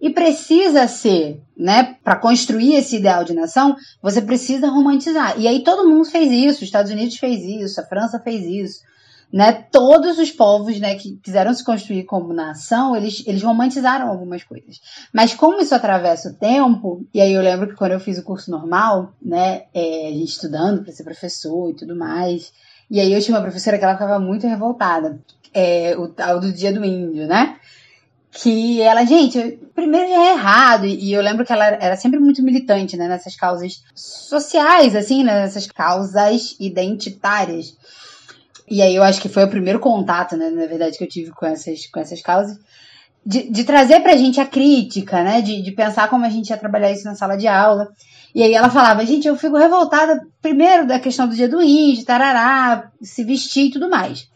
E 0.00 0.10
precisa 0.10 0.88
ser, 0.88 1.40
né? 1.56 1.96
Para 2.02 2.16
construir 2.16 2.74
esse 2.74 2.96
ideal 2.96 3.24
de 3.24 3.34
nação, 3.34 3.76
você 4.02 4.20
precisa 4.20 4.68
romantizar. 4.68 5.38
E 5.38 5.46
aí 5.46 5.62
todo 5.62 5.88
mundo 5.88 6.04
fez 6.04 6.30
isso, 6.30 6.58
os 6.58 6.64
Estados 6.64 6.90
Unidos 6.90 7.16
fez 7.16 7.42
isso, 7.42 7.80
a 7.80 7.84
França 7.84 8.18
fez 8.18 8.44
isso 8.44 8.80
né, 9.32 9.52
todos 9.52 10.18
os 10.18 10.30
povos 10.30 10.78
né, 10.78 10.94
que 10.94 11.16
quiseram 11.16 11.52
se 11.52 11.64
construir 11.64 12.04
como 12.04 12.32
nação, 12.32 12.96
eles, 12.96 13.22
eles 13.26 13.42
romantizaram 13.42 14.08
algumas 14.08 14.44
coisas. 14.44 14.80
Mas 15.12 15.34
como 15.34 15.60
isso 15.60 15.74
atravessa 15.74 16.30
o 16.30 16.34
tempo, 16.34 17.04
e 17.12 17.20
aí 17.20 17.32
eu 17.32 17.42
lembro 17.42 17.68
que 17.68 17.74
quando 17.74 17.92
eu 17.92 18.00
fiz 18.00 18.18
o 18.18 18.22
curso 18.22 18.50
normal, 18.50 19.12
né, 19.20 19.64
é, 19.74 20.08
a 20.08 20.12
gente 20.12 20.30
estudando 20.30 20.82
para 20.82 20.92
ser 20.92 21.04
professor 21.04 21.70
e 21.70 21.74
tudo 21.74 21.96
mais, 21.96 22.52
e 22.90 23.00
aí 23.00 23.12
eu 23.12 23.20
tinha 23.20 23.36
uma 23.36 23.42
professora 23.42 23.78
que 23.78 23.84
ela 23.84 23.94
ficava 23.94 24.18
muito 24.18 24.46
revoltada, 24.46 25.18
é, 25.52 25.96
o 25.96 26.08
tal 26.08 26.38
do 26.38 26.52
Dia 26.52 26.72
do 26.72 26.84
Índio, 26.84 27.26
né? 27.26 27.56
Que 28.30 28.82
ela, 28.82 29.04
gente, 29.04 29.58
primeiro 29.74 30.08
já 30.08 30.22
é 30.22 30.32
errado, 30.32 30.86
e, 30.86 31.12
eu 31.12 31.22
lembro 31.22 31.44
que 31.44 31.52
ela 31.52 31.64
era 31.66 31.96
sempre 31.96 32.20
muito 32.20 32.42
militante, 32.42 32.96
né, 32.96 33.08
nessas 33.08 33.34
causas 33.34 33.82
sociais, 33.94 34.94
assim, 34.94 35.24
né, 35.24 35.40
nessas 35.40 35.66
causas 35.66 36.54
identitárias. 36.60 37.76
E 38.68 38.82
aí 38.82 38.94
eu 38.96 39.02
acho 39.02 39.20
que 39.20 39.28
foi 39.28 39.44
o 39.44 39.50
primeiro 39.50 39.78
contato, 39.78 40.36
né, 40.36 40.50
na 40.50 40.66
verdade, 40.66 40.98
que 40.98 41.04
eu 41.04 41.08
tive 41.08 41.30
com 41.30 41.46
essas, 41.46 41.86
com 41.86 42.00
essas 42.00 42.20
causas. 42.20 42.58
de, 43.24 43.50
de 43.50 43.64
trazer 43.64 44.00
pra 44.00 44.16
gente 44.16 44.40
a 44.40 44.46
crítica, 44.46 45.22
né? 45.22 45.40
De, 45.42 45.60
de 45.60 45.72
pensar 45.72 46.08
como 46.08 46.24
a 46.24 46.30
gente 46.30 46.50
ia 46.50 46.56
trabalhar 46.56 46.92
isso 46.92 47.04
na 47.04 47.16
sala 47.16 47.36
de 47.36 47.48
aula. 47.48 47.88
E 48.32 48.42
aí 48.42 48.52
ela 48.54 48.70
falava, 48.70 49.04
gente, 49.04 49.26
eu 49.26 49.34
fico 49.36 49.56
revoltada 49.56 50.20
primeiro 50.42 50.86
da 50.86 51.00
questão 51.00 51.26
do 51.26 51.34
dia 51.34 51.48
do 51.48 51.62
índio, 51.62 52.04
tarará, 52.04 52.90
se 53.02 53.24
vestir 53.24 53.66
e 53.66 53.70
tudo 53.70 53.88
mais. 53.88 54.28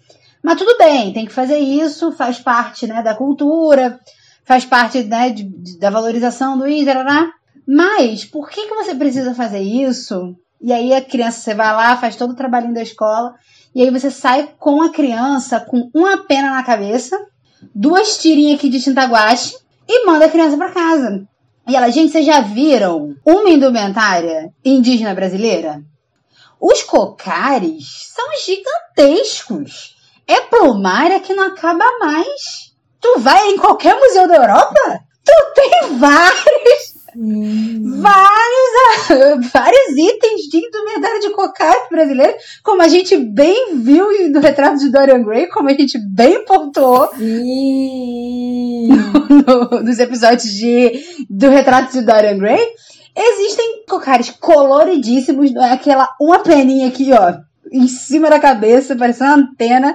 Mas 0.43 0.59
tudo 0.59 0.77
bem, 0.79 1.13
tem 1.13 1.27
que 1.27 1.33
fazer 1.33 1.59
isso, 1.59 2.11
faz 2.13 2.39
parte 2.39 2.87
né, 2.87 3.03
da 3.03 3.15
cultura, 3.15 4.01
faz 4.43 4.65
parte 4.65 5.05
né, 5.05 5.31
de, 5.31 5.45
de, 5.45 5.79
da 5.79 5.91
valorização 5.91 6.57
do 6.59 6.67
índio, 6.67 6.87
tarará. 6.87 7.31
Mas 7.69 8.25
por 8.25 8.49
que, 8.49 8.67
que 8.67 8.75
você 8.75 8.95
precisa 8.95 9.35
fazer 9.35 9.61
isso? 9.61 10.35
E 10.61 10.73
aí 10.73 10.95
a 10.95 11.03
criança, 11.03 11.41
você 11.41 11.55
vai 11.55 11.73
lá, 11.73 11.97
faz 11.97 12.17
todo 12.17 12.31
o 12.31 12.37
trabalhinho 12.37 12.75
da 12.75 12.83
escola, 12.83 13.35
e 13.75 13.83
aí 13.83 13.91
você 13.91 14.11
sai 14.11 14.53
com 14.59 14.83
a 14.83 14.91
criança 14.91 15.61
com 15.61 15.91
uma 15.95 16.19
pena 16.19 16.51
na 16.51 16.63
cabeça, 16.63 17.17
duas 17.75 18.19
tirinhas 18.19 18.59
aqui 18.59 18.69
de 18.69 18.81
tinta 18.81 19.05
guache 19.05 19.57
e 19.89 20.07
manda 20.07 20.27
a 20.27 20.31
criança 20.31 20.57
para 20.57 20.73
casa. 20.73 21.27
E 21.69 21.77
ela, 21.77 21.91
gente, 21.91 22.11
vocês 22.11 22.27
já 22.27 22.41
viram 22.41 23.15
uma 23.25 23.49
indumentária 23.49 24.53
indígena 24.65 25.15
brasileira? 25.15 25.83
Os 26.61 26.83
cocares 26.83 28.13
são 28.15 28.27
gigantescos. 28.45 29.97
É 30.27 30.41
plumária 30.43 31.21
que 31.21 31.33
não 31.33 31.45
acaba 31.45 31.85
mais. 31.99 32.75
Tu 33.01 33.19
vai 33.21 33.49
em 33.49 33.57
qualquer 33.57 33.95
museu 33.95 34.27
da 34.27 34.37
Europa? 34.37 35.01
Tu 35.25 35.55
tem 35.55 35.97
vários 35.99 36.90
vários, 37.15 38.71
vários 39.53 39.97
itens 39.97 40.43
de 40.51 40.59
indumentária 40.59 41.21
de 41.21 41.31
cocaine 41.31 41.89
brasileiro, 41.91 42.35
como 42.63 42.83
a 42.83 42.89
gente 42.89 43.17
bem 43.17 43.77
viu 43.77 44.07
no 44.31 44.41
retrato 44.41 44.79
de 44.79 44.91
Dorian 44.91 45.23
Gray, 45.23 45.49
como 45.49 45.69
a 45.69 45.75
gente 45.75 45.99
bem 45.99 46.45
pontuou 46.45 47.11
no, 47.19 47.31
no, 49.47 49.83
nos 49.83 49.99
episódios 49.99 50.53
de, 50.53 51.03
do 51.29 51.49
retrato 51.49 51.93
de 51.93 52.03
Dorian 52.03 52.39
Gray. 52.39 52.65
Existem 53.17 53.85
cocares 53.89 54.31
coloridíssimos, 54.31 55.53
não 55.53 55.65
é 55.65 55.73
aquela 55.73 56.09
uma 56.21 56.39
peninha 56.39 56.89
aqui, 56.89 57.11
ó, 57.13 57.35
em 57.73 57.89
cima 57.89 58.31
da 58.31 58.39
cabeça, 58.39 58.97
parecendo 58.97 59.31
uma 59.31 59.39
antena 59.39 59.95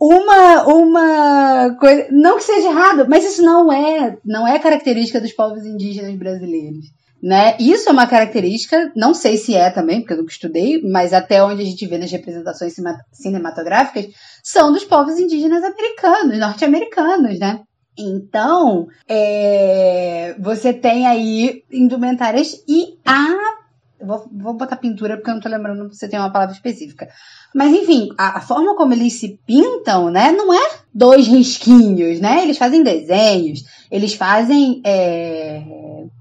uma 0.00 0.64
uma 0.64 1.76
coisa, 1.78 2.06
não 2.10 2.36
que 2.36 2.44
seja 2.44 2.68
errado, 2.68 3.06
mas 3.08 3.24
isso 3.24 3.42
não 3.42 3.72
é, 3.72 4.16
não 4.24 4.46
é 4.46 4.58
característica 4.58 5.20
dos 5.20 5.32
povos 5.32 5.64
indígenas 5.64 6.14
brasileiros. 6.16 6.86
Né? 7.22 7.56
Isso 7.58 7.88
é 7.88 7.92
uma 7.92 8.06
característica, 8.06 8.92
não 8.94 9.14
sei 9.14 9.36
se 9.36 9.54
é 9.54 9.70
também, 9.70 10.00
porque 10.00 10.12
eu 10.12 10.18
nunca 10.18 10.30
estudei, 10.30 10.82
mas 10.82 11.12
até 11.12 11.42
onde 11.42 11.62
a 11.62 11.64
gente 11.64 11.86
vê 11.86 11.96
nas 11.98 12.12
representações 12.12 12.74
cinematográficas, 13.12 14.06
são 14.44 14.70
dos 14.70 14.84
povos 14.84 15.18
indígenas 15.18 15.64
americanos, 15.64 16.38
norte-americanos, 16.38 17.38
né? 17.38 17.60
Então, 17.98 18.86
é, 19.08 20.36
você 20.38 20.72
tem 20.72 21.06
aí 21.06 21.62
indumentárias 21.72 22.62
e 22.68 22.98
a. 23.04 23.55
Vou, 24.00 24.28
vou 24.30 24.54
botar 24.54 24.76
pintura 24.76 25.16
porque 25.16 25.30
eu 25.30 25.34
não 25.34 25.40
tô 25.40 25.48
lembrando 25.48 25.92
se 25.94 26.08
tem 26.08 26.18
uma 26.18 26.30
palavra 26.30 26.54
específica. 26.54 27.08
Mas 27.54 27.72
enfim, 27.72 28.10
a, 28.18 28.38
a, 28.38 28.40
forma 28.40 28.76
como 28.76 28.92
eles 28.92 29.14
se 29.14 29.40
pintam, 29.46 30.10
né, 30.10 30.32
não 30.32 30.52
é 30.52 30.70
dois 30.92 31.26
risquinhos, 31.26 32.20
né? 32.20 32.42
Eles 32.42 32.58
fazem 32.58 32.82
desenhos, 32.82 33.64
eles 33.90 34.12
fazem 34.14 34.82
é, 34.84 35.62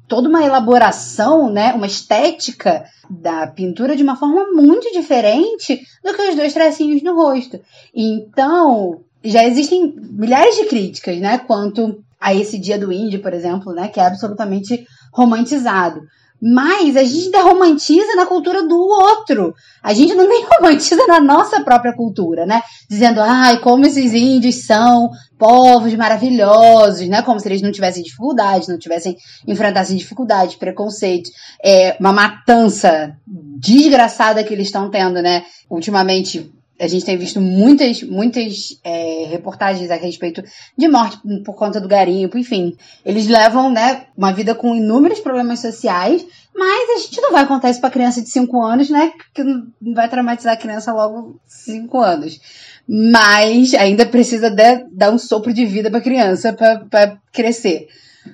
toda 0.07 0.29
uma 0.29 0.43
elaboração, 0.43 1.51
né, 1.51 1.73
uma 1.73 1.87
estética 1.87 2.85
da 3.09 3.47
pintura 3.47 3.95
de 3.95 4.03
uma 4.03 4.15
forma 4.15 4.51
muito 4.53 4.91
diferente 4.91 5.81
do 6.03 6.13
que 6.13 6.29
os 6.29 6.35
dois 6.35 6.53
tracinhos 6.53 7.03
no 7.03 7.15
rosto. 7.15 7.59
Então, 7.93 9.01
já 9.23 9.43
existem 9.43 9.93
milhares 9.97 10.55
de 10.55 10.65
críticas, 10.65 11.19
né, 11.19 11.37
quanto 11.39 12.03
a 12.19 12.33
esse 12.33 12.57
dia 12.57 12.77
do 12.77 12.91
índio, 12.91 13.21
por 13.21 13.33
exemplo, 13.33 13.73
né, 13.73 13.87
que 13.87 13.99
é 13.99 14.05
absolutamente 14.05 14.85
romantizado. 15.11 16.01
Mas 16.41 16.95
a 16.97 17.03
gente 17.03 17.25
ainda 17.25 17.41
romantiza 17.43 18.15
na 18.15 18.25
cultura 18.25 18.67
do 18.67 18.77
outro. 18.77 19.53
A 19.81 19.93
gente 19.93 20.13
não 20.13 20.27
nem 20.29 20.45
romantiza 20.45 21.07
na 21.07 21.19
nossa 21.19 21.61
própria 21.61 21.93
cultura, 21.93 22.45
né? 22.45 22.61
Dizendo, 22.89 23.21
ai, 23.21 23.59
como 23.59 23.85
esses 23.85 24.13
índios 24.13 24.65
são 24.65 25.09
povos 25.37 25.93
maravilhosos, 25.95 27.07
né? 27.07 27.21
Como 27.21 27.39
se 27.39 27.47
eles 27.47 27.61
não 27.61 27.71
tivessem 27.71 28.03
dificuldades, 28.03 28.67
não 28.67 28.77
tivessem, 28.77 29.15
enfrentassem 29.47 29.97
dificuldades, 29.97 30.55
preconceito, 30.55 31.29
é, 31.63 31.95
uma 31.99 32.13
matança 32.13 33.15
desgraçada 33.25 34.43
que 34.43 34.53
eles 34.53 34.67
estão 34.67 34.89
tendo, 34.89 35.21
né? 35.21 35.43
Ultimamente, 35.69 36.51
a 36.79 36.87
gente 36.87 37.05
tem 37.05 37.17
visto 37.17 37.39
muitas, 37.39 38.03
muitas 38.03 38.77
é, 38.83 39.27
reportagens 39.29 39.89
a 39.89 39.95
respeito 39.95 40.43
de 40.77 40.87
morte 40.87 41.17
por 41.43 41.55
conta 41.55 41.79
do 41.79 41.87
garimpo, 41.87 42.37
enfim. 42.37 42.75
Eles 43.05 43.27
levam, 43.27 43.71
né, 43.71 44.07
uma 44.17 44.33
vida 44.33 44.53
com 44.53 44.75
inúmeros 44.75 45.19
problemas 45.19 45.59
sociais, 45.59 46.25
mas 46.53 46.89
a 46.89 46.99
gente 46.99 47.21
não 47.21 47.31
vai 47.31 47.47
contar 47.47 47.69
isso 47.69 47.79
para 47.79 47.89
criança 47.89 48.21
de 48.21 48.29
5 48.29 48.61
anos, 48.61 48.89
né, 48.89 49.13
que 49.33 49.43
não 49.43 49.93
vai 49.93 50.09
traumatizar 50.09 50.53
a 50.53 50.57
criança 50.57 50.91
logo 50.93 51.39
5 51.47 51.97
anos. 51.99 52.39
Mas 52.87 53.73
ainda 53.73 54.05
precisa 54.05 54.49
de, 54.49 54.85
dar 54.91 55.11
um 55.11 55.17
sopro 55.17 55.53
de 55.53 55.65
vida 55.65 55.89
para 55.89 56.01
criança 56.01 56.53
para 56.53 57.17
crescer. 57.31 57.87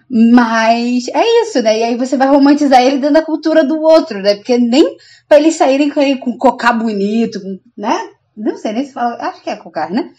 Mas 0.09 1.07
é 1.09 1.43
isso, 1.43 1.61
né? 1.61 1.79
E 1.79 1.83
aí 1.83 1.95
você 1.95 2.17
vai 2.17 2.27
romantizar 2.27 2.81
ele 2.81 2.97
dentro 2.97 3.13
da 3.13 3.21
cultura 3.21 3.63
do 3.63 3.79
outro, 3.81 4.21
né? 4.21 4.35
Porque 4.35 4.57
nem 4.57 4.97
para 5.27 5.37
eles 5.37 5.55
saírem 5.55 5.89
com, 5.89 6.17
com 6.17 6.37
cocá 6.37 6.73
bonito, 6.73 7.39
né? 7.77 7.97
Não 8.41 8.57
sei 8.57 8.73
nem 8.73 8.85
se 8.85 8.93
fala. 8.93 9.15
Acho 9.15 9.41
que 9.41 9.49
é 9.49 9.55
cocar, 9.55 9.89
né? 9.89 10.11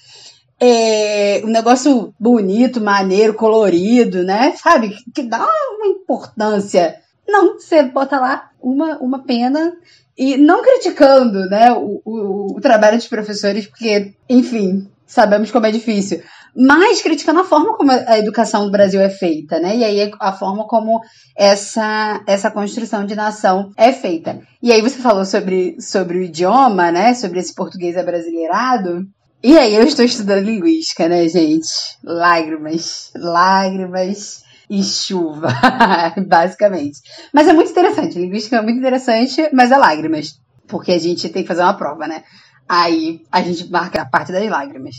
É, 0.60 1.42
um 1.44 1.48
negócio 1.48 2.14
bonito, 2.18 2.80
maneiro, 2.80 3.34
colorido, 3.34 4.22
né? 4.22 4.54
Sabe? 4.56 4.96
Que 5.14 5.22
dá 5.22 5.38
uma 5.38 5.86
importância. 5.86 6.96
Não, 7.26 7.54
você 7.54 7.82
bota 7.82 8.18
lá 8.20 8.50
uma, 8.60 8.98
uma 8.98 9.24
pena 9.24 9.72
e 10.16 10.36
não 10.36 10.62
criticando, 10.62 11.46
né, 11.48 11.72
o, 11.72 12.02
o, 12.04 12.56
o 12.56 12.60
trabalho 12.60 12.98
dos 12.98 13.08
professores, 13.08 13.66
porque, 13.66 14.12
enfim, 14.28 14.86
sabemos 15.06 15.50
como 15.50 15.64
é 15.64 15.70
difícil 15.70 16.22
mas 16.54 17.00
criticando 17.00 17.40
a 17.40 17.44
forma 17.44 17.76
como 17.76 17.90
a 17.90 18.18
educação 18.18 18.66
do 18.66 18.70
Brasil 18.70 19.00
é 19.00 19.08
feita, 19.08 19.58
né? 19.58 19.76
E 19.76 19.84
aí 19.84 20.12
a 20.20 20.32
forma 20.32 20.66
como 20.66 21.00
essa, 21.36 22.22
essa 22.26 22.50
construção 22.50 23.06
de 23.06 23.14
nação 23.14 23.70
é 23.76 23.92
feita. 23.92 24.40
E 24.62 24.70
aí 24.70 24.82
você 24.82 24.98
falou 24.98 25.24
sobre, 25.24 25.76
sobre 25.80 26.18
o 26.18 26.22
idioma, 26.22 26.92
né? 26.92 27.14
Sobre 27.14 27.38
esse 27.38 27.54
português 27.54 27.96
abrasileirado. 27.96 29.06
E 29.42 29.58
aí 29.58 29.74
eu 29.74 29.82
estou 29.82 30.04
estudando 30.04 30.44
linguística, 30.44 31.08
né, 31.08 31.26
gente? 31.26 31.68
Lágrimas, 32.04 33.10
lágrimas 33.16 34.44
e 34.68 34.82
chuva, 34.82 35.48
basicamente. 36.28 37.00
Mas 37.32 37.48
é 37.48 37.52
muito 37.52 37.70
interessante, 37.70 38.18
linguística 38.18 38.56
é 38.56 38.62
muito 38.62 38.78
interessante, 38.78 39.48
mas 39.52 39.72
é 39.72 39.76
lágrimas, 39.76 40.38
porque 40.68 40.92
a 40.92 40.98
gente 40.98 41.28
tem 41.28 41.42
que 41.42 41.48
fazer 41.48 41.62
uma 41.62 41.74
prova, 41.74 42.06
né? 42.06 42.22
Aí 42.68 43.22
a 43.30 43.42
gente 43.42 43.70
marca 43.70 44.00
a 44.00 44.06
parte 44.06 44.32
das 44.32 44.48
lágrimas. 44.48 44.96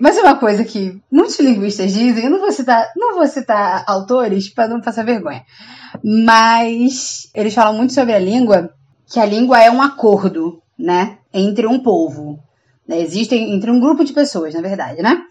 Mas 0.00 0.18
uma 0.18 0.36
coisa 0.36 0.64
que 0.64 1.00
muitos 1.10 1.38
linguistas 1.40 1.92
dizem, 1.92 2.24
eu 2.24 2.30
não 2.30 2.40
vou 2.40 2.52
citar, 2.52 2.92
não 2.96 3.16
vou 3.16 3.26
citar 3.26 3.84
autores 3.86 4.48
para 4.48 4.68
não 4.68 4.80
passar 4.80 5.04
vergonha, 5.04 5.44
mas 6.04 7.28
eles 7.34 7.54
falam 7.54 7.74
muito 7.74 7.92
sobre 7.92 8.14
a 8.14 8.18
língua, 8.18 8.70
que 9.06 9.18
a 9.18 9.24
língua 9.24 9.60
é 9.60 9.70
um 9.70 9.82
acordo, 9.82 10.62
né, 10.78 11.18
entre 11.32 11.66
um 11.66 11.80
povo. 11.80 12.38
Né? 12.86 13.00
Existem 13.00 13.54
entre 13.54 13.70
um 13.70 13.80
grupo 13.80 14.04
de 14.04 14.12
pessoas, 14.12 14.54
na 14.54 14.60
verdade, 14.60 15.02
né? 15.02 15.22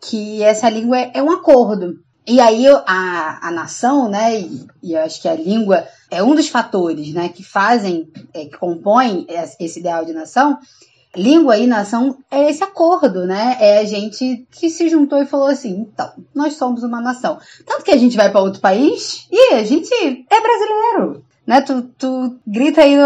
Que 0.00 0.42
essa 0.42 0.68
língua 0.68 0.98
é, 0.98 1.12
é 1.14 1.22
um 1.22 1.30
acordo. 1.30 1.94
E 2.26 2.40
aí 2.40 2.66
a, 2.66 3.48
a 3.48 3.50
nação, 3.50 4.08
né, 4.08 4.40
e, 4.40 4.66
e 4.82 4.92
eu 4.94 5.00
acho 5.02 5.20
que 5.20 5.28
a 5.28 5.34
língua 5.34 5.86
é 6.10 6.22
um 6.22 6.34
dos 6.34 6.48
fatores, 6.48 7.12
né, 7.12 7.28
que 7.28 7.42
fazem, 7.42 8.10
é, 8.32 8.46
que 8.46 8.56
compõem 8.56 9.26
esse 9.60 9.78
ideal 9.78 10.06
de 10.06 10.14
nação, 10.14 10.58
língua 11.16 11.56
e 11.56 11.66
nação 11.66 12.18
é 12.30 12.50
esse 12.50 12.62
acordo, 12.62 13.26
né? 13.26 13.56
É 13.60 13.78
a 13.78 13.84
gente 13.84 14.46
que 14.50 14.68
se 14.68 14.88
juntou 14.88 15.20
e 15.22 15.26
falou 15.26 15.48
assim: 15.48 15.80
então, 15.80 16.12
nós 16.34 16.54
somos 16.54 16.82
uma 16.82 17.00
nação. 17.00 17.38
Tanto 17.66 17.84
que 17.84 17.90
a 17.90 17.96
gente 17.96 18.16
vai 18.16 18.30
para 18.30 18.40
outro 18.40 18.60
país 18.60 19.26
e 19.30 19.54
a 19.54 19.64
gente 19.64 19.92
é 19.94 20.40
brasileiro, 20.40 21.24
né? 21.46 21.60
Tu, 21.60 21.82
tu 21.98 22.36
grita 22.46 22.82
aí, 22.82 22.96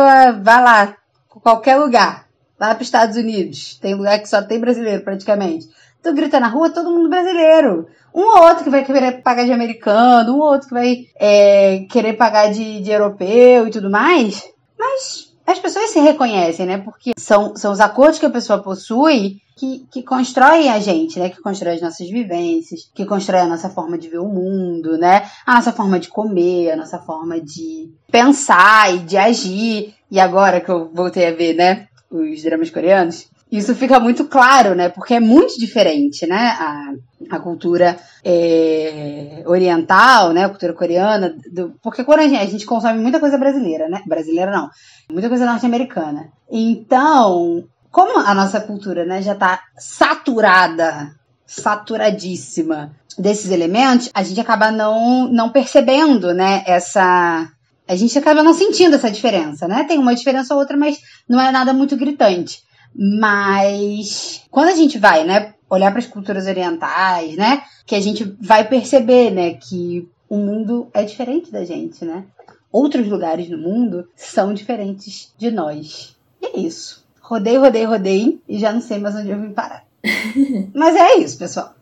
vai 0.42 0.62
lá, 0.62 0.96
qualquer 1.28 1.76
lugar, 1.76 2.26
lá 2.59 2.74
para 2.74 2.82
os 2.82 2.88
Estados 2.88 3.16
Unidos, 3.16 3.78
tem 3.80 3.94
lugar 3.94 4.18
que 4.18 4.28
só 4.28 4.42
tem 4.42 4.61
brasileiro 4.61 5.02
praticamente. 5.02 5.68
Tu 6.02 6.12
grita 6.14 6.38
na 6.38 6.48
rua, 6.48 6.70
todo 6.70 6.90
mundo 6.90 7.09
brasileiro. 7.09 7.88
Um 8.14 8.22
ou 8.22 8.42
outro 8.44 8.64
que 8.64 8.70
vai 8.70 8.84
querer 8.84 9.22
pagar 9.22 9.44
de 9.44 9.52
americano, 9.52 10.32
um 10.32 10.40
ou 10.40 10.52
outro 10.52 10.68
que 10.68 10.74
vai 10.74 11.06
é, 11.16 11.84
querer 11.90 12.14
pagar 12.14 12.50
de, 12.50 12.80
de 12.80 12.90
europeu 12.90 13.66
e 13.66 13.70
tudo 13.70 13.90
mais. 13.90 14.48
Mas 14.78 15.28
as 15.51 15.59
pessoas 15.59 15.90
se 15.90 15.99
reconhecem, 15.99 16.66
né? 16.66 16.76
Porque 16.76 17.12
são, 17.16 17.57
são 17.57 17.72
os 17.72 17.80
acordos 17.80 18.18
que 18.18 18.26
a 18.26 18.30
pessoa 18.30 18.62
possui 18.62 19.40
que, 19.57 19.86
que 19.90 20.03
constroem 20.03 20.68
a 20.68 20.78
gente, 20.78 21.18
né? 21.18 21.30
Que 21.30 21.40
constroem 21.40 21.76
as 21.76 21.80
nossas 21.80 22.09
vivências, 22.11 22.90
que 22.94 23.07
constroem 23.07 23.44
a 23.44 23.49
nossa 23.49 23.70
forma 23.70 23.96
de 23.96 24.09
ver 24.09 24.18
o 24.18 24.28
mundo, 24.28 24.99
né? 24.99 25.26
A 25.46 25.55
nossa 25.55 25.72
forma 25.72 25.99
de 25.99 26.09
comer, 26.09 26.70
a 26.70 26.76
nossa 26.76 26.99
forma 26.99 27.40
de 27.40 27.90
pensar 28.12 28.94
e 28.94 28.99
de 28.99 29.16
agir. 29.16 29.94
E 30.11 30.20
agora 30.20 30.61
que 30.61 30.70
eu 30.70 30.90
voltei 30.92 31.26
a 31.26 31.32
ver, 31.32 31.55
né? 31.55 31.88
Os 32.11 32.42
dramas 32.42 32.68
coreanos, 32.68 33.26
isso 33.51 33.74
fica 33.74 33.99
muito 33.99 34.26
claro, 34.26 34.74
né? 34.74 34.88
Porque 34.88 35.14
é 35.14 35.20
muito 35.20 35.59
diferente, 35.59 36.26
né? 36.26 36.57
A, 36.59 36.92
a 37.30 37.38
cultura 37.40 37.96
é, 38.22 39.42
oriental, 39.46 40.32
né? 40.32 40.44
A 40.44 40.49
cultura 40.49 40.74
coreana. 40.74 41.34
Do, 41.51 41.74
porque 41.82 42.05
quando 42.05 42.20
a 42.20 42.28
gente, 42.28 42.40
a 42.40 42.46
gente 42.46 42.66
consome 42.66 42.99
muita 43.01 43.18
coisa 43.18 43.38
brasileira, 43.38 43.88
né? 43.88 44.03
Brasileira 44.07 44.51
não. 44.51 44.68
Muita 45.11 45.28
coisa 45.28 45.46
norte-americana. 45.46 46.28
Então, 46.51 47.64
como 47.90 48.18
a 48.18 48.34
nossa 48.34 48.61
cultura 48.61 49.05
né, 49.07 49.22
já 49.22 49.32
está 49.32 49.61
saturada, 49.78 51.14
saturadíssima 51.46 52.92
desses 53.18 53.51
elementos, 53.51 54.11
a 54.12 54.22
gente 54.22 54.40
acaba 54.40 54.70
não, 54.70 55.28
não 55.28 55.51
percebendo, 55.51 56.34
né, 56.34 56.62
essa... 56.66 57.49
A 57.88 57.96
gente 57.96 58.18
acaba 58.18 58.42
não 58.42 58.53
sentindo 58.53 58.96
essa 58.96 59.11
diferença, 59.11 59.66
né? 59.66 59.84
Tem 59.84 59.99
uma 59.99 60.14
diferença 60.14 60.53
ou 60.53 60.61
outra, 60.61 60.76
mas 60.76 60.99
não 61.26 61.40
é 61.40 61.51
nada 61.51 61.72
muito 61.72 61.96
gritante. 61.96 62.62
Mas 62.95 64.45
quando 64.51 64.68
a 64.68 64.74
gente 64.74 64.99
vai, 64.99 65.24
né, 65.24 65.55
olhar 65.68 65.91
para 65.91 66.01
as 66.01 66.07
culturas 66.07 66.47
orientais, 66.47 67.36
né, 67.36 67.62
que 67.86 67.95
a 67.95 68.01
gente 68.01 68.24
vai 68.41 68.66
perceber, 68.68 69.30
né, 69.30 69.55
que 69.55 70.09
o 70.28 70.36
mundo 70.36 70.89
é 70.93 71.05
diferente 71.05 71.51
da 71.51 71.64
gente, 71.64 72.05
né? 72.05 72.24
Outros 72.70 73.09
lugares 73.09 73.49
no 73.49 73.57
mundo 73.57 74.09
são 74.14 74.53
diferentes 74.53 75.32
de 75.39 75.51
nós. 75.51 76.16
E 76.43 76.47
é 76.47 76.61
isso. 76.61 77.07
Rodei, 77.20 77.57
rodei, 77.57 77.84
rodei 77.84 78.41
e 78.49 78.59
já 78.59 78.72
não 78.72 78.80
sei 78.80 78.99
mais 78.99 79.14
onde 79.16 79.30
eu 79.30 79.41
vim 79.41 79.53
parar. 79.53 79.84
Mas 80.74 80.97
é 80.97 81.16
isso, 81.16 81.39
pessoal. 81.39 81.74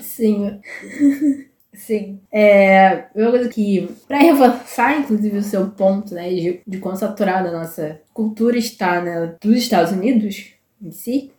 Sim. 0.00 0.60
Sim. 1.86 2.18
É, 2.32 3.04
uma 3.14 3.30
coisa 3.30 3.48
que, 3.48 3.88
para 4.08 4.18
reforçar, 4.18 4.98
inclusive, 4.98 5.38
o 5.38 5.42
seu 5.42 5.68
ponto, 5.68 6.14
né, 6.14 6.28
de, 6.30 6.60
de 6.66 6.78
quão 6.78 6.96
saturada 6.96 7.48
a 7.48 7.52
nossa 7.52 8.00
cultura 8.12 8.58
está, 8.58 9.00
né, 9.00 9.36
dos 9.40 9.56
Estados 9.56 9.92
Unidos 9.92 10.54
em 10.82 10.90
si, 10.90 11.30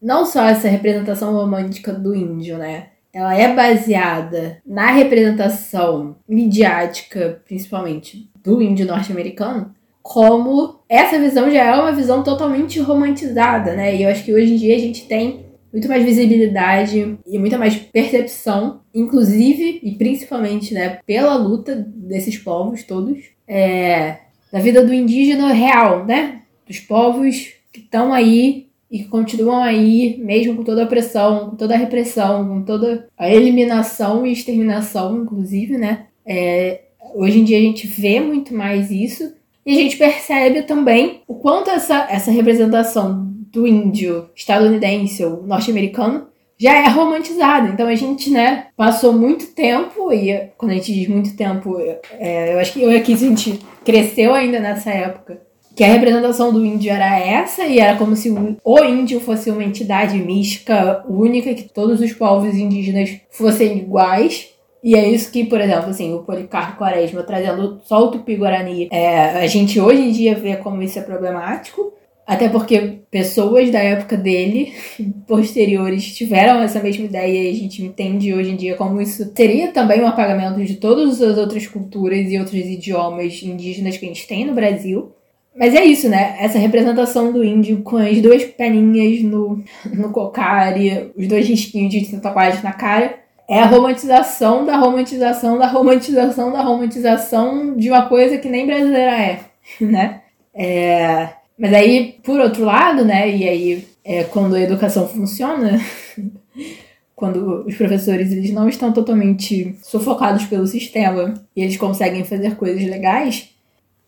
não 0.00 0.24
só 0.24 0.44
essa 0.44 0.68
representação 0.68 1.32
romântica 1.32 1.92
do 1.92 2.14
índio, 2.14 2.56
né, 2.56 2.90
ela 3.12 3.36
é 3.36 3.52
baseada 3.52 4.58
na 4.64 4.92
representação 4.92 6.14
midiática, 6.28 7.42
principalmente, 7.44 8.30
do 8.44 8.62
índio 8.62 8.86
norte-americano, 8.86 9.74
como 10.00 10.78
essa 10.88 11.18
visão 11.18 11.50
já 11.50 11.64
é 11.64 11.74
uma 11.74 11.90
visão 11.90 12.22
totalmente 12.22 12.78
romantizada, 12.78 13.74
né, 13.74 13.96
e 13.96 14.04
eu 14.04 14.10
acho 14.10 14.22
que 14.22 14.32
hoje 14.32 14.52
em 14.52 14.56
dia 14.56 14.76
a 14.76 14.78
gente 14.78 15.08
tem 15.08 15.45
muito 15.76 15.88
mais 15.88 16.02
visibilidade 16.02 17.18
e 17.26 17.38
muita 17.38 17.58
mais 17.58 17.76
percepção, 17.76 18.80
inclusive 18.94 19.78
e 19.82 19.92
principalmente, 19.92 20.72
né, 20.72 21.00
pela 21.04 21.36
luta 21.36 21.76
desses 21.94 22.38
povos 22.38 22.82
todos, 22.82 23.18
é, 23.46 24.20
da 24.50 24.58
vida 24.58 24.82
do 24.82 24.94
indígena 24.94 25.52
real, 25.52 26.06
né, 26.06 26.40
dos 26.66 26.80
povos 26.80 27.52
que 27.70 27.80
estão 27.80 28.10
aí 28.10 28.68
e 28.90 29.00
que 29.00 29.08
continuam 29.08 29.62
aí, 29.62 30.16
mesmo 30.18 30.56
com 30.56 30.64
toda 30.64 30.84
a 30.84 30.86
pressão, 30.86 31.50
com 31.50 31.56
toda 31.56 31.74
a 31.74 31.78
repressão, 31.78 32.48
com 32.48 32.62
toda 32.62 33.06
a 33.18 33.30
eliminação 33.30 34.26
e 34.26 34.32
exterminação, 34.32 35.24
inclusive, 35.24 35.76
né, 35.76 36.06
é, 36.24 36.84
hoje 37.14 37.40
em 37.40 37.44
dia 37.44 37.58
a 37.58 37.62
gente 37.62 37.86
vê 37.86 38.18
muito 38.18 38.54
mais 38.54 38.90
isso 38.90 39.30
e 39.66 39.72
a 39.72 39.82
gente 39.82 39.96
percebe 39.96 40.62
também 40.62 41.22
o 41.26 41.34
quanto 41.34 41.68
essa, 41.70 42.06
essa 42.08 42.30
representação 42.30 43.26
do 43.52 43.66
índio 43.66 44.30
estadunidense 44.34 45.24
ou 45.24 45.42
norte-americano 45.42 46.28
já 46.58 46.74
é 46.74 46.88
romantizada. 46.88 47.68
Então 47.68 47.86
a 47.86 47.94
gente, 47.94 48.30
né, 48.30 48.68
passou 48.76 49.12
muito 49.12 49.48
tempo, 49.48 50.12
e 50.12 50.50
quando 50.56 50.72
a 50.72 50.74
gente 50.74 50.94
diz 50.94 51.08
muito 51.08 51.36
tempo, 51.36 51.78
é, 52.12 52.54
eu 52.54 52.58
acho 52.58 52.72
que 52.72 52.82
eu 52.82 52.96
aqui 52.96 53.12
a 53.12 53.16
gente 53.16 53.58
cresceu 53.84 54.32
ainda 54.32 54.60
nessa 54.60 54.90
época, 54.90 55.42
que 55.74 55.84
a 55.84 55.88
representação 55.88 56.52
do 56.52 56.64
índio 56.64 56.90
era 56.90 57.18
essa, 57.18 57.64
e 57.66 57.78
era 57.78 57.98
como 57.98 58.16
se 58.16 58.30
o, 58.30 58.56
o 58.64 58.84
índio 58.84 59.20
fosse 59.20 59.50
uma 59.50 59.64
entidade 59.64 60.16
mística 60.16 61.04
única, 61.06 61.52
que 61.52 61.64
todos 61.64 62.00
os 62.00 62.12
povos 62.12 62.54
indígenas 62.54 63.20
fossem 63.30 63.76
iguais. 63.78 64.48
E 64.86 64.94
é 64.94 65.10
isso 65.10 65.32
que, 65.32 65.44
por 65.44 65.60
exemplo, 65.60 65.90
assim, 65.90 66.14
o 66.14 66.20
Policarpo 66.20 66.78
Quaresma 66.78 67.24
trazendo 67.24 67.80
só 67.82 68.04
o 68.04 68.10
Tupi-Guarani, 68.12 68.86
é, 68.92 69.42
a 69.42 69.46
gente 69.48 69.80
hoje 69.80 70.00
em 70.00 70.12
dia 70.12 70.36
vê 70.36 70.54
como 70.54 70.80
isso 70.80 70.96
é 70.96 71.02
problemático. 71.02 71.92
Até 72.24 72.48
porque 72.48 73.00
pessoas 73.10 73.68
da 73.72 73.80
época 73.80 74.16
dele, 74.16 74.72
posteriores, 75.26 76.14
tiveram 76.14 76.62
essa 76.62 76.80
mesma 76.80 77.04
ideia 77.04 77.48
e 77.48 77.50
a 77.50 77.54
gente 77.54 77.82
entende 77.82 78.32
hoje 78.32 78.52
em 78.52 78.56
dia 78.56 78.76
como 78.76 79.00
isso 79.00 79.32
seria 79.34 79.72
também 79.72 80.00
um 80.00 80.06
apagamento 80.06 80.64
de 80.64 80.76
todas 80.76 81.20
as 81.20 81.36
outras 81.36 81.66
culturas 81.66 82.30
e 82.30 82.38
outros 82.38 82.54
idiomas 82.54 83.42
indígenas 83.42 83.96
que 83.96 84.04
a 84.04 84.08
gente 84.08 84.28
tem 84.28 84.44
no 84.44 84.54
Brasil. 84.54 85.10
Mas 85.58 85.74
é 85.74 85.84
isso, 85.84 86.08
né? 86.08 86.36
Essa 86.38 86.60
representação 86.60 87.32
do 87.32 87.42
índio 87.42 87.82
com 87.82 87.96
as 87.96 88.22
duas 88.22 88.44
peninhas 88.44 89.20
no, 89.24 89.64
no 89.92 90.12
cocare, 90.12 91.10
os 91.16 91.26
dois 91.26 91.48
risquinhos 91.48 91.90
de 91.90 92.20
tatuagem 92.20 92.62
na 92.62 92.72
cara, 92.72 93.25
é 93.48 93.60
a 93.60 93.66
romantização 93.66 94.64
da 94.64 94.76
romantização 94.76 95.58
da 95.58 95.66
romantização 95.66 96.52
da 96.52 96.62
romantização 96.62 97.76
de 97.76 97.90
uma 97.90 98.08
coisa 98.08 98.38
que 98.38 98.48
nem 98.48 98.66
brasileira 98.66 99.12
é, 99.12 99.40
né? 99.80 100.22
É, 100.54 101.28
mas 101.58 101.72
aí, 101.72 102.18
por 102.22 102.40
outro 102.40 102.64
lado, 102.64 103.04
né, 103.04 103.34
e 103.34 103.48
aí 103.48 103.88
é 104.04 104.24
quando 104.24 104.54
a 104.54 104.60
educação 104.60 105.08
funciona, 105.08 105.80
quando 107.14 107.64
os 107.66 107.74
professores 107.76 108.30
eles 108.30 108.52
não 108.52 108.68
estão 108.68 108.92
totalmente 108.92 109.76
sufocados 109.82 110.44
pelo 110.44 110.66
sistema 110.66 111.34
e 111.54 111.62
eles 111.62 111.76
conseguem 111.76 112.24
fazer 112.24 112.56
coisas 112.56 112.82
legais, 112.84 113.50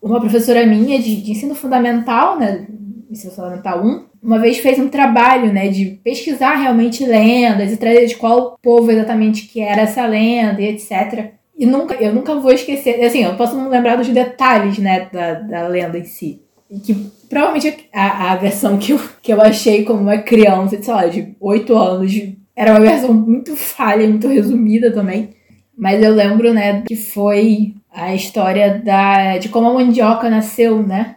uma 0.01 0.19
professora 0.19 0.65
minha 0.65 0.99
de, 0.99 1.21
de 1.21 1.31
ensino 1.31 1.55
fundamental, 1.55 2.37
né, 2.37 2.67
ensino 3.09 3.33
fundamental 3.33 3.83
1, 3.83 4.05
uma 4.21 4.39
vez 4.39 4.57
fez 4.57 4.77
um 4.79 4.89
trabalho, 4.89 5.51
né, 5.51 5.67
de 5.69 5.99
pesquisar 6.03 6.55
realmente 6.55 7.05
lendas 7.05 7.71
e 7.71 7.77
trazer 7.77 8.05
de 8.05 8.15
qual 8.15 8.57
povo 8.61 8.91
exatamente 8.91 9.47
que 9.47 9.61
era 9.61 9.81
essa 9.81 10.05
lenda 10.05 10.61
e 10.61 10.67
etc. 10.67 11.31
E 11.57 11.65
nunca, 11.65 11.95
eu 11.95 12.13
nunca 12.13 12.35
vou 12.35 12.51
esquecer, 12.51 13.03
assim, 13.03 13.23
eu 13.23 13.35
posso 13.35 13.55
não 13.55 13.69
lembrar 13.69 13.95
dos 13.95 14.07
detalhes, 14.09 14.77
né, 14.77 15.09
da, 15.11 15.33
da 15.33 15.67
lenda 15.67 15.97
em 15.97 16.05
si. 16.05 16.41
E 16.69 16.79
que 16.79 16.93
provavelmente 17.29 17.89
a, 17.93 18.31
a 18.31 18.35
versão 18.35 18.77
que 18.77 18.93
eu, 18.93 18.99
que 19.21 19.33
eu 19.33 19.41
achei 19.41 19.83
como 19.83 20.01
uma 20.01 20.17
criança, 20.19 20.81
sei 20.81 20.93
lá, 20.93 21.07
de 21.07 21.35
8 21.39 21.75
anos, 21.75 22.13
era 22.55 22.71
uma 22.71 22.79
versão 22.79 23.13
muito 23.13 23.55
falha, 23.55 24.07
muito 24.07 24.27
resumida 24.27 24.91
também. 24.91 25.29
Mas 25.77 26.03
eu 26.03 26.13
lembro, 26.13 26.53
né, 26.53 26.81
que 26.85 26.95
foi 26.95 27.73
a 27.91 28.13
história 28.13 28.81
da, 28.83 29.37
de 29.37 29.49
como 29.49 29.69
a 29.69 29.73
mandioca 29.73 30.29
nasceu, 30.29 30.81
né? 30.83 31.15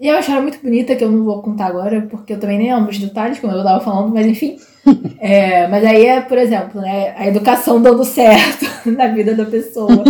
E 0.00 0.06
eu 0.06 0.16
acharam 0.16 0.42
muito 0.42 0.60
bonita, 0.62 0.94
que 0.94 1.02
eu 1.02 1.10
não 1.10 1.24
vou 1.24 1.42
contar 1.42 1.66
agora, 1.66 2.02
porque 2.02 2.32
eu 2.32 2.38
também 2.38 2.58
nem 2.58 2.72
lembro 2.72 2.90
os 2.90 2.98
detalhes, 2.98 3.40
como 3.40 3.52
eu 3.52 3.64
tava 3.64 3.84
falando, 3.84 4.12
mas 4.12 4.26
enfim. 4.26 4.56
É, 5.20 5.66
mas 5.66 5.84
aí 5.84 6.06
é, 6.06 6.20
por 6.22 6.38
exemplo, 6.38 6.80
né, 6.80 7.12
a 7.18 7.26
educação 7.26 7.82
dando 7.82 8.04
certo 8.04 8.64
na 8.88 9.08
vida 9.08 9.34
da 9.34 9.44
pessoa. 9.44 10.02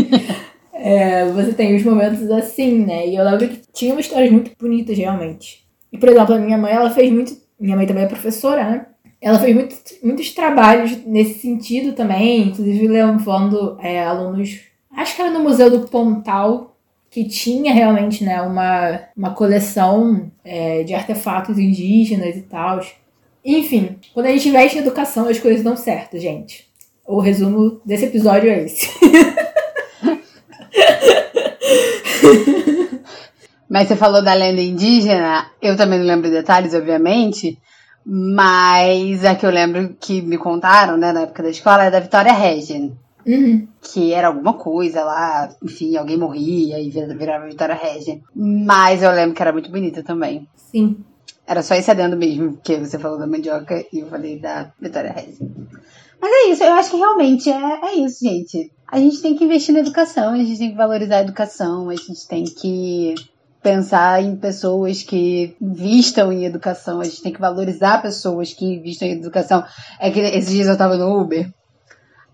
É, 0.72 1.24
você 1.32 1.52
tem 1.52 1.74
os 1.74 1.82
momentos 1.82 2.30
assim, 2.30 2.84
né? 2.84 3.08
E 3.08 3.16
eu 3.16 3.24
lembro 3.24 3.48
que 3.48 3.60
tinha 3.72 3.98
histórias 3.98 4.30
muito 4.30 4.52
bonitas, 4.60 4.96
realmente. 4.96 5.66
E, 5.92 5.98
por 5.98 6.08
exemplo, 6.08 6.34
a 6.34 6.38
minha 6.38 6.56
mãe, 6.56 6.72
ela 6.72 6.90
fez 6.90 7.10
muito. 7.12 7.36
Minha 7.58 7.74
mãe 7.74 7.86
também 7.86 8.04
é 8.04 8.06
professora, 8.06 8.62
né? 8.62 8.86
Ela 9.20 9.40
fez 9.40 9.54
muito, 9.54 9.74
muitos 10.04 10.30
trabalhos 10.32 11.04
nesse 11.04 11.40
sentido 11.40 11.92
também, 11.92 12.48
inclusive 12.48 12.86
levando 12.86 13.76
é, 13.80 14.04
alunos. 14.04 14.60
Acho 14.96 15.16
que 15.16 15.22
era 15.22 15.30
no 15.30 15.40
Museu 15.40 15.70
do 15.70 15.88
Pontal, 15.88 16.76
que 17.10 17.24
tinha 17.24 17.72
realmente 17.72 18.22
né, 18.24 18.40
uma, 18.42 19.00
uma 19.16 19.30
coleção 19.34 20.30
é, 20.44 20.82
de 20.82 20.94
artefatos 20.94 21.58
indígenas 21.58 22.36
e 22.36 22.42
tal. 22.42 22.80
Enfim, 23.44 23.96
quando 24.12 24.26
a 24.26 24.30
gente 24.30 24.48
investe 24.48 24.76
em 24.76 24.80
educação, 24.80 25.28
as 25.28 25.38
coisas 25.38 25.62
dão 25.62 25.76
certo, 25.76 26.18
gente. 26.18 26.68
O 27.06 27.20
resumo 27.20 27.80
desse 27.84 28.04
episódio 28.04 28.50
é 28.50 28.64
esse. 28.64 28.88
Mas 33.68 33.88
você 33.88 33.96
falou 33.96 34.22
da 34.22 34.32
lenda 34.32 34.62
indígena, 34.62 35.50
eu 35.60 35.76
também 35.76 35.98
não 35.98 36.06
lembro 36.06 36.30
detalhes, 36.30 36.72
obviamente, 36.72 37.58
mas 38.04 39.22
a 39.26 39.34
que 39.34 39.44
eu 39.44 39.50
lembro 39.50 39.94
que 40.00 40.22
me 40.22 40.38
contaram, 40.38 40.96
né, 40.96 41.12
na 41.12 41.20
época 41.22 41.42
da 41.42 41.50
escola, 41.50 41.84
é 41.84 41.90
da 41.90 42.00
Vitória 42.00 42.32
Regia. 42.32 42.90
Uhum. 43.28 43.68
Que 43.82 44.14
era 44.14 44.28
alguma 44.28 44.54
coisa 44.54 45.04
lá, 45.04 45.54
enfim, 45.62 45.96
alguém 45.98 46.16
morria 46.16 46.80
e 46.80 46.88
virava 46.88 47.46
Vitória 47.46 47.74
Regia. 47.74 48.18
Mas 48.34 49.02
eu 49.02 49.10
lembro 49.10 49.34
que 49.34 49.42
era 49.42 49.52
muito 49.52 49.70
bonita 49.70 50.02
também. 50.02 50.48
Sim. 50.56 50.96
Era 51.46 51.62
só 51.62 51.74
esse 51.74 51.90
adendo 51.90 52.16
mesmo, 52.16 52.54
porque 52.54 52.78
você 52.78 52.98
falou 52.98 53.18
da 53.18 53.26
mandioca 53.26 53.84
e 53.92 53.98
eu 53.98 54.06
falei 54.06 54.38
da 54.38 54.72
Vitória 54.80 55.12
Regia. 55.12 55.46
Mas 56.20 56.32
é 56.32 56.50
isso, 56.50 56.64
eu 56.64 56.72
acho 56.72 56.90
que 56.90 56.96
realmente 56.96 57.50
é, 57.50 57.80
é 57.84 57.94
isso, 57.96 58.24
gente. 58.24 58.72
A 58.90 58.98
gente 58.98 59.20
tem 59.20 59.36
que 59.36 59.44
investir 59.44 59.74
na 59.74 59.80
educação, 59.80 60.32
a 60.32 60.38
gente 60.38 60.58
tem 60.58 60.70
que 60.70 60.76
valorizar 60.76 61.18
a 61.18 61.22
educação, 61.22 61.90
a 61.90 61.94
gente 61.94 62.26
tem 62.26 62.44
que 62.44 63.14
pensar 63.62 64.22
em 64.22 64.36
pessoas 64.36 65.02
que 65.02 65.54
vistam 65.60 66.32
em 66.32 66.46
educação, 66.46 67.00
a 67.00 67.04
gente 67.04 67.22
tem 67.22 67.32
que 67.32 67.40
valorizar 67.40 68.00
pessoas 68.00 68.54
que 68.54 68.64
investam 68.64 69.06
em 69.06 69.12
educação. 69.12 69.62
É 70.00 70.10
que 70.10 70.18
esses 70.18 70.50
dias 70.50 70.66
eu 70.66 70.78
tava 70.78 70.96
no 70.96 71.20
Uber, 71.20 71.52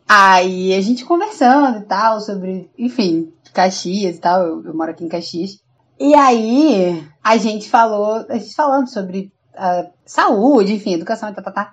aí 0.09 0.74
a 0.74 0.80
gente 0.80 1.05
conversando 1.05 1.78
e 1.78 1.84
tal, 1.84 2.20
sobre, 2.20 2.70
enfim, 2.78 3.32
Caxias 3.52 4.16
e 4.16 4.20
tal, 4.20 4.42
eu, 4.42 4.64
eu 4.64 4.74
moro 4.74 4.90
aqui 4.90 5.05
em 5.05 5.09
Caxias. 5.09 5.61
E 5.98 6.14
aí 6.14 7.07
a 7.22 7.36
gente 7.36 7.68
falou, 7.68 8.26
a 8.28 8.36
gente 8.36 8.55
falando 8.55 8.88
sobre 8.88 9.32
a 9.57 9.86
saúde, 10.05 10.74
enfim, 10.74 10.94
educação, 10.94 11.32
tá, 11.32 11.40
tá, 11.40 11.50
tá. 11.50 11.72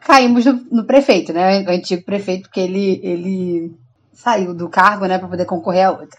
Caímos 0.00 0.44
no, 0.44 0.52
no, 0.70 0.84
prefeito, 0.84 1.32
né? 1.32 1.64
O 1.64 1.70
antigo 1.70 2.04
prefeito, 2.04 2.42
porque 2.42 2.60
ele, 2.60 3.00
ele 3.02 3.76
saiu 4.12 4.54
do 4.54 4.68
cargo, 4.68 5.06
né, 5.06 5.18
para 5.18 5.26
poder 5.26 5.44
concorrer 5.46 5.86
a 5.86 5.90
outra. 5.90 6.18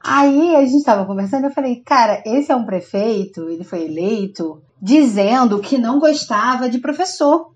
Aí 0.00 0.54
a 0.54 0.60
gente 0.64 0.76
estava 0.76 1.06
conversando, 1.06 1.44
eu 1.44 1.50
falei, 1.50 1.76
cara, 1.76 2.22
esse 2.26 2.52
é 2.52 2.56
um 2.56 2.66
prefeito, 2.66 3.48
ele 3.48 3.64
foi 3.64 3.84
eleito 3.84 4.62
dizendo 4.80 5.60
que 5.60 5.78
não 5.78 5.98
gostava 5.98 6.68
de 6.68 6.78
professor. 6.78 7.52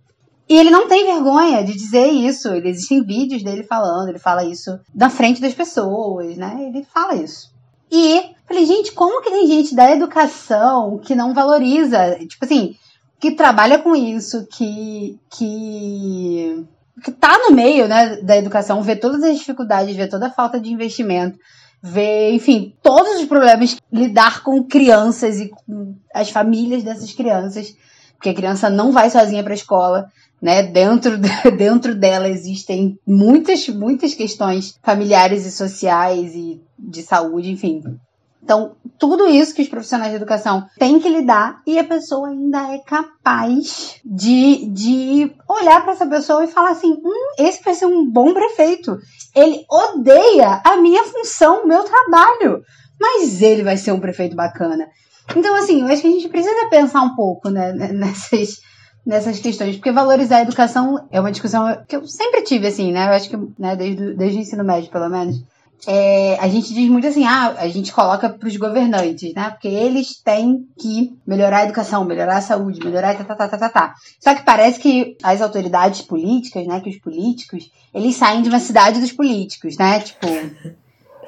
E 0.48 0.56
ele 0.56 0.70
não 0.70 0.88
tem 0.88 1.06
vergonha 1.06 1.64
de 1.64 1.72
dizer 1.72 2.08
isso. 2.08 2.52
Existem 2.54 3.02
vídeos 3.02 3.42
dele 3.42 3.62
falando, 3.62 4.08
ele 4.08 4.18
fala 4.18 4.44
isso 4.44 4.78
na 4.94 5.08
frente 5.08 5.40
das 5.40 5.54
pessoas, 5.54 6.36
né? 6.36 6.56
Ele 6.68 6.84
fala 6.84 7.14
isso. 7.14 7.52
E 7.90 8.34
falei, 8.46 8.66
gente, 8.66 8.92
como 8.92 9.22
que 9.22 9.30
tem 9.30 9.46
gente 9.46 9.74
da 9.74 9.90
educação 9.90 10.98
que 10.98 11.14
não 11.14 11.34
valoriza, 11.34 12.16
tipo 12.26 12.44
assim, 12.44 12.74
que 13.20 13.32
trabalha 13.32 13.78
com 13.78 13.94
isso, 13.94 14.46
que 14.46 15.18
que 15.30 16.66
que 17.02 17.10
tá 17.12 17.38
no 17.38 17.54
meio, 17.54 17.88
né, 17.88 18.16
da 18.22 18.36
educação, 18.36 18.82
vê 18.82 18.94
todas 18.94 19.22
as 19.22 19.38
dificuldades, 19.38 19.96
vê 19.96 20.06
toda 20.06 20.26
a 20.26 20.30
falta 20.30 20.60
de 20.60 20.72
investimento, 20.72 21.38
vê, 21.82 22.32
enfim, 22.32 22.74
todos 22.82 23.20
os 23.20 23.26
problemas, 23.26 23.76
lidar 23.92 24.42
com 24.42 24.62
crianças 24.62 25.40
e 25.40 25.48
com 25.48 25.96
as 26.14 26.30
famílias 26.30 26.82
dessas 26.82 27.12
crianças, 27.12 27.74
porque 28.14 28.28
a 28.28 28.34
criança 28.34 28.70
não 28.70 28.92
vai 28.92 29.10
sozinha 29.10 29.42
para 29.42 29.52
a 29.52 29.56
escola, 29.56 30.06
né? 30.42 30.64
Dentro, 30.64 31.16
dentro 31.56 31.94
dela 31.94 32.28
existem 32.28 32.98
muitas, 33.06 33.68
muitas 33.68 34.12
questões 34.12 34.76
familiares 34.82 35.46
e 35.46 35.52
sociais 35.52 36.34
e 36.34 36.60
de 36.76 37.02
saúde, 37.02 37.52
enfim. 37.52 37.82
Então, 38.42 38.74
tudo 38.98 39.28
isso 39.28 39.54
que 39.54 39.62
os 39.62 39.68
profissionais 39.68 40.10
de 40.10 40.16
educação 40.16 40.66
têm 40.76 40.98
que 40.98 41.08
lidar 41.08 41.62
e 41.64 41.78
a 41.78 41.84
pessoa 41.84 42.28
ainda 42.28 42.74
é 42.74 42.78
capaz 42.78 44.00
de, 44.04 44.66
de 44.66 45.32
olhar 45.48 45.80
para 45.82 45.92
essa 45.92 46.06
pessoa 46.06 46.42
e 46.42 46.48
falar 46.48 46.70
assim: 46.70 46.92
hum, 46.92 47.34
esse 47.38 47.62
vai 47.62 47.74
ser 47.74 47.86
um 47.86 48.04
bom 48.10 48.34
prefeito. 48.34 48.98
Ele 49.34 49.64
odeia 49.70 50.60
a 50.64 50.76
minha 50.78 51.04
função, 51.04 51.62
o 51.62 51.68
meu 51.68 51.84
trabalho, 51.84 52.62
mas 53.00 53.40
ele 53.40 53.62
vai 53.62 53.76
ser 53.76 53.92
um 53.92 54.00
prefeito 54.00 54.34
bacana. 54.34 54.88
Então, 55.36 55.54
assim, 55.54 55.80
eu 55.80 55.86
acho 55.86 56.02
que 56.02 56.08
a 56.08 56.10
gente 56.10 56.28
precisa 56.28 56.68
pensar 56.68 57.02
um 57.02 57.14
pouco 57.14 57.48
né, 57.48 57.72
nessas, 57.72 58.56
nessas 59.04 59.40
questões, 59.40 59.76
porque 59.76 59.92
valorizar 59.92 60.38
a 60.38 60.42
educação 60.42 61.06
é 61.10 61.20
uma 61.20 61.32
discussão 61.32 61.76
que 61.88 61.96
eu 61.96 62.06
sempre 62.06 62.42
tive, 62.42 62.66
assim, 62.66 62.92
né? 62.92 63.08
Eu 63.08 63.12
acho 63.12 63.28
que 63.28 63.36
né, 63.58 63.74
desde, 63.74 64.14
desde 64.14 64.38
o 64.38 64.40
ensino 64.40 64.64
médio, 64.64 64.90
pelo 64.90 65.08
menos 65.08 65.42
é, 65.86 66.38
a 66.38 66.48
gente 66.48 66.72
diz 66.72 66.88
muito 66.88 67.06
assim, 67.06 67.24
ah, 67.24 67.56
a 67.58 67.68
gente 67.68 67.92
coloca 67.92 68.28
para 68.28 68.48
os 68.48 68.56
governantes, 68.56 69.34
né? 69.34 69.50
Porque 69.50 69.68
eles 69.68 70.16
têm 70.22 70.68
que 70.78 71.12
melhorar 71.26 71.58
a 71.58 71.64
educação, 71.64 72.04
melhorar 72.04 72.36
a 72.36 72.42
saúde, 72.42 72.84
melhorar 72.84 73.16
tá, 73.16 73.24
tá, 73.24 73.34
tá, 73.34 73.48
tá, 73.48 73.58
tá, 73.58 73.68
tá. 73.68 73.94
Só 74.20 74.34
que 74.34 74.44
parece 74.44 74.78
que 74.78 75.16
as 75.22 75.40
autoridades 75.40 76.02
políticas, 76.02 76.66
né, 76.66 76.80
que 76.80 76.90
os 76.90 76.98
políticos, 76.98 77.70
eles 77.92 78.14
saem 78.14 78.42
de 78.42 78.48
uma 78.48 78.60
cidade 78.60 79.00
dos 79.00 79.12
políticos, 79.12 79.76
né? 79.76 79.98
Tipo, 79.98 80.28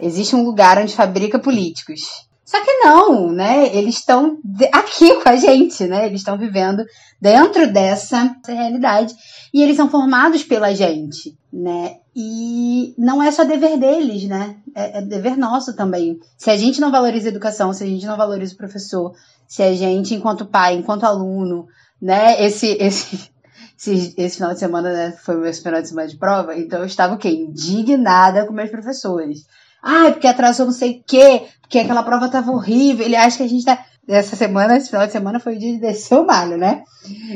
existe 0.00 0.36
um 0.36 0.44
lugar 0.44 0.78
onde 0.78 0.94
fabrica 0.94 1.38
políticos. 1.38 2.28
Só 2.44 2.62
que 2.62 2.72
não, 2.84 3.32
né? 3.32 3.74
Eles 3.74 3.96
estão 3.96 4.38
aqui 4.70 5.14
com 5.22 5.28
a 5.28 5.36
gente, 5.36 5.84
né? 5.86 6.06
Eles 6.06 6.20
estão 6.20 6.36
vivendo 6.36 6.84
dentro 7.20 7.72
dessa 7.72 8.36
realidade 8.46 9.14
e 9.52 9.62
eles 9.62 9.76
são 9.76 9.88
formados 9.88 10.44
pela 10.44 10.74
gente, 10.74 11.38
né? 11.50 11.96
E 12.14 12.94
não 12.98 13.22
é 13.22 13.30
só 13.30 13.44
dever 13.44 13.78
deles, 13.78 14.24
né? 14.28 14.56
É, 14.74 14.98
é 14.98 15.02
dever 15.02 15.38
nosso 15.38 15.74
também. 15.74 16.20
Se 16.36 16.50
a 16.50 16.56
gente 16.56 16.82
não 16.82 16.90
valoriza 16.90 17.28
a 17.28 17.30
educação, 17.30 17.72
se 17.72 17.82
a 17.82 17.86
gente 17.86 18.04
não 18.04 18.16
valoriza 18.16 18.52
o 18.52 18.58
professor, 18.58 19.14
se 19.48 19.62
a 19.62 19.74
gente, 19.74 20.14
enquanto 20.14 20.44
pai, 20.44 20.74
enquanto 20.74 21.04
aluno, 21.04 21.66
né? 22.00 22.44
Esse, 22.44 22.76
esse, 22.78 23.30
esse, 23.78 24.14
esse 24.18 24.36
final 24.36 24.52
de 24.52 24.58
semana 24.58 24.92
né, 24.92 25.12
foi 25.12 25.36
meu 25.36 25.52
final 25.54 25.80
de 25.80 25.88
semana 25.88 26.08
de 26.08 26.18
prova, 26.18 26.54
então 26.54 26.80
eu 26.80 26.86
estava 26.86 27.14
o 27.14 27.18
quê? 27.18 27.30
Indignada 27.30 28.44
com 28.44 28.52
meus 28.52 28.70
professores 28.70 29.46
ah, 29.84 30.10
porque 30.10 30.26
atrasou 30.26 30.66
não 30.66 30.72
sei 30.72 30.92
o 30.92 31.04
quê, 31.06 31.42
porque 31.60 31.78
aquela 31.78 32.02
prova 32.02 32.28
tava 32.28 32.50
horrível. 32.50 33.04
Ele 33.04 33.16
acha 33.16 33.36
que 33.36 33.42
a 33.42 33.48
gente 33.48 33.64
tá. 33.64 33.84
Essa 34.08 34.36
semana, 34.36 34.76
esse 34.76 34.90
final 34.90 35.06
de 35.06 35.12
semana, 35.12 35.40
foi 35.40 35.54
o 35.54 35.58
dia 35.58 35.72
de 35.72 35.80
descer 35.80 36.18
o 36.18 36.26
malho, 36.26 36.58
né? 36.58 36.82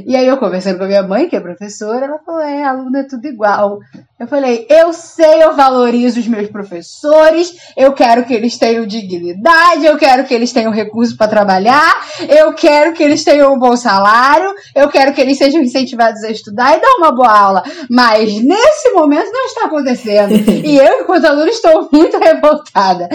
E 0.06 0.16
aí 0.16 0.26
eu 0.26 0.38
conversando 0.38 0.78
com 0.78 0.84
a 0.84 0.86
minha 0.86 1.02
mãe, 1.02 1.28
que 1.28 1.36
é 1.36 1.40
professora, 1.40 2.06
ela 2.06 2.18
falou: 2.24 2.40
é, 2.40 2.64
aluno 2.64 2.96
é 2.96 3.02
tudo 3.02 3.26
igual. 3.26 3.78
Eu 4.18 4.26
falei: 4.26 4.66
eu 4.68 4.92
sei, 4.92 5.42
eu 5.42 5.54
valorizo 5.54 6.18
os 6.18 6.26
meus 6.26 6.48
professores, 6.48 7.54
eu 7.76 7.92
quero 7.92 8.24
que 8.24 8.32
eles 8.32 8.56
tenham 8.56 8.86
dignidade, 8.86 9.84
eu 9.84 9.96
quero 9.98 10.24
que 10.24 10.32
eles 10.32 10.52
tenham 10.52 10.72
recurso 10.72 11.16
para 11.16 11.28
trabalhar, 11.28 11.94
eu 12.28 12.52
quero 12.54 12.94
que 12.94 13.02
eles 13.02 13.22
tenham 13.22 13.52
um 13.52 13.58
bom 13.58 13.76
salário, 13.76 14.54
eu 14.74 14.88
quero 14.88 15.12
que 15.12 15.20
eles 15.20 15.36
sejam 15.36 15.60
incentivados 15.60 16.22
a 16.24 16.30
estudar 16.30 16.76
e 16.76 16.80
dar 16.80 16.96
uma 16.98 17.12
boa 17.12 17.30
aula. 17.30 17.62
Mas 17.90 18.42
nesse 18.42 18.90
momento 18.92 19.30
não 19.30 19.46
está 19.46 19.66
acontecendo. 19.66 20.32
e 20.64 20.78
eu, 20.78 21.02
enquanto 21.02 21.26
aluno, 21.26 21.48
estou 21.48 21.88
muito 21.92 22.18
revoltada. 22.18 23.08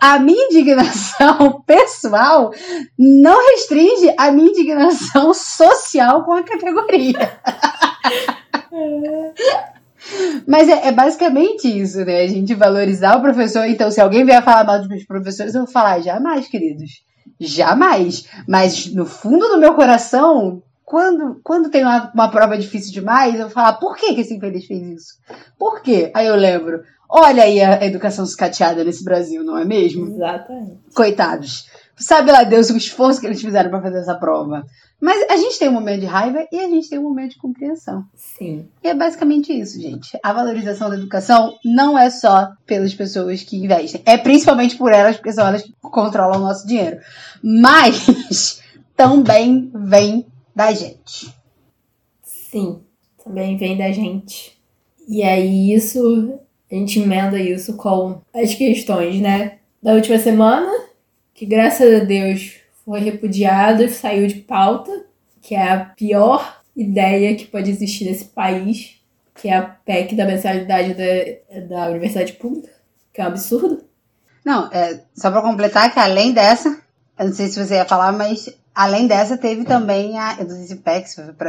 A 0.00 0.18
minha 0.18 0.46
indignação 0.46 1.62
pessoal 1.66 2.52
não 2.98 3.44
restringe 3.50 4.14
a 4.16 4.30
minha 4.30 4.50
indignação 4.50 5.32
social 5.34 6.24
com 6.24 6.32
a 6.32 6.42
categoria. 6.42 7.38
Mas 10.46 10.68
é, 10.68 10.88
é, 10.88 10.92
basicamente 10.92 11.66
isso, 11.66 12.04
né? 12.04 12.22
A 12.22 12.26
gente 12.26 12.54
valorizar 12.54 13.16
o 13.16 13.22
professor. 13.22 13.64
Então, 13.64 13.90
se 13.90 14.00
alguém 14.00 14.24
vier 14.24 14.44
falar 14.44 14.64
mal 14.64 14.78
dos 14.78 14.88
meus 14.88 15.04
professores, 15.04 15.54
eu 15.54 15.64
vou 15.64 15.72
falar, 15.72 16.00
jamais, 16.00 16.46
queridos. 16.46 17.02
Jamais. 17.40 18.28
Mas 18.46 18.92
no 18.92 19.06
fundo 19.06 19.48
do 19.48 19.58
meu 19.58 19.74
coração, 19.74 20.62
quando, 20.84 21.40
quando 21.42 21.70
tem 21.70 21.82
uma, 21.82 22.10
uma 22.14 22.30
prova 22.30 22.58
difícil 22.58 22.92
demais, 22.92 23.34
eu 23.34 23.42
vou 23.42 23.50
falar, 23.50 23.74
por 23.74 23.96
que, 23.96 24.14
que 24.14 24.20
esse 24.20 24.34
infeliz 24.34 24.66
fez 24.66 24.82
isso? 24.82 25.14
Por 25.58 25.80
quê? 25.80 26.10
Aí 26.14 26.26
eu 26.26 26.36
lembro, 26.36 26.82
olha 27.08 27.42
aí 27.42 27.60
a 27.60 27.84
educação 27.84 28.26
sucateada 28.26 28.84
nesse 28.84 29.02
Brasil, 29.02 29.42
não 29.42 29.58
é 29.58 29.64
mesmo? 29.64 30.06
Exatamente. 30.06 30.78
Coitados. 30.94 31.66
Sabe 31.96 32.32
lá 32.32 32.42
Deus 32.42 32.70
o 32.70 32.76
esforço 32.76 33.20
que 33.20 33.26
eles 33.26 33.40
fizeram 33.40 33.70
para 33.70 33.82
fazer 33.82 33.98
essa 33.98 34.14
prova. 34.14 34.64
Mas 35.00 35.22
a 35.30 35.36
gente 35.36 35.58
tem 35.58 35.68
um 35.68 35.72
momento 35.72 36.00
de 36.00 36.06
raiva 36.06 36.46
e 36.50 36.58
a 36.58 36.68
gente 36.68 36.88
tem 36.88 36.98
um 36.98 37.02
momento 37.02 37.32
de 37.32 37.38
compreensão. 37.38 38.04
Sim. 38.14 38.68
E 38.82 38.88
é 38.88 38.94
basicamente 38.94 39.52
isso, 39.52 39.80
gente. 39.80 40.18
A 40.22 40.32
valorização 40.32 40.88
da 40.88 40.96
educação 40.96 41.54
não 41.64 41.98
é 41.98 42.08
só 42.08 42.52
pelas 42.64 42.94
pessoas 42.94 43.42
que 43.42 43.56
investem. 43.56 44.02
É 44.06 44.16
principalmente 44.16 44.76
por 44.76 44.92
elas, 44.92 45.16
porque 45.16 45.32
são 45.32 45.46
elas 45.46 45.62
que 45.62 45.74
controlam 45.82 46.40
o 46.40 46.44
nosso 46.44 46.66
dinheiro. 46.66 46.98
Mas 47.42 48.62
também 48.96 49.70
vem 49.74 50.26
da 50.54 50.72
gente. 50.72 51.34
Sim, 52.22 52.80
também 53.22 53.56
vem 53.56 53.76
da 53.76 53.90
gente. 53.92 54.58
E 55.06 55.22
aí 55.22 55.74
isso, 55.74 56.38
a 56.70 56.74
gente 56.74 57.00
emenda 57.00 57.38
isso 57.38 57.76
com 57.76 58.22
as 58.34 58.54
questões, 58.54 59.20
né? 59.20 59.58
Da 59.82 59.92
última 59.92 60.18
semana, 60.18 60.72
que 61.34 61.44
graças 61.44 62.02
a 62.02 62.04
Deus 62.04 62.60
foi 62.84 63.00
repudiado 63.00 63.82
e 63.82 63.88
saiu 63.90 64.26
de 64.26 64.36
pauta, 64.36 65.04
que 65.42 65.54
é 65.54 65.72
a 65.72 65.84
pior 65.84 66.62
ideia 66.76 67.34
que 67.34 67.46
pode 67.46 67.70
existir 67.70 68.04
nesse 68.04 68.26
país, 68.26 69.00
que 69.34 69.48
é 69.48 69.56
a 69.56 69.62
PEC 69.62 70.14
da 70.14 70.24
mensalidade 70.24 70.94
da, 70.94 71.60
da 71.68 71.90
universidade 71.90 72.34
pública, 72.34 72.70
que 73.12 73.20
é 73.20 73.24
um 73.24 73.28
absurdo. 73.28 73.84
Não, 74.44 74.70
é, 74.72 75.00
só 75.14 75.30
para 75.30 75.42
completar 75.42 75.92
que 75.92 75.98
além 75.98 76.32
dessa, 76.32 76.68
eu 77.18 77.26
não 77.26 77.32
sei 77.32 77.48
se 77.48 77.62
você 77.62 77.74
ia 77.74 77.84
falar, 77.84 78.12
mas 78.12 78.48
além 78.74 79.06
dessa 79.06 79.36
teve 79.36 79.64
também 79.64 80.18
a, 80.18 80.36
se 80.66 80.76
PEC, 80.76 81.06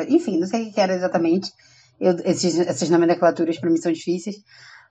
enfim, 0.10 0.40
não 0.40 0.48
sei 0.48 0.70
o 0.70 0.74
que 0.74 0.82
era 0.82 0.96
exatamente, 0.96 1.52
eu, 2.00 2.16
esses, 2.26 2.60
essas 2.60 2.90
nomenclaturas 2.90 3.58
para 3.58 3.70
mim 3.70 3.78
são 3.78 3.92
difíceis, 3.92 4.38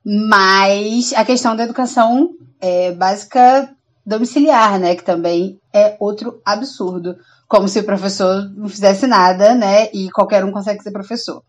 mas 0.05 1.13
a 1.15 1.25
questão 1.25 1.57
da 1.57 1.65
educação 1.65 2.31
é, 2.61 2.93
básica 2.93 3.75
domiciliar, 4.05 4.79
né? 4.79 4.95
Que 4.95 5.05
também 5.05 5.59
é 5.73 5.97
outro 5.99 6.41
absurdo. 6.45 7.17
Como 7.49 7.69
se 7.69 7.81
o 7.81 7.85
professor 7.85 8.51
não 8.57 8.69
fizesse 8.69 9.07
nada, 9.07 9.55
né? 9.55 9.89
E 9.93 10.11
qualquer 10.11 10.45
um 10.45 10.53
consegue 10.53 10.83
ser 10.83 10.91
professor. 10.91 11.43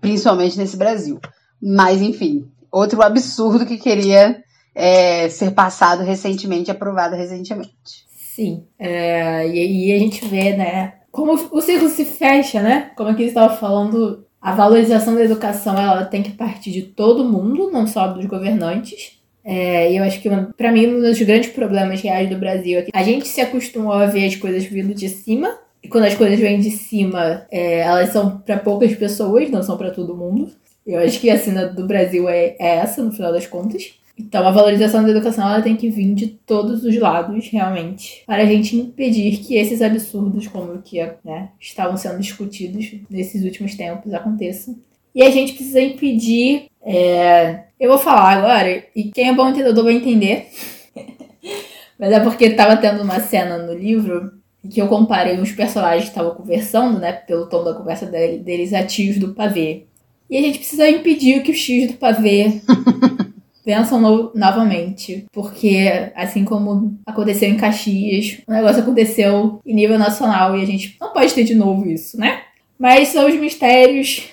Principalmente 0.00 0.58
nesse 0.58 0.76
Brasil. 0.76 1.20
Mas, 1.60 2.00
enfim, 2.00 2.50
outro 2.70 3.02
absurdo 3.02 3.66
que 3.66 3.76
queria 3.76 4.42
é, 4.74 5.28
ser 5.28 5.50
passado 5.52 6.02
recentemente, 6.02 6.70
aprovado 6.70 7.16
recentemente. 7.16 8.08
Sim. 8.16 8.64
É, 8.78 9.46
e, 9.48 9.88
e 9.88 9.92
a 9.92 9.98
gente 9.98 10.24
vê, 10.26 10.56
né? 10.56 10.94
Como 11.10 11.32
o 11.32 11.60
ciclo 11.60 11.88
se 11.88 12.04
fecha, 12.04 12.62
né? 12.62 12.92
Como 12.96 13.10
aqui 13.10 13.24
estava 13.24 13.54
falando, 13.54 14.24
a 14.40 14.54
valorização 14.54 15.14
da 15.14 15.24
educação 15.24 15.76
ela 15.76 16.04
tem 16.04 16.22
que 16.22 16.30
partir 16.30 16.70
de 16.70 16.82
todo 16.82 17.28
mundo, 17.28 17.70
não 17.70 17.86
só 17.86 18.08
dos 18.08 18.24
governantes. 18.26 19.19
É, 19.50 19.90
e 19.90 19.96
eu 19.96 20.04
acho 20.04 20.20
que, 20.20 20.28
para 20.56 20.70
mim, 20.70 20.86
um 20.86 21.00
dos 21.00 21.20
grandes 21.22 21.50
problemas 21.50 22.00
reais 22.00 22.30
do 22.30 22.38
Brasil 22.38 22.78
é 22.78 22.82
que 22.82 22.90
a 22.94 23.02
gente 23.02 23.26
se 23.26 23.40
acostumou 23.40 23.92
a 23.92 24.06
ver 24.06 24.26
as 24.26 24.36
coisas 24.36 24.64
vindo 24.64 24.94
de 24.94 25.08
cima. 25.08 25.58
E 25.82 25.88
quando 25.88 26.04
as 26.04 26.14
coisas 26.14 26.38
vêm 26.38 26.60
de 26.60 26.70
cima, 26.70 27.44
é, 27.50 27.80
elas 27.80 28.10
são 28.10 28.38
para 28.38 28.58
poucas 28.58 28.94
pessoas, 28.94 29.50
não 29.50 29.60
são 29.60 29.76
para 29.76 29.90
todo 29.90 30.16
mundo. 30.16 30.52
Eu 30.86 31.00
acho 31.00 31.18
que 31.18 31.28
a 31.28 31.36
cena 31.36 31.66
do 31.66 31.84
Brasil 31.84 32.28
é, 32.28 32.54
é 32.60 32.76
essa, 32.76 33.02
no 33.02 33.10
final 33.10 33.32
das 33.32 33.44
contas. 33.48 33.94
Então, 34.16 34.46
a 34.46 34.52
valorização 34.52 35.02
da 35.02 35.10
educação 35.10 35.48
ela 35.48 35.62
tem 35.62 35.74
que 35.74 35.90
vir 35.90 36.14
de 36.14 36.28
todos 36.28 36.84
os 36.84 36.96
lados, 36.96 37.48
realmente, 37.48 38.22
para 38.26 38.42
a 38.42 38.46
gente 38.46 38.76
impedir 38.76 39.38
que 39.38 39.56
esses 39.56 39.82
absurdos, 39.82 40.46
como 40.46 40.74
o 40.74 40.82
que 40.82 41.00
né, 41.24 41.48
estavam 41.58 41.96
sendo 41.96 42.20
discutidos 42.20 42.94
nesses 43.10 43.42
últimos 43.42 43.74
tempos, 43.74 44.14
aconteçam. 44.14 44.76
E 45.14 45.22
a 45.22 45.30
gente 45.30 45.54
precisa 45.54 45.80
impedir. 45.80 46.66
É... 46.82 47.64
Eu 47.78 47.88
vou 47.88 47.98
falar 47.98 48.32
agora, 48.32 48.84
e 48.94 49.04
quem 49.04 49.28
é 49.28 49.34
bom 49.34 49.48
entendedor 49.48 49.84
vai 49.84 49.94
entender. 49.94 50.48
Mas 51.98 52.12
é 52.12 52.20
porque 52.20 52.46
estava 52.46 52.76
tendo 52.76 53.02
uma 53.02 53.20
cena 53.20 53.58
no 53.58 53.74
livro 53.74 54.32
que 54.68 54.80
eu 54.80 54.88
comparei 54.88 55.38
os 55.38 55.52
personagens 55.52 56.04
que 56.04 56.10
estavam 56.10 56.34
conversando, 56.34 56.98
né, 56.98 57.12
pelo 57.12 57.46
tom 57.46 57.64
da 57.64 57.74
conversa 57.74 58.06
deles 58.06 58.72
a 58.74 58.84
tios 58.84 59.18
do 59.18 59.34
pavê. 59.34 59.84
E 60.28 60.36
a 60.36 60.42
gente 60.42 60.58
precisa 60.58 60.88
impedir 60.88 61.42
que 61.42 61.50
os 61.50 61.62
tios 61.62 61.90
do 61.90 61.98
pavê 61.98 62.60
vençam 63.64 64.00
no, 64.00 64.32
novamente. 64.34 65.26
Porque, 65.32 66.10
assim 66.14 66.44
como 66.44 66.98
aconteceu 67.04 67.48
em 67.48 67.56
Caxias, 67.56 68.38
o 68.46 68.52
negócio 68.52 68.82
aconteceu 68.82 69.60
em 69.66 69.74
nível 69.74 69.98
nacional 69.98 70.56
e 70.56 70.62
a 70.62 70.66
gente 70.66 70.96
não 71.00 71.12
pode 71.12 71.34
ter 71.34 71.44
de 71.44 71.54
novo 71.54 71.88
isso, 71.88 72.18
né? 72.18 72.42
Mas 72.78 73.08
são 73.08 73.28
os 73.28 73.34
mistérios 73.34 74.28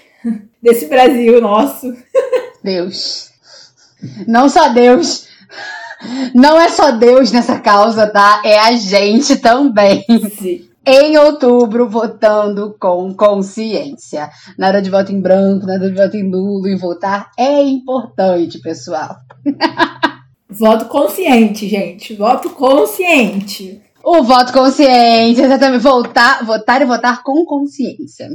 desse 0.61 0.87
Brasil 0.87 1.41
nosso. 1.41 1.93
Deus. 2.63 3.31
Não 4.27 4.49
só 4.49 4.69
Deus. 4.69 5.27
Não 6.33 6.59
é 6.59 6.69
só 6.69 6.91
Deus 6.91 7.31
nessa 7.31 7.59
causa, 7.59 8.07
tá? 8.07 8.41
É 8.45 8.59
a 8.59 8.73
gente 8.73 9.37
também. 9.37 10.05
Sim 10.37 10.67
em 10.87 11.17
outubro, 11.17 11.89
votando 11.89 12.73
com 12.79 13.13
consciência. 13.13 14.29
Nada 14.57 14.81
de 14.81 14.89
voto 14.89 15.11
em 15.11 15.19
branco, 15.19 15.65
nada 15.65 15.89
de 15.89 15.93
voto 15.93 16.15
em 16.15 16.23
nulo, 16.23 16.65
e 16.65 16.77
votar 16.77 17.29
é 17.37 17.61
importante, 17.61 18.59
pessoal. 18.59 19.17
Voto 20.49 20.85
consciente, 20.85 21.67
gente. 21.67 22.15
Voto 22.15 22.51
consciente. 22.51 23.81
O 24.01 24.23
voto 24.23 24.53
consciente, 24.53 25.41
exatamente. 25.41 25.83
Votar, 25.83 26.45
votar 26.45 26.81
e 26.81 26.85
votar 26.85 27.21
com 27.21 27.43
consciência. 27.43 28.29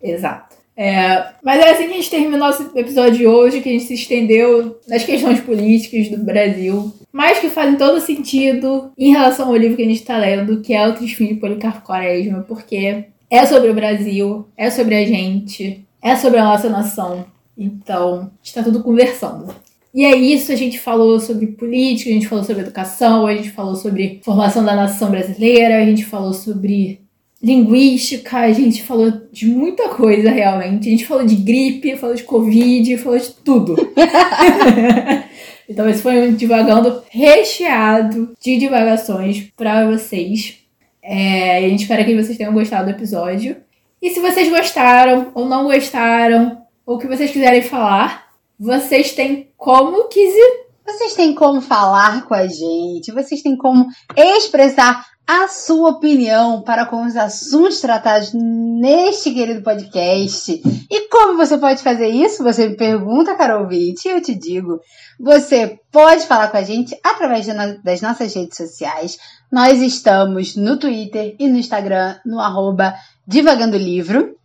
Exato. 0.00 0.45
É, 0.76 1.28
mas 1.42 1.58
é 1.58 1.70
assim 1.70 1.86
que 1.86 1.92
a 1.92 1.96
gente 1.96 2.10
termina 2.10 2.36
o 2.36 2.40
nosso 2.40 2.70
episódio 2.76 3.16
de 3.16 3.26
hoje, 3.26 3.62
que 3.62 3.68
a 3.68 3.72
gente 3.72 3.84
se 3.84 3.94
estendeu 3.94 4.78
nas 4.86 5.04
questões 5.04 5.40
políticas 5.40 6.08
do 6.08 6.22
Brasil, 6.22 6.92
mas 7.10 7.38
que 7.38 7.48
fazem 7.48 7.76
todo 7.76 7.98
sentido 7.98 8.92
em 8.98 9.10
relação 9.10 9.48
ao 9.48 9.56
livro 9.56 9.76
que 9.76 9.82
a 9.82 9.86
gente 9.86 10.00
está 10.00 10.18
lendo, 10.18 10.60
que 10.60 10.74
é 10.74 10.86
o 10.86 10.94
Trisfim 10.94 11.28
de 11.28 11.36
Policarpo 11.36 11.86
Quaresma, 11.86 12.44
porque 12.46 13.06
é 13.30 13.46
sobre 13.46 13.70
o 13.70 13.74
Brasil, 13.74 14.46
é 14.56 14.70
sobre 14.70 14.96
a 14.96 15.04
gente, 15.06 15.84
é 16.02 16.14
sobre 16.14 16.38
a 16.38 16.44
nossa 16.44 16.68
nação. 16.68 17.24
Então, 17.56 18.30
está 18.42 18.62
tudo 18.62 18.82
conversando. 18.82 19.54
E 19.94 20.04
é 20.04 20.14
isso, 20.14 20.52
a 20.52 20.54
gente 20.54 20.78
falou 20.78 21.18
sobre 21.18 21.46
política, 21.46 22.10
a 22.10 22.12
gente 22.12 22.28
falou 22.28 22.44
sobre 22.44 22.60
educação, 22.60 23.26
a 23.26 23.34
gente 23.34 23.50
falou 23.50 23.74
sobre 23.74 24.20
formação 24.22 24.62
da 24.62 24.76
nação 24.76 25.10
brasileira, 25.10 25.78
a 25.78 25.86
gente 25.86 26.04
falou 26.04 26.34
sobre 26.34 27.00
linguística, 27.46 28.38
a 28.38 28.52
gente 28.52 28.82
falou 28.82 29.12
de 29.30 29.46
muita 29.46 29.88
coisa 29.88 30.30
realmente. 30.30 30.88
A 30.88 30.90
gente 30.90 31.06
falou 31.06 31.24
de 31.24 31.36
gripe, 31.36 31.96
falou 31.96 32.16
de 32.16 32.24
covid, 32.24 32.98
falou 32.98 33.16
de 33.16 33.30
tudo. 33.30 33.76
então 35.68 35.88
esse 35.88 36.02
foi 36.02 36.28
um 36.28 36.34
divagando 36.34 37.04
recheado 37.08 38.32
de 38.40 38.58
divagações 38.58 39.48
para 39.56 39.88
vocês. 39.88 40.58
É, 41.00 41.58
a 41.58 41.68
gente 41.68 41.82
espera 41.82 42.04
que 42.04 42.20
vocês 42.20 42.36
tenham 42.36 42.52
gostado 42.52 42.86
do 42.86 42.96
episódio. 42.96 43.56
E 44.02 44.10
se 44.10 44.18
vocês 44.18 44.48
gostaram 44.48 45.30
ou 45.32 45.46
não 45.46 45.66
gostaram, 45.66 46.62
ou 46.84 46.96
o 46.96 46.98
que 46.98 47.06
vocês 47.06 47.30
quiserem 47.30 47.62
falar, 47.62 48.26
vocês 48.58 49.12
têm 49.12 49.50
como 49.56 50.08
quiser. 50.08 50.66
Vocês 50.84 51.14
têm 51.14 51.32
como 51.34 51.60
falar 51.60 52.26
com 52.26 52.34
a 52.34 52.46
gente, 52.46 53.12
vocês 53.12 53.42
têm 53.42 53.56
como 53.56 53.86
expressar 54.16 55.04
a 55.26 55.48
sua 55.48 55.90
opinião 55.90 56.62
para 56.62 56.86
com 56.86 57.04
os 57.04 57.16
assuntos 57.16 57.80
tratados 57.80 58.32
neste 58.32 59.34
querido 59.34 59.60
podcast. 59.62 60.62
E 60.88 61.08
como 61.08 61.36
você 61.36 61.58
pode 61.58 61.82
fazer 61.82 62.06
isso? 62.06 62.44
Você 62.44 62.68
me 62.68 62.76
pergunta, 62.76 63.34
Carol 63.34 63.62
ouvinte, 63.62 64.06
e 64.06 64.12
eu 64.12 64.22
te 64.22 64.34
digo. 64.34 64.80
Você 65.18 65.80
pode 65.90 66.26
falar 66.26 66.48
com 66.48 66.58
a 66.58 66.62
gente 66.62 66.96
através 67.02 67.46
das 67.82 68.00
nossas 68.00 68.32
redes 68.34 68.56
sociais. 68.56 69.18
Nós 69.50 69.80
estamos 69.82 70.54
no 70.54 70.78
Twitter 70.78 71.34
e 71.40 71.48
no 71.48 71.58
Instagram, 71.58 72.16
no 72.24 72.38
arroba 72.38 72.94
Divagando 73.26 73.76
Livro. 73.76 74.36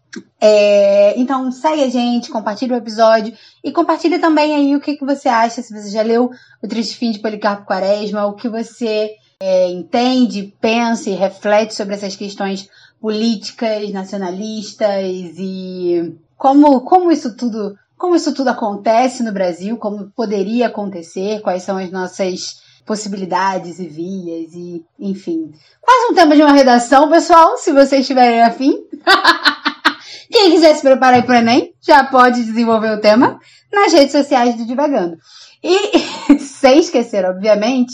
É, 0.41 1.13
então 1.17 1.51
segue 1.51 1.83
a 1.83 1.89
gente, 1.89 2.31
compartilha 2.31 2.73
o 2.73 2.77
episódio 2.77 3.33
e 3.63 3.71
compartilha 3.71 4.19
também 4.19 4.53
aí 4.53 4.75
o 4.75 4.81
que, 4.81 4.97
que 4.97 5.05
você 5.05 5.29
acha, 5.29 5.61
se 5.61 5.73
você 5.73 5.89
já 5.89 6.01
leu 6.01 6.31
o 6.61 6.67
Triste 6.67 6.97
Fim 6.97 7.11
de 7.11 7.19
Policarpo 7.19 7.65
Quaresma, 7.65 8.25
o 8.25 8.33
que 8.33 8.49
você 8.49 9.11
é, 9.41 9.71
entende, 9.71 10.53
pensa 10.61 11.09
e 11.09 11.15
reflete 11.15 11.73
sobre 11.73 11.95
essas 11.95 12.15
questões 12.15 12.69
políticas, 13.01 13.91
nacionalistas 13.91 15.35
e 15.39 16.15
como, 16.37 16.81
como 16.81 17.11
isso 17.11 17.35
tudo 17.35 17.75
como 17.97 18.15
isso 18.15 18.33
tudo 18.33 18.49
acontece 18.49 19.21
no 19.21 19.31
Brasil, 19.31 19.77
como 19.77 20.09
poderia 20.15 20.67
acontecer, 20.67 21.39
quais 21.41 21.61
são 21.61 21.77
as 21.77 21.91
nossas 21.91 22.59
possibilidades 22.83 23.79
e 23.79 23.87
vias 23.87 24.53
e 24.53 24.83
enfim. 24.99 25.51
Quase 25.79 26.11
um 26.11 26.15
tema 26.15 26.35
de 26.35 26.41
uma 26.41 26.51
redação, 26.51 27.09
pessoal, 27.09 27.57
se 27.57 27.71
vocês 27.71 28.01
estiverem 28.01 28.41
afim. 28.41 28.73
Quem 30.31 30.51
quiser 30.51 30.75
se 30.75 30.81
preparar 30.81 31.23
para 31.23 31.35
o 31.35 31.37
Enem, 31.37 31.73
já 31.79 32.03
pode 32.05 32.43
desenvolver 32.43 32.91
o 32.91 33.01
tema 33.01 33.39
nas 33.71 33.93
redes 33.93 34.13
sociais 34.13 34.55
do 34.55 34.65
Divagando. 34.65 35.17
E 35.63 36.37
sem 36.41 36.79
esquecer, 36.79 37.23
obviamente, 37.25 37.93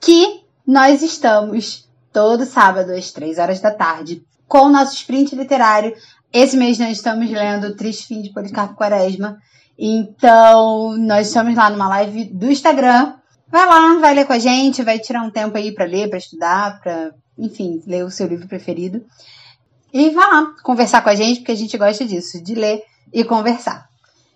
que 0.00 0.39
nós 0.70 1.02
estamos 1.02 1.88
todo 2.12 2.46
sábado 2.46 2.92
às 2.92 3.10
três 3.10 3.38
horas 3.38 3.58
da 3.58 3.72
tarde 3.72 4.22
com 4.46 4.66
o 4.66 4.70
nosso 4.70 4.94
sprint 4.94 5.34
literário. 5.34 5.92
Esse 6.32 6.56
mês 6.56 6.78
nós 6.78 6.92
estamos 6.92 7.28
lendo 7.28 7.74
Triste 7.74 8.06
Fim 8.06 8.22
de 8.22 8.32
Policarpo 8.32 8.76
Quaresma. 8.76 9.36
Então, 9.76 10.96
nós 10.96 11.26
estamos 11.26 11.56
lá 11.56 11.70
numa 11.70 11.88
live 11.88 12.26
do 12.26 12.48
Instagram. 12.48 13.14
Vai 13.48 13.66
lá, 13.66 13.98
vai 13.98 14.14
ler 14.14 14.26
com 14.26 14.32
a 14.32 14.38
gente, 14.38 14.84
vai 14.84 15.00
tirar 15.00 15.24
um 15.24 15.30
tempo 15.30 15.56
aí 15.56 15.74
para 15.74 15.86
ler, 15.86 16.08
para 16.08 16.18
estudar, 16.18 16.80
para, 16.80 17.14
enfim, 17.36 17.82
ler 17.84 18.04
o 18.04 18.10
seu 18.10 18.28
livro 18.28 18.46
preferido. 18.46 19.04
E 19.92 20.10
vai 20.10 20.24
lá 20.24 20.54
conversar 20.62 21.02
com 21.02 21.08
a 21.08 21.16
gente, 21.16 21.40
porque 21.40 21.50
a 21.50 21.56
gente 21.56 21.76
gosta 21.76 22.04
disso, 22.04 22.40
de 22.40 22.54
ler 22.54 22.84
e 23.12 23.24
conversar. 23.24 23.88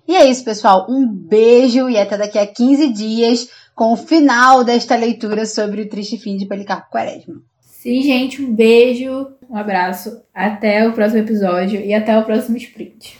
E 0.08 0.16
é 0.16 0.28
isso, 0.28 0.42
pessoal. 0.42 0.84
Um 0.90 1.06
beijo 1.06 1.88
e 1.88 1.96
até 1.96 2.18
daqui 2.18 2.40
a 2.40 2.46
15 2.46 2.88
dias 2.88 3.48
com 3.74 3.92
o 3.92 3.96
final 3.96 4.64
desta 4.64 4.96
leitura 4.96 5.44
sobre 5.46 5.82
o 5.82 5.88
triste 5.88 6.18
fim 6.18 6.36
de 6.36 6.46
Policarpo 6.46 6.90
Quaresma. 6.90 7.42
Sim, 7.60 8.00
gente, 8.00 8.40
um 8.40 8.54
beijo, 8.54 9.28
um 9.50 9.56
abraço, 9.56 10.22
até 10.32 10.88
o 10.88 10.92
próximo 10.92 11.20
episódio 11.20 11.80
e 11.80 11.92
até 11.92 12.18
o 12.18 12.24
próximo 12.24 12.56
sprint. 12.56 13.18